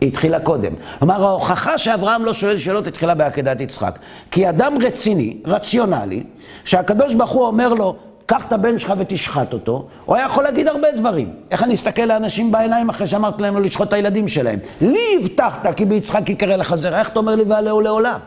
היא 0.00 0.08
התחילה 0.08 0.40
קודם. 0.40 0.72
כלומר, 0.98 1.24
ההוכחה 1.24 1.78
שאברהם 1.78 2.24
לא 2.24 2.34
שואל 2.34 2.58
שאלות 2.58 2.86
התחילה 2.86 3.14
בעקדת 3.14 3.60
יצחק. 3.60 3.98
כי 4.30 4.48
אדם 4.48 4.78
רציני, 4.82 5.36
רציונלי, 5.44 6.22
שהקדוש 6.64 7.14
ברוך 7.14 7.30
הוא 7.30 7.46
אומר 7.46 7.74
לו, 7.74 7.96
קח 8.26 8.46
את 8.46 8.52
הבן 8.52 8.78
שלך 8.78 8.94
ותשחט 8.98 9.52
אותו, 9.52 9.88
הוא 10.04 10.16
היה 10.16 10.26
יכול 10.26 10.44
להגיד 10.44 10.68
הרבה 10.68 10.92
דברים. 10.92 11.34
איך 11.50 11.62
אני 11.62 11.74
אסתכל 11.74 12.02
לאנשים 12.02 12.52
בעיניים 12.52 12.90
אחרי 12.90 13.06
שאמרתי 13.06 13.42
להם 13.42 13.54
לא 13.54 13.60
לשחוט 13.60 13.88
את 13.88 13.92
הילדים 13.92 14.28
שלהם? 14.28 14.58
לי 14.80 15.18
הבטחת 15.20 15.76
כי 15.76 15.84
ביצחק 15.84 16.30
יקרא 16.30 16.56
לך 16.56 16.74
זרע, 16.74 16.98
איך 16.98 17.08
אתה 17.08 17.18
אומר 17.18 17.34
לי 17.34 17.42
ועלהו 17.42 17.80
לעולה? 17.80 18.18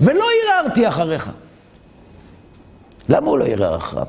ולא 0.00 0.24
ערערתי 0.44 0.88
אחריך. 0.88 1.30
למה 3.08 3.26
הוא 3.26 3.38
לא 3.38 3.44
ערער 3.44 3.76
אחריו? 3.76 4.06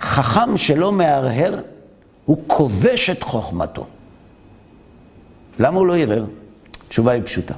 חכם 0.00 0.56
שלא 0.56 0.92
מהרהר, 0.92 1.60
הוא 2.24 2.38
כובש 2.46 3.10
את 3.10 3.22
חוכמתו. 3.22 3.86
למה 5.58 5.76
הוא 5.76 5.86
לא 5.86 5.96
ערער? 5.96 6.24
התשובה 6.86 7.12
היא 7.12 7.22
פשוטה. 7.22 7.54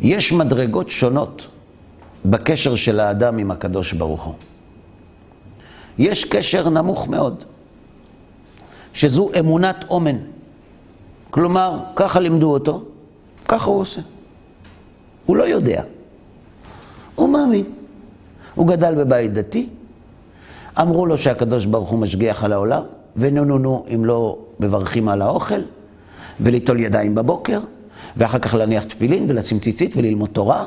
יש 0.00 0.32
מדרגות 0.32 0.90
שונות 0.90 1.46
בקשר 2.30 2.74
של 2.74 3.00
האדם 3.00 3.38
עם 3.38 3.50
הקדוש 3.50 3.92
ברוך 3.92 4.22
הוא. 4.22 4.34
יש 5.98 6.24
קשר 6.24 6.68
נמוך 6.68 7.08
מאוד, 7.08 7.44
שזו 8.92 9.30
אמונת 9.38 9.84
אומן. 9.90 10.16
כלומר, 11.30 11.78
ככה 11.96 12.20
לימדו 12.20 12.50
אותו, 12.52 12.82
ככה 13.48 13.70
הוא 13.70 13.80
עושה. 13.80 14.00
הוא 15.26 15.36
לא 15.36 15.44
יודע. 15.44 15.82
הוא 17.14 17.28
מאמין. 17.28 17.64
הוא 18.54 18.66
גדל 18.66 18.94
בבית 18.94 19.32
דתי, 19.32 19.68
אמרו 20.80 21.06
לו 21.06 21.18
שהקדוש 21.18 21.66
ברוך 21.66 21.90
הוא 21.90 21.98
משגיח 21.98 22.44
על 22.44 22.52
העולם, 22.52 22.82
ונו 23.16 23.44
נו 23.44 23.58
נו 23.58 23.84
אם 23.94 24.04
לא 24.04 24.38
מברכים 24.60 25.08
על 25.08 25.22
האוכל, 25.22 25.60
וליטול 26.40 26.80
ידיים 26.80 27.14
בבוקר, 27.14 27.60
ואחר 28.16 28.38
כך 28.38 28.54
להניח 28.54 28.84
תפילין 28.84 29.26
ולשים 29.28 29.58
ציצית 29.58 29.96
וללמוד 29.96 30.30
תורה, 30.32 30.64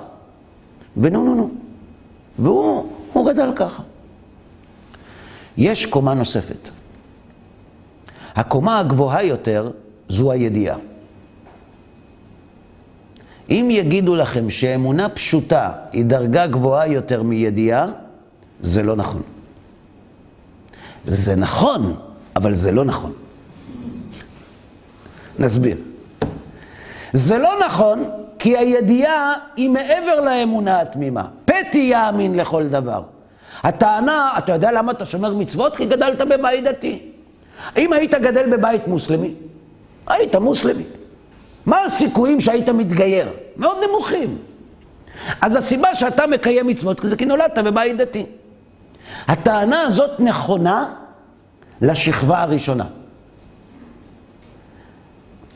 ונו 0.97 1.23
נו 1.23 1.35
נו. 1.35 1.49
והוא 2.39 3.29
גדל 3.29 3.51
ככה. 3.55 3.83
יש 5.57 5.85
קומה 5.85 6.13
נוספת. 6.13 6.69
הקומה 8.35 8.79
הגבוהה 8.79 9.23
יותר 9.23 9.71
זו 10.09 10.31
הידיעה. 10.31 10.77
אם 13.49 13.67
יגידו 13.71 14.15
לכם 14.15 14.49
שאמונה 14.49 15.09
פשוטה 15.09 15.71
היא 15.91 16.05
דרגה 16.05 16.47
גבוהה 16.47 16.87
יותר 16.87 17.23
מידיעה, 17.23 17.87
זה 18.61 18.83
לא 18.83 18.95
נכון. 18.95 19.21
זה 21.07 21.35
נכון, 21.35 21.95
אבל 22.35 22.53
זה 22.53 22.71
לא 22.71 22.85
נכון. 22.85 23.11
נסביר. 25.39 25.77
זה 27.13 27.37
לא 27.37 27.49
נכון, 27.65 28.03
כי 28.41 28.57
הידיעה 28.57 29.33
היא 29.55 29.69
מעבר 29.69 30.21
לאמונה 30.21 30.81
התמימה. 30.81 31.25
פתי 31.45 31.77
יאמין 31.77 32.35
לכל 32.35 32.67
דבר. 32.67 33.03
הטענה, 33.63 34.31
אתה 34.37 34.51
יודע 34.51 34.71
למה 34.71 34.91
אתה 34.91 35.05
שומר 35.05 35.33
מצוות? 35.33 35.75
כי 35.75 35.85
גדלת 35.85 36.21
בבית 36.21 36.63
דתי. 36.63 36.99
אם 37.77 37.93
היית 37.93 38.13
גדל 38.13 38.57
בבית 38.57 38.87
מוסלמי, 38.87 39.33
היית 40.07 40.35
מוסלמי. 40.35 40.83
מה 41.65 41.81
הסיכויים 41.81 42.41
שהיית 42.41 42.69
מתגייר? 42.69 43.29
מאוד 43.57 43.77
נמוכים. 43.89 44.37
אז 45.41 45.55
הסיבה 45.55 45.95
שאתה 45.95 46.27
מקיים 46.27 46.67
מצוות 46.67 47.01
זה 47.03 47.15
כי 47.15 47.25
נולדת 47.25 47.57
בבית 47.57 47.97
דתי. 47.97 48.25
הטענה 49.27 49.81
הזאת 49.81 50.19
נכונה 50.19 50.85
לשכבה 51.81 52.41
הראשונה. 52.41 52.85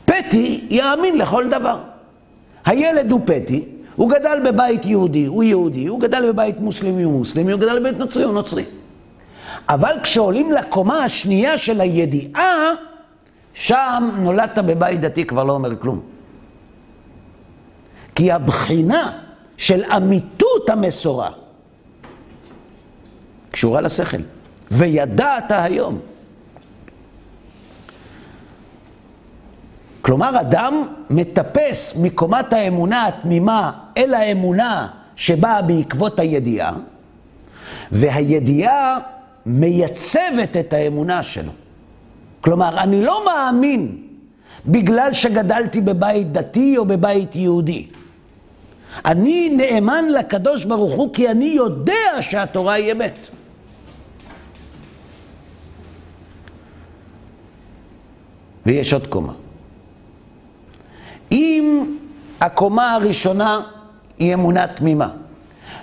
פתי 0.04 0.66
יאמין 0.70 1.18
לכל 1.18 1.48
דבר. 1.48 1.78
הילד 2.66 3.10
הוא 3.10 3.20
פתי, 3.24 3.64
הוא 3.96 4.10
גדל 4.10 4.38
בבית 4.44 4.84
יהודי, 4.84 5.24
הוא 5.24 5.44
יהודי, 5.44 5.86
הוא 5.86 6.00
גדל 6.00 6.32
בבית 6.32 6.60
מוסלמי, 6.60 7.02
הוא 7.02 7.12
מוסלמי, 7.12 7.52
הוא 7.52 7.60
גדל 7.60 7.78
בבית 7.78 7.98
נוצרי, 7.98 8.24
הוא 8.24 8.34
נוצרי. 8.34 8.64
אבל 9.68 9.92
כשעולים 10.02 10.52
לקומה 10.52 11.04
השנייה 11.04 11.58
של 11.58 11.80
הידיעה, 11.80 12.72
שם 13.54 14.10
נולדת 14.18 14.58
בבית 14.58 15.00
דתי 15.00 15.24
כבר 15.24 15.44
לא 15.44 15.52
אומר 15.52 15.80
כלום. 15.80 16.00
כי 18.14 18.32
הבחינה 18.32 19.12
של 19.56 19.84
אמיתות 19.84 20.70
המסורה 20.70 21.30
קשורה 23.50 23.80
לשכל. 23.80 24.16
וידעת 24.70 25.44
היום. 25.48 25.98
כלומר, 30.06 30.40
אדם 30.40 30.82
מטפס 31.10 31.96
מקומת 32.02 32.52
האמונה 32.52 33.06
התמימה 33.06 33.72
אל 33.96 34.14
האמונה 34.14 34.88
שבאה 35.16 35.62
בעקבות 35.62 36.20
הידיעה, 36.20 36.72
והידיעה 37.92 38.98
מייצבת 39.46 40.56
את 40.60 40.72
האמונה 40.72 41.22
שלו. 41.22 41.52
כלומר, 42.40 42.82
אני 42.82 43.04
לא 43.04 43.24
מאמין 43.26 44.02
בגלל 44.66 45.12
שגדלתי 45.12 45.80
בבית 45.80 46.32
דתי 46.32 46.78
או 46.78 46.84
בבית 46.84 47.36
יהודי. 47.36 47.86
אני 49.04 49.56
נאמן 49.56 50.04
לקדוש 50.08 50.64
ברוך 50.64 50.94
הוא 50.94 51.14
כי 51.14 51.30
אני 51.30 51.52
יודע 51.56 52.20
שהתורה 52.20 52.74
היא 52.74 52.92
אמת. 52.92 53.18
ויש 58.66 58.92
עוד 58.92 59.06
קומה. 59.06 59.45
אם 61.32 61.96
הקומה 62.40 62.94
הראשונה 62.94 63.60
היא 64.18 64.34
אמונה 64.34 64.66
תמימה, 64.66 65.08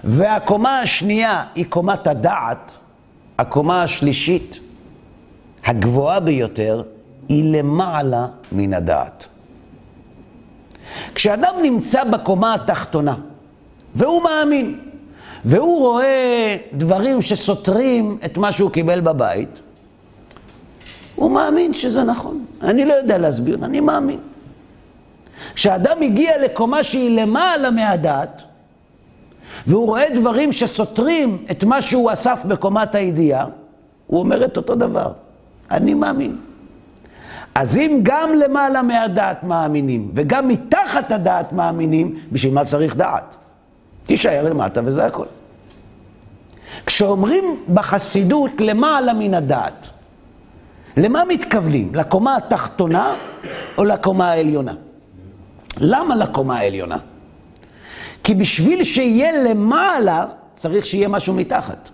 והקומה 0.04 0.80
השנייה 0.80 1.44
היא 1.56 1.66
קומת 1.70 2.08
הדעת, 2.08 2.78
הקומה 3.40 3.84
השלישית, 3.84 4.60
הגבוהה 5.66 6.20
ביותר, 6.20 6.84
היא 7.30 7.58
למעלה 7.58 8.28
מן 8.52 8.74
הדעת. 8.74 9.28
כשאדם 11.16 11.54
נמצא 11.62 12.04
בקומה 12.04 12.54
התחתונה, 12.54 13.16
והוא 13.96 14.24
מאמין, 14.24 14.80
והוא 15.46 15.80
רואה 15.80 16.58
דברים 16.74 17.22
שסותרים 17.22 18.18
את 18.26 18.38
מה 18.38 18.52
שהוא 18.52 18.72
קיבל 18.72 19.02
בבית, 19.02 19.60
הוא 21.16 21.32
מאמין 21.32 21.74
שזה 21.74 22.04
נכון. 22.04 22.46
אני 22.62 22.86
לא 22.86 22.94
יודע 22.94 23.18
להסביר, 23.18 23.66
אני 23.66 23.80
מאמין. 23.80 24.20
כשאדם 25.56 26.02
הגיע 26.02 26.44
לקומה 26.44 26.84
שהיא 26.84 27.22
למעלה 27.22 27.72
מהדעת, 27.72 28.42
והוא 29.68 29.86
רואה 29.86 30.06
דברים 30.16 30.52
שסותרים 30.52 31.38
את 31.52 31.64
מה 31.64 31.82
שהוא 31.82 32.12
אסף 32.12 32.42
בקומת 32.46 32.96
הידיעה, 32.96 33.46
הוא 34.08 34.20
אומר 34.20 34.46
את 34.46 34.58
אותו 34.58 34.76
דבר. 34.76 35.12
אני 35.72 35.94
מאמין. 35.94 36.38
אז 37.56 37.78
אם 37.78 38.00
גם 38.04 38.30
למעלה 38.36 38.82
מהדעת 38.82 39.44
מאמינים, 39.44 40.12
וגם 40.16 40.48
מתחת 40.48 41.12
הדעת 41.12 41.54
מאמינים, 41.54 42.16
בשביל 42.32 42.54
מה 42.54 42.66
צריך 42.66 42.96
דעת? 42.96 43.36
תישאר 44.04 44.50
למטה 44.50 44.82
וזה 44.86 45.06
הכל. 45.06 45.26
כשאומרים 46.86 47.44
בחסידות 47.74 48.52
למעלה 48.60 49.14
מן 49.14 49.34
הדעת, 49.34 49.88
למה 50.98 51.24
מתכוונים? 51.30 51.96
לקומה 51.96 52.36
התחתונה 52.36 53.14
או 53.78 53.84
לקומה 53.84 54.32
העליונה? 54.32 54.74
למה 55.78 56.16
לקומה 56.16 56.58
העליונה? 56.58 56.98
כי 58.24 58.36
בשביל 58.36 58.84
שיהיה 58.84 59.44
למעלה, 59.44 60.26
צריך 60.56 60.86
שיהיה 60.86 61.08
משהו 61.08 61.34
מתחת. 61.34 61.90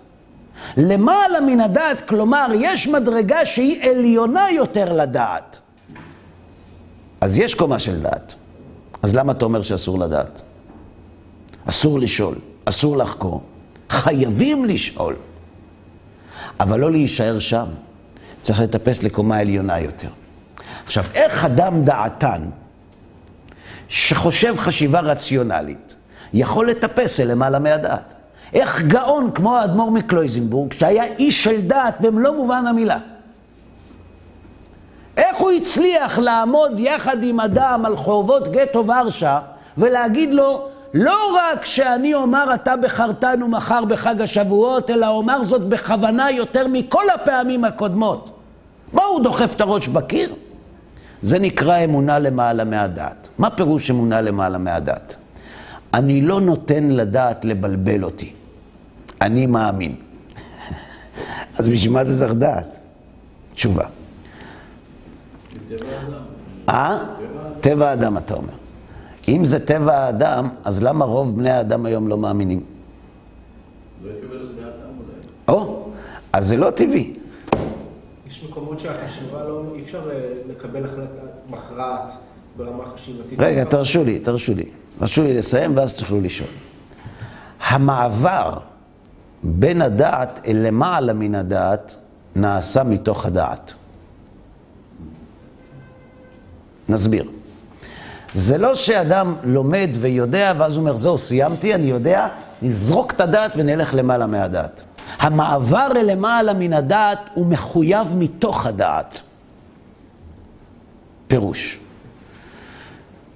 למעלה 0.76 1.40
מן 1.40 1.60
הדעת, 1.60 2.08
כלומר, 2.08 2.46
יש 2.54 2.88
מדרגה 2.88 3.46
שהיא 3.46 3.90
עליונה 3.90 4.50
יותר 4.50 4.92
לדעת. 4.92 5.60
אז 7.20 7.38
יש 7.38 7.54
קומה 7.54 7.78
של 7.78 8.00
דעת. 8.00 8.34
אז 9.02 9.14
למה 9.14 9.32
אתה 9.32 9.44
אומר 9.44 9.62
שאסור 9.62 9.98
לדעת? 9.98 10.42
אסור 11.64 12.00
לשאול, 12.00 12.34
אסור 12.64 12.96
לחקור. 12.96 13.42
חייבים 13.90 14.64
לשאול. 14.64 15.16
אבל 16.60 16.80
לא 16.80 16.90
להישאר 16.90 17.38
שם. 17.38 17.66
צריך 18.42 18.60
לטפס 18.60 19.02
לקומה 19.02 19.38
עליונה 19.38 19.80
יותר. 19.80 20.08
עכשיו, 20.86 21.04
איך 21.14 21.44
אדם 21.44 21.84
דעתן, 21.84 22.42
שחושב 23.90 24.54
חשיבה 24.58 25.00
רציונלית, 25.00 25.94
יכול 26.32 26.68
לטפס 26.68 27.20
אל 27.20 27.30
למעלה 27.30 27.58
מהדעת? 27.58 28.14
איך 28.52 28.82
גאון 28.82 29.30
כמו 29.34 29.56
האדמו"ר 29.56 29.90
מקלויזנבורג, 29.90 30.72
שהיה 30.72 31.04
איש 31.04 31.44
של 31.44 31.60
דעת 31.60 32.00
במלוא 32.00 32.36
מובן 32.36 32.66
המילה, 32.66 32.98
איך 35.16 35.38
הוא 35.38 35.50
הצליח 35.50 36.18
לעמוד 36.18 36.80
יחד 36.80 37.22
עם 37.22 37.40
אדם 37.40 37.82
על 37.86 37.96
חורבות 37.96 38.48
גטו 38.48 38.86
ורשה 38.86 39.40
ולהגיד 39.78 40.34
לו, 40.34 40.68
לא 40.94 41.36
רק 41.36 41.64
שאני 41.64 42.14
אומר 42.14 42.54
אתה 42.54 42.76
בחרתנו 42.76 43.48
מחר 43.48 43.84
בחג 43.84 44.20
השבועות, 44.22 44.90
אלא 44.90 45.08
אומר 45.08 45.44
זאת 45.44 45.68
בכוונה 45.68 46.30
יותר 46.30 46.66
מכל 46.68 47.10
הפעמים 47.14 47.64
הקודמות. 47.64 48.30
מה 48.92 49.02
הוא 49.02 49.22
דוחף 49.22 49.54
את 49.54 49.60
הראש 49.60 49.88
בקיר? 49.88 50.34
זה 51.22 51.38
נקרא 51.38 51.84
אמונה 51.84 52.18
למעלה 52.18 52.64
מהדעת. 52.64 53.28
מה 53.38 53.50
פירוש 53.50 53.90
אמונה 53.90 54.20
למעלה 54.20 54.58
מהדעת? 54.58 55.16
אני 55.94 56.20
לא 56.20 56.40
נותן 56.40 56.84
לדעת 56.84 57.44
לבלבל 57.44 58.04
אותי. 58.04 58.32
אני 59.20 59.46
מאמין. 59.46 59.94
אז 61.58 61.68
בשביל 61.68 61.92
מה 61.92 62.02
אתה 62.02 62.10
צריך 62.18 62.32
דעת? 62.32 62.66
תשובה. 63.54 63.84
אה? 66.68 66.98
טבע 67.60 67.90
האדם, 67.90 68.18
אתה 68.18 68.34
אומר. 68.34 68.52
אם 69.28 69.44
זה 69.44 69.66
טבע 69.66 69.96
האדם, 69.98 70.48
אז 70.64 70.82
למה 70.82 71.04
רוב 71.04 71.36
בני 71.36 71.50
האדם 71.50 71.86
היום 71.86 72.08
לא 72.08 72.18
מאמינים? 72.18 72.60
לא 74.04 74.10
יקבל 74.10 74.36
את 74.36 74.56
דעתם 74.56 74.88
אולי. 75.48 75.58
או, 75.60 75.88
אז 76.32 76.48
זה 76.48 76.56
לא 76.56 76.70
טבעי. 76.70 77.12
יש 78.30 78.44
מקומות 78.44 78.80
שהחשיבה 78.80 79.44
לא, 79.44 79.62
אי 79.74 79.80
אפשר 79.80 80.10
אה, 80.10 80.20
לקבל 80.48 80.84
החלטה 80.84 81.22
מכרעת 81.48 82.12
ברמה 82.56 82.84
חשיבתית. 82.94 83.40
רגע, 83.40 83.64
תרשו 83.64 84.04
לי, 84.04 84.18
תרשו 84.18 84.54
לי. 84.54 84.64
תרשו 84.98 85.22
לי 85.22 85.38
לסיים 85.38 85.76
ואז 85.76 85.94
תוכלו 85.94 86.20
לשאול. 86.20 86.48
המעבר 87.68 88.58
בין 89.42 89.82
הדעת 89.82 90.40
אל 90.46 90.56
למעלה 90.66 91.12
מן 91.12 91.34
הדעת 91.34 91.96
נעשה 92.36 92.82
מתוך 92.82 93.26
הדעת. 93.26 93.72
נסביר. 96.88 97.24
זה 98.34 98.58
לא 98.58 98.74
שאדם 98.74 99.34
לומד 99.44 99.90
ויודע 99.92 100.52
ואז 100.58 100.76
הוא 100.76 100.80
אומר, 100.80 100.96
זהו, 100.96 101.18
סיימתי, 101.18 101.74
אני 101.74 101.90
יודע, 101.90 102.28
נזרוק 102.62 103.12
את 103.12 103.20
הדעת 103.20 103.52
ונלך 103.56 103.94
למעלה 103.94 104.26
מהדעת. 104.26 104.82
המעבר 105.18 105.88
למעלה 105.88 106.54
מן 106.54 106.72
הדעת 106.72 107.18
הוא 107.34 107.46
מחויב 107.46 108.14
מתוך 108.14 108.66
הדעת. 108.66 109.20
פירוש. 111.26 111.78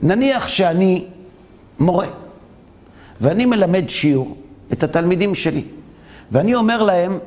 נניח 0.00 0.48
שאני 0.48 1.06
מורה, 1.78 2.06
ואני 3.20 3.46
מלמד 3.46 3.88
שיעור 3.88 4.36
את 4.72 4.82
התלמידים 4.82 5.34
שלי, 5.34 5.64
ואני 6.30 6.54
אומר 6.54 6.82
להם, 6.82 7.18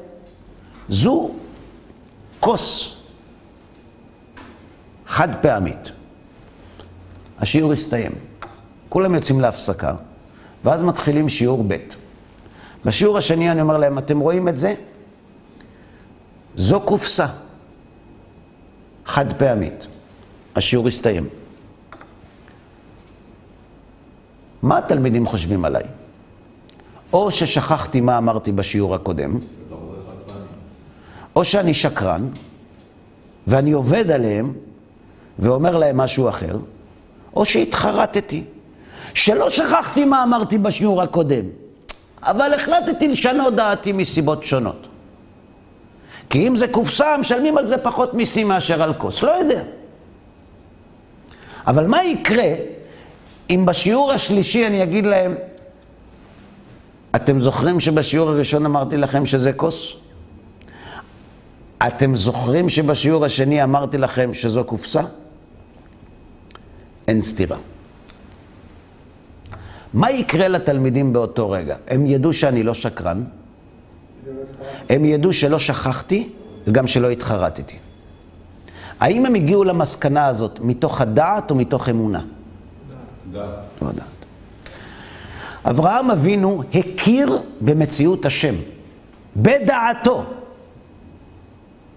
זו 0.89 1.31
כוס 2.39 2.93
חד 5.07 5.29
פעמית. 5.41 5.91
השיעור 7.39 7.73
הסתיים. 7.73 8.11
כולם 8.89 9.15
יוצאים 9.15 9.39
להפסקה, 9.39 9.95
ואז 10.63 10.81
מתחילים 10.81 11.29
שיעור 11.29 11.63
ב'. 11.67 12.06
בשיעור 12.85 13.17
השני 13.17 13.51
אני 13.51 13.61
אומר 13.61 13.77
להם, 13.77 13.97
אתם 13.97 14.19
רואים 14.19 14.47
את 14.47 14.57
זה? 14.57 14.73
זו 16.55 16.81
קופסה 16.81 17.27
חד 19.05 19.33
פעמית. 19.33 19.87
השיעור 20.55 20.87
הסתיים. 20.87 21.29
מה 24.61 24.77
התלמידים 24.77 25.25
חושבים 25.25 25.65
עליי? 25.65 25.83
או 27.13 27.31
ששכחתי 27.31 28.01
מה 28.01 28.17
אמרתי 28.17 28.51
בשיעור 28.51 28.95
הקודם, 28.95 29.39
או 31.35 31.45
שאני 31.45 31.73
שקרן, 31.73 32.27
ואני 33.47 33.71
עובד 33.71 34.11
עליהם 34.11 34.53
ואומר 35.39 35.77
להם 35.77 35.97
משהו 35.97 36.29
אחר, 36.29 36.57
או 37.35 37.45
שהתחרטתי, 37.45 38.43
שלא 39.13 39.49
שכחתי 39.49 40.05
מה 40.05 40.23
אמרתי 40.23 40.57
בשיעור 40.57 41.01
הקודם, 41.01 41.45
אבל 42.23 42.53
החלטתי 42.53 43.07
לשנות 43.07 43.55
דעתי 43.55 43.91
מסיבות 43.91 44.43
שונות. 44.43 44.87
כי 46.29 46.47
אם 46.47 46.55
זה 46.55 46.67
קופסה, 46.67 47.17
משלמים 47.17 47.57
על 47.57 47.67
זה 47.67 47.77
פחות 47.77 48.13
מיסים 48.13 48.47
מאשר 48.47 48.83
על 48.83 48.93
כוס. 48.93 49.23
לא 49.23 49.31
יודע. 49.31 49.63
אבל 51.67 51.87
מה 51.87 52.03
יקרה 52.03 52.53
אם 53.49 53.65
בשיעור 53.65 54.11
השלישי 54.11 54.67
אני 54.67 54.83
אגיד 54.83 55.05
להם, 55.05 55.35
אתם 57.15 57.41
זוכרים 57.41 57.79
שבשיעור 57.79 58.29
הראשון 58.29 58.65
אמרתי 58.65 58.97
לכם 58.97 59.25
שזה 59.25 59.53
כוס? 59.53 59.93
אתם 61.87 62.15
זוכרים 62.15 62.69
שבשיעור 62.69 63.25
השני 63.25 63.63
אמרתי 63.63 63.97
לכם 63.97 64.33
שזו 64.33 64.63
קופסה? 64.63 65.01
אין 67.07 67.21
סתירה. 67.21 67.57
מה 69.97 70.11
יקרה 70.11 70.47
לתלמידים 70.47 71.13
באותו 71.13 71.49
רגע? 71.49 71.75
הם 71.87 72.05
ידעו 72.05 72.33
שאני 72.33 72.63
לא 72.63 72.73
שקרן, 72.73 73.23
הם 74.89 75.05
ידעו 75.05 75.33
שלא 75.33 75.59
שכחתי 75.59 76.29
וגם 76.67 76.87
שלא 76.87 77.09
התחרטתי. 77.09 77.75
האם 78.99 79.25
הם 79.25 79.35
הגיעו 79.35 79.63
למסקנה 79.63 80.27
הזאת 80.27 80.59
מתוך 80.59 81.01
הדעת 81.01 81.51
או 81.51 81.55
מתוך 81.55 81.89
אמונה? 81.89 82.21
דעת. 83.31 83.49
לא 83.81 83.87
יודעת. 83.87 84.05
אברהם 85.65 86.11
אבינו 86.11 86.63
הכיר 86.73 87.41
במציאות 87.61 88.25
השם, 88.25 88.55
בדעתו. 89.35 90.23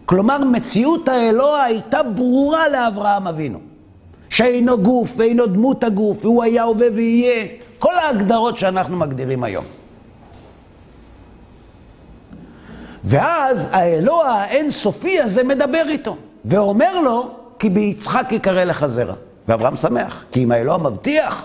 כלומר, 0.06 0.38
מציאות 0.38 1.08
האלוה 1.08 1.62
הייתה 1.64 2.02
ברורה 2.02 2.68
לאברהם 2.68 3.26
אבינו. 3.26 3.60
שאינו 4.30 4.78
גוף 4.78 5.12
ואינו 5.16 5.46
דמות 5.46 5.84
הגוף, 5.84 6.24
והוא 6.24 6.42
היה 6.42 6.62
הווה 6.62 6.86
ויהיה. 6.94 7.46
כל 7.80 7.94
ההגדרות 7.94 8.56
שאנחנו 8.56 8.96
מגדירים 8.96 9.44
היום. 9.44 9.64
ואז 13.04 13.68
האלוה 13.72 14.30
האינסופי 14.30 15.20
הזה 15.20 15.44
מדבר 15.44 15.82
איתו, 15.88 16.16
ואומר 16.44 17.00
לו, 17.00 17.30
כי 17.58 17.68
ביצחק 17.68 18.26
יקרא 18.30 18.64
לך 18.64 18.86
זרע. 18.86 19.14
ואברהם 19.48 19.76
שמח, 19.76 20.24
כי 20.32 20.44
אם 20.44 20.52
האלוה 20.52 20.78
מבטיח, 20.78 21.44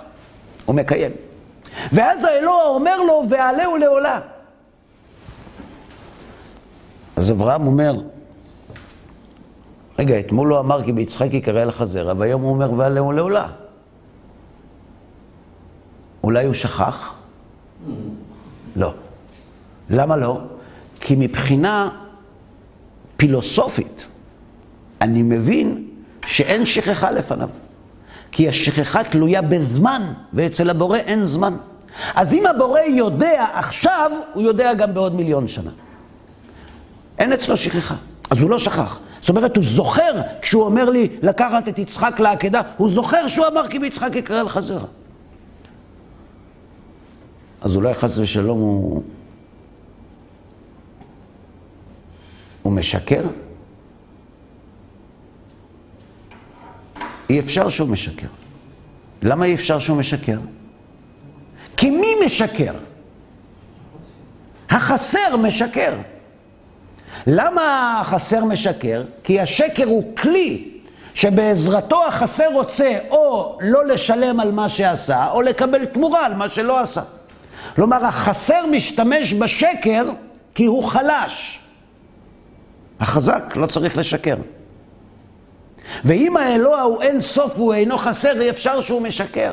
הוא 0.66 0.76
מקיים. 0.76 1.12
ואז 1.92 2.26
האלוה 2.26 2.64
אומר 2.68 2.98
לו, 3.02 3.24
ועלהו 3.30 3.78
לעולה. 3.78 4.20
אז 7.16 7.32
אברהם 7.32 7.68
אומר, 7.68 7.94
רגע, 10.00 10.20
אתמול 10.20 10.52
הוא 10.52 10.60
אמר 10.60 10.84
כי 10.84 10.92
ביצחק 10.92 11.34
יקרא 11.34 11.64
לך 11.64 11.84
זרע, 11.84 12.14
והיום 12.18 12.42
הוא 12.42 12.50
אומר 12.50 12.72
ועלהו 12.72 13.12
לעולה. 13.12 13.48
אולי 16.26 16.46
הוא 16.46 16.54
שכח? 16.54 17.14
לא. 18.76 18.94
למה 19.90 20.18
לא? 20.18 20.40
כי 21.00 21.16
מבחינה 21.18 21.90
פילוסופית, 23.18 24.08
אני 25.02 25.22
מבין 25.22 25.88
שאין 26.26 26.66
שכחה 26.66 27.12
לפניו. 27.12 27.50
כי 28.32 28.50
השכחה 28.50 29.04
תלויה 29.04 29.42
בזמן, 29.42 30.02
ואצל 30.34 30.70
הבורא 30.70 30.98
אין 30.98 31.24
זמן. 31.24 31.56
אז 32.16 32.34
אם 32.34 32.46
הבורא 32.46 32.80
יודע 32.80 33.46
עכשיו, 33.54 34.12
הוא 34.34 34.44
יודע 34.44 34.74
גם 34.74 34.94
בעוד 34.94 35.16
מיליון 35.16 35.48
שנה. 35.48 35.72
אין 37.20 37.34
אצלו 37.34 37.58
שכחה, 37.58 37.96
אז 38.30 38.42
הוא 38.42 38.50
לא 38.50 38.60
שכח. 38.60 39.00
זאת 39.22 39.30
אומרת, 39.30 39.56
הוא 39.56 39.66
זוכר, 39.66 40.12
כשהוא 40.42 40.64
אומר 40.64 40.90
לי 40.90 41.08
לקחת 41.22 41.68
את 41.68 41.80
יצחק 41.80 42.20
לעקדה, 42.20 42.62
הוא 42.78 42.90
זוכר 42.90 43.28
שהוא 43.28 43.48
אמר 43.48 43.68
כי 43.68 43.80
ביצחק 43.80 44.16
יקרא 44.16 44.44
לך 44.44 44.60
זרע. 44.60 44.88
אז 47.66 47.76
אולי 47.76 47.94
חס 47.94 48.18
ושלום 48.18 48.60
הוא... 48.60 49.04
הוא 52.62 52.74
משקר? 52.74 53.22
אי 57.30 57.40
אפשר 57.40 57.70
שהוא 57.70 57.90
משקר. 57.90 58.28
למה 59.22 59.46
אי 59.46 59.56
אפשר 59.56 59.80
שהוא 59.80 59.98
משקר? 59.98 60.40
כי 61.78 61.90
מי 61.90 62.08
משקר? 62.26 62.74
החסר 64.70 65.36
משקר. 65.38 65.94
למה 67.28 67.98
החסר 68.02 68.46
משקר? 68.46 69.04
כי 69.24 69.40
השקר 69.40 69.86
הוא 69.86 70.16
כלי 70.18 70.72
שבעזרתו 71.14 72.08
החסר 72.08 72.48
רוצה 72.54 73.00
או 73.10 73.58
לא 73.62 73.86
לשלם 73.86 74.40
על 74.40 74.52
מה 74.52 74.70
שעשה, 74.70 75.32
או 75.32 75.42
לקבל 75.42 75.86
תמורה 75.86 76.26
על 76.26 76.34
מה 76.34 76.50
שלא 76.50 76.80
עשה. 76.80 77.02
כלומר, 77.76 78.06
החסר 78.06 78.66
משתמש 78.72 79.34
בשקר 79.34 80.10
כי 80.56 80.66
הוא 80.66 80.84
חלש. 80.84 81.60
החזק 83.00 83.56
לא 83.56 83.66
צריך 83.66 83.98
לשקר. 83.98 84.36
ואם 86.04 86.38
האלוה 86.38 86.82
הוא 86.82 87.02
אין 87.02 87.22
סוף 87.22 87.54
והוא 87.56 87.74
אינו 87.74 87.98
חסר, 87.98 88.42
אי 88.42 88.50
אפשר 88.50 88.82
שהוא 88.82 89.02
משקר. 89.02 89.52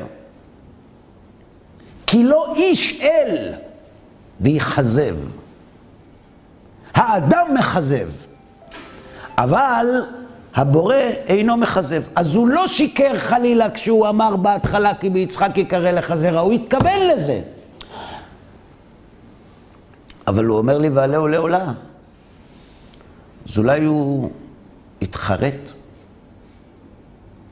כי 2.06 2.24
לא 2.24 2.54
איש 2.56 3.00
אל 3.00 3.52
ויכזב. 4.40 5.16
האדם 6.94 7.46
מכזב, 7.58 8.08
אבל 9.38 9.86
הבורא 10.54 10.96
אינו 11.26 11.56
מכזב. 11.56 12.02
אז 12.16 12.34
הוא 12.34 12.48
לא 12.48 12.68
שיקר 12.68 13.18
חלילה 13.18 13.70
כשהוא 13.70 14.08
אמר 14.08 14.36
בהתחלה 14.36 14.94
כי 14.94 15.10
ביצחק 15.10 15.58
יקרא 15.58 15.90
לך 15.90 16.14
זרע, 16.14 16.40
הוא 16.40 16.52
התכוון 16.52 17.00
לזה. 17.08 17.40
אבל 20.26 20.44
הוא 20.44 20.58
אומר 20.58 20.78
לי 20.78 20.88
ועלהו 20.88 21.28
לעולה. 21.28 21.72
אז 23.48 23.58
אולי 23.58 23.84
הוא 23.84 24.30
יתחרט? 25.00 25.60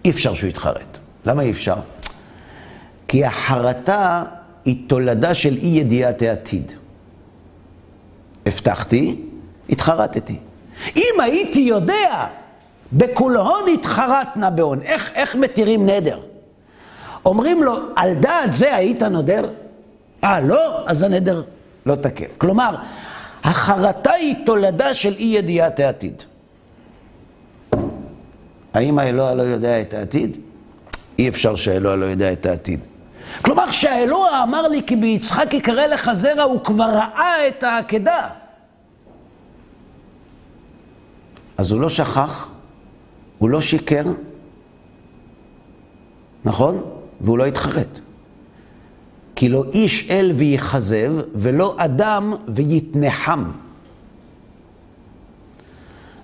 אי 0.04 0.10
אפשר 0.10 0.34
שהוא 0.34 0.50
יתחרט. 0.50 0.98
למה 1.26 1.42
אי 1.42 1.50
אפשר? 1.50 1.76
כי 3.08 3.24
החרטה 3.24 4.24
היא 4.64 4.88
תולדה 4.88 5.34
של 5.34 5.56
אי 5.56 5.66
ידיעת 5.66 6.22
העתיד. 6.22 6.72
הבטחתי, 8.46 9.22
התחרטתי. 9.68 10.36
אם 10.96 11.20
הייתי 11.20 11.60
יודע, 11.60 12.26
בכולהון 12.92 13.62
התחרט 13.74 14.28
בהון. 14.54 14.82
איך, 14.82 15.10
איך 15.14 15.36
מתירים 15.36 15.86
נדר? 15.86 16.20
אומרים 17.24 17.62
לו, 17.62 17.76
על 17.96 18.14
דעת 18.14 18.54
זה 18.54 18.76
היית 18.76 19.02
נודר? 19.02 19.44
אה, 20.24 20.40
לא? 20.40 20.84
אז 20.86 21.02
הנדר 21.02 21.42
לא 21.86 21.94
תקף. 21.94 22.36
כלומר, 22.38 22.74
החרטה 23.44 24.12
היא 24.12 24.34
תולדה 24.46 24.94
של 24.94 25.14
אי 25.18 25.24
ידיעת 25.24 25.80
העתיד. 25.80 26.22
האם 28.74 28.98
האלוה 28.98 29.34
לא 29.34 29.42
יודע 29.42 29.80
את 29.80 29.94
העתיד? 29.94 30.36
אי 31.18 31.28
אפשר 31.28 31.54
שהאלוה 31.54 31.96
לא 31.96 32.06
יודע 32.06 32.32
את 32.32 32.46
העתיד. 32.46 32.80
כלומר, 33.42 33.66
כשהאלוה 33.66 34.42
אמר 34.42 34.68
לי 34.68 34.82
כי 34.86 34.96
ביצחק 34.96 35.54
יקרא 35.54 35.86
לך 35.86 36.10
זרע, 36.12 36.42
הוא 36.42 36.64
כבר 36.64 36.90
ראה 36.90 37.48
את 37.48 37.62
העקדה. 37.62 38.28
אז 41.58 41.70
הוא 41.70 41.80
לא 41.80 41.88
שכח, 41.88 42.48
הוא 43.38 43.50
לא 43.50 43.60
שיקר, 43.60 44.04
נכון? 46.44 46.82
והוא 47.20 47.38
לא 47.38 47.46
התחרט. 47.46 48.00
כי 49.40 49.48
לא 49.48 49.64
איש 49.72 50.06
אל 50.10 50.32
ויכזב, 50.34 51.12
ולא 51.34 51.74
אדם 51.78 52.34
ויתנחם. 52.48 53.44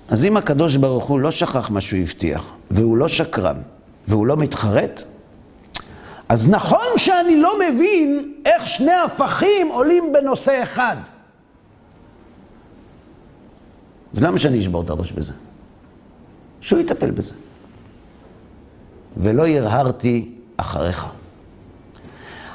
אז 0.08 0.24
אם 0.24 0.36
הקדוש 0.36 0.76
ברוך 0.76 1.04
הוא 1.04 1.20
לא 1.20 1.30
שכח 1.30 1.70
מה 1.70 1.80
שהוא 1.80 2.00
הבטיח, 2.00 2.52
והוא 2.70 2.96
לא 2.96 3.08
שקרן, 3.08 3.56
והוא 4.08 4.26
לא 4.26 4.36
מתחרט, 4.36 5.02
אז 6.28 6.50
נכון 6.50 6.86
שאני 6.96 7.36
לא 7.36 7.58
מבין 7.58 8.32
איך 8.44 8.66
שני 8.66 8.92
הפכים 8.92 9.68
עולים 9.68 10.12
בנושא 10.12 10.62
אחד. 10.62 10.96
אז 14.14 14.22
למה 14.22 14.38
שאני 14.38 14.58
אשבור 14.58 14.82
את 14.82 14.90
הראש 14.90 15.12
בזה? 15.12 15.32
שהוא 16.60 16.80
יטפל 16.80 17.10
בזה. 17.10 17.34
ולא 19.16 19.46
הרהרתי 19.46 20.34
אחריך. 20.56 21.15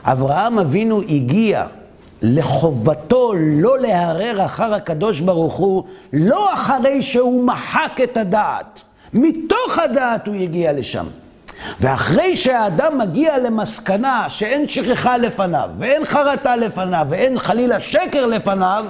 אברהם 0.04 0.60
אבינו 0.60 1.02
הגיע 1.02 1.66
לחובתו 2.22 3.34
לא 3.36 3.80
להרהר 3.80 4.46
אחר 4.46 4.74
הקדוש 4.74 5.20
ברוך 5.20 5.54
הוא, 5.54 5.84
לא 6.14 6.54
אחרי 6.54 7.02
שהוא 7.02 7.46
מחק 7.46 8.00
את 8.04 8.18
הדעת. 8.18 8.82
מתוך 9.14 9.80
הדעת 9.80 10.28
הוא 10.28 10.36
הגיע 10.36 10.72
לשם. 10.72 11.06
ואחרי 11.80 12.38
שהאדם 12.38 12.98
מגיע 12.98 13.40
למסקנה 13.40 14.26
שאין 14.30 14.68
שכחה 14.68 15.18
לפניו, 15.18 15.70
ואין 15.78 16.06
חרטה 16.06 16.56
לפניו, 16.56 17.08
ואין 17.10 17.40
חלילה 17.40 17.80
שקר 17.80 18.26
לפניו, 18.26 18.86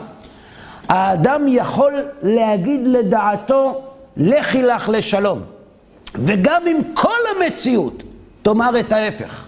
האדם 0.89 1.41
יכול 1.47 1.93
להגיד 2.23 2.79
לדעתו, 2.87 3.81
לכי 4.17 4.63
לך 4.63 4.89
לשלום. 4.89 5.41
וגם 6.15 6.61
אם 6.67 6.77
כל 6.93 7.19
המציאות 7.35 8.03
תאמר 8.41 8.79
את 8.79 8.93
ההפך. 8.93 9.45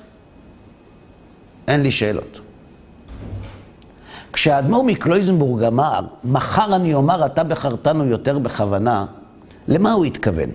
אין 1.67 1.81
לי 1.81 1.91
שאלות. 1.91 2.39
כשהאדמו"ר 4.33 4.83
מקלויזנבורג 4.83 5.63
אמר, 5.63 5.99
מחר 6.23 6.75
אני 6.75 6.93
אומר, 6.93 7.25
אתה 7.25 7.43
בחרתנו 7.43 8.05
יותר 8.05 8.39
בכוונה, 8.39 9.05
למה 9.67 9.91
הוא 9.91 10.05
התכוון? 10.05 10.49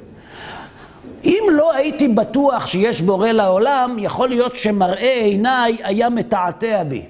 אם 1.25 1.43
לא 1.53 1.75
הייתי 1.75 2.09
בטוח 2.09 2.67
שיש 2.67 3.03
בורא 3.03 3.29
לעולם, 3.29 3.97
יכול 3.99 4.29
להיות 4.29 4.57
שמראה 4.57 5.21
עיניי 5.25 5.77
היה 5.83 6.11
מתעתע 6.11 6.83
בי. 6.85 7.03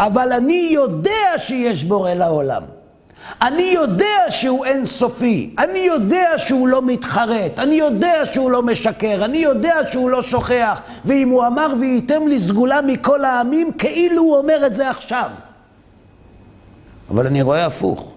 אבל 0.00 0.32
אני 0.32 0.68
יודע 0.70 1.38
שיש 1.38 1.84
בורא 1.84 2.14
לעולם. 2.14 2.62
אני 3.42 3.62
יודע 3.62 4.30
שהוא 4.30 4.64
אינסופי, 4.64 5.54
אני 5.58 5.78
יודע 5.78 6.28
שהוא 6.36 6.68
לא 6.68 6.82
מתחרט, 6.82 7.58
אני 7.58 7.74
יודע 7.74 8.26
שהוא 8.26 8.50
לא 8.50 8.62
משקר, 8.62 9.24
אני 9.24 9.38
יודע 9.38 9.74
שהוא 9.92 10.10
לא 10.10 10.22
שוכח, 10.22 10.80
ואם 11.04 11.28
הוא 11.28 11.46
אמר 11.46 11.74
וייתם 11.80 12.26
לי 12.26 12.40
סגולה 12.40 12.80
מכל 12.82 13.24
העמים, 13.24 13.72
כאילו 13.72 14.22
הוא 14.22 14.36
אומר 14.36 14.66
את 14.66 14.74
זה 14.74 14.90
עכשיו. 14.90 15.30
אבל 17.10 17.26
אני 17.26 17.42
רואה 17.42 17.66
הפוך. 17.66 18.12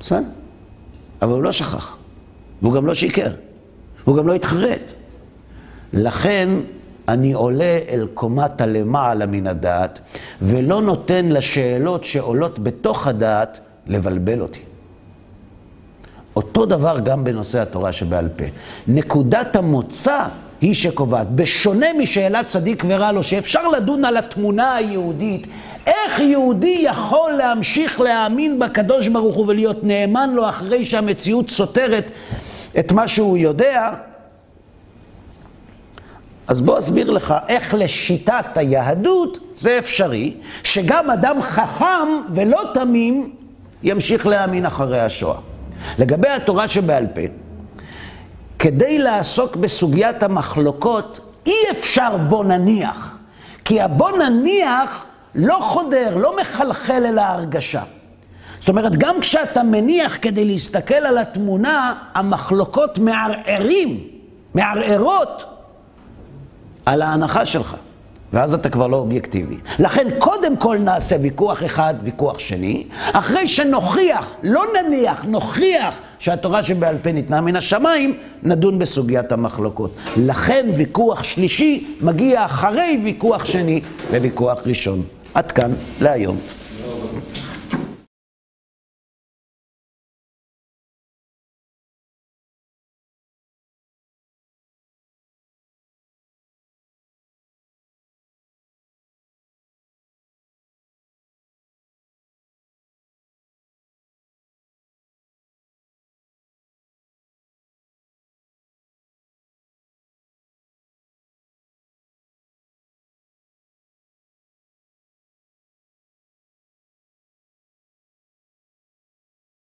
בסדר? 0.00 0.22
אבל 1.22 1.32
הוא 1.32 1.42
לא 1.42 1.52
שכח, 1.52 1.96
והוא 2.62 2.74
גם 2.74 2.86
לא 2.86 2.94
שיקר. 2.94 3.30
והוא 4.04 4.16
גם 4.16 4.28
לא 4.28 4.32
יתחרט. 4.32 4.92
לכן 5.92 6.48
אני 7.08 7.32
עולה 7.32 7.78
אל 7.88 8.06
קומת 8.14 8.60
הלמעלה 8.60 9.26
מן 9.26 9.46
הדעת, 9.46 9.98
ולא 10.42 10.82
נותן 10.82 11.26
לשאלות 11.26 12.04
שעולות 12.04 12.58
בתוך 12.58 13.06
הדעת 13.06 13.60
לבלבל 13.86 14.40
אותי. 14.40 14.60
אותו 16.36 16.66
דבר 16.66 16.98
גם 17.00 17.24
בנושא 17.24 17.60
התורה 17.60 17.92
שבעל 17.92 18.28
פה. 18.36 18.44
נקודת 18.88 19.56
המוצא 19.56 20.26
היא 20.60 20.74
שקובעת, 20.74 21.30
בשונה 21.30 21.86
משאלת 21.98 22.48
צדיק 22.48 22.84
ורע 22.86 23.12
לו, 23.12 23.22
שאפשר 23.22 23.68
לדון 23.68 24.04
על 24.04 24.16
התמונה 24.16 24.74
היהודית, 24.74 25.46
איך 25.86 26.20
יהודי 26.20 26.84
יכול 26.84 27.32
להמשיך 27.32 28.00
להאמין 28.00 28.58
בקדוש 28.58 29.08
ברוך 29.08 29.36
הוא 29.36 29.46
ולהיות 29.48 29.84
נאמן 29.84 30.30
לו 30.34 30.48
אחרי 30.48 30.84
שהמציאות 30.84 31.50
סותרת 31.50 32.10
את 32.78 32.92
מה 32.92 33.08
שהוא 33.08 33.38
יודע, 33.38 33.90
אז 36.50 36.60
בוא 36.60 36.78
אסביר 36.78 37.10
לך 37.10 37.34
איך 37.48 37.74
לשיטת 37.74 38.44
היהדות 38.54 39.38
זה 39.56 39.78
אפשרי, 39.78 40.34
שגם 40.62 41.10
אדם 41.10 41.42
חכם 41.42 42.08
ולא 42.30 42.60
תמים 42.74 43.32
ימשיך 43.82 44.26
להאמין 44.26 44.66
אחרי 44.66 45.00
השואה. 45.00 45.38
לגבי 45.98 46.28
התורה 46.28 46.68
שבעל 46.68 47.06
פה, 47.06 47.20
כדי 48.58 48.98
לעסוק 48.98 49.56
בסוגיית 49.56 50.22
המחלוקות, 50.22 51.20
אי 51.46 51.52
אפשר 51.70 52.16
בוא 52.16 52.44
נניח. 52.44 53.18
כי 53.64 53.80
הבוא 53.80 54.10
נניח 54.10 55.06
לא 55.34 55.58
חודר, 55.60 56.16
לא 56.16 56.36
מחלחל 56.40 57.06
אל 57.06 57.18
ההרגשה. 57.18 57.82
זאת 58.60 58.68
אומרת, 58.68 58.96
גם 58.96 59.20
כשאתה 59.20 59.62
מניח 59.62 60.18
כדי 60.22 60.44
להסתכל 60.44 60.94
על 60.94 61.18
התמונה, 61.18 61.94
המחלוקות 62.14 62.98
מערערים, 62.98 64.00
מערערות 64.54 65.59
על 66.86 67.02
ההנחה 67.02 67.46
שלך. 67.46 67.76
ואז 68.32 68.54
אתה 68.54 68.70
כבר 68.70 68.86
לא 68.86 68.96
אובייקטיבי. 68.96 69.56
לכן 69.78 70.08
קודם 70.18 70.56
כל 70.56 70.78
נעשה 70.78 71.16
ויכוח 71.20 71.64
אחד, 71.64 71.94
ויכוח 72.02 72.38
שני, 72.38 72.84
אחרי 73.12 73.48
שנוכיח, 73.48 74.34
לא 74.42 74.64
נניח, 74.80 75.24
נוכיח 75.24 75.94
שהתורה 76.18 76.62
שבעל 76.62 76.96
פה 77.02 77.12
ניתנה 77.12 77.40
מן 77.40 77.56
השמיים, 77.56 78.14
נדון 78.42 78.78
בסוגיית 78.78 79.32
המחלוקות. 79.32 79.94
לכן 80.16 80.66
ויכוח 80.76 81.22
שלישי 81.22 81.94
מגיע 82.00 82.44
אחרי 82.44 83.00
ויכוח 83.04 83.44
שני 83.44 83.80
וויכוח 84.10 84.58
ראשון. 84.66 85.02
עד 85.34 85.52
כאן 85.52 85.70
להיום. 86.00 86.36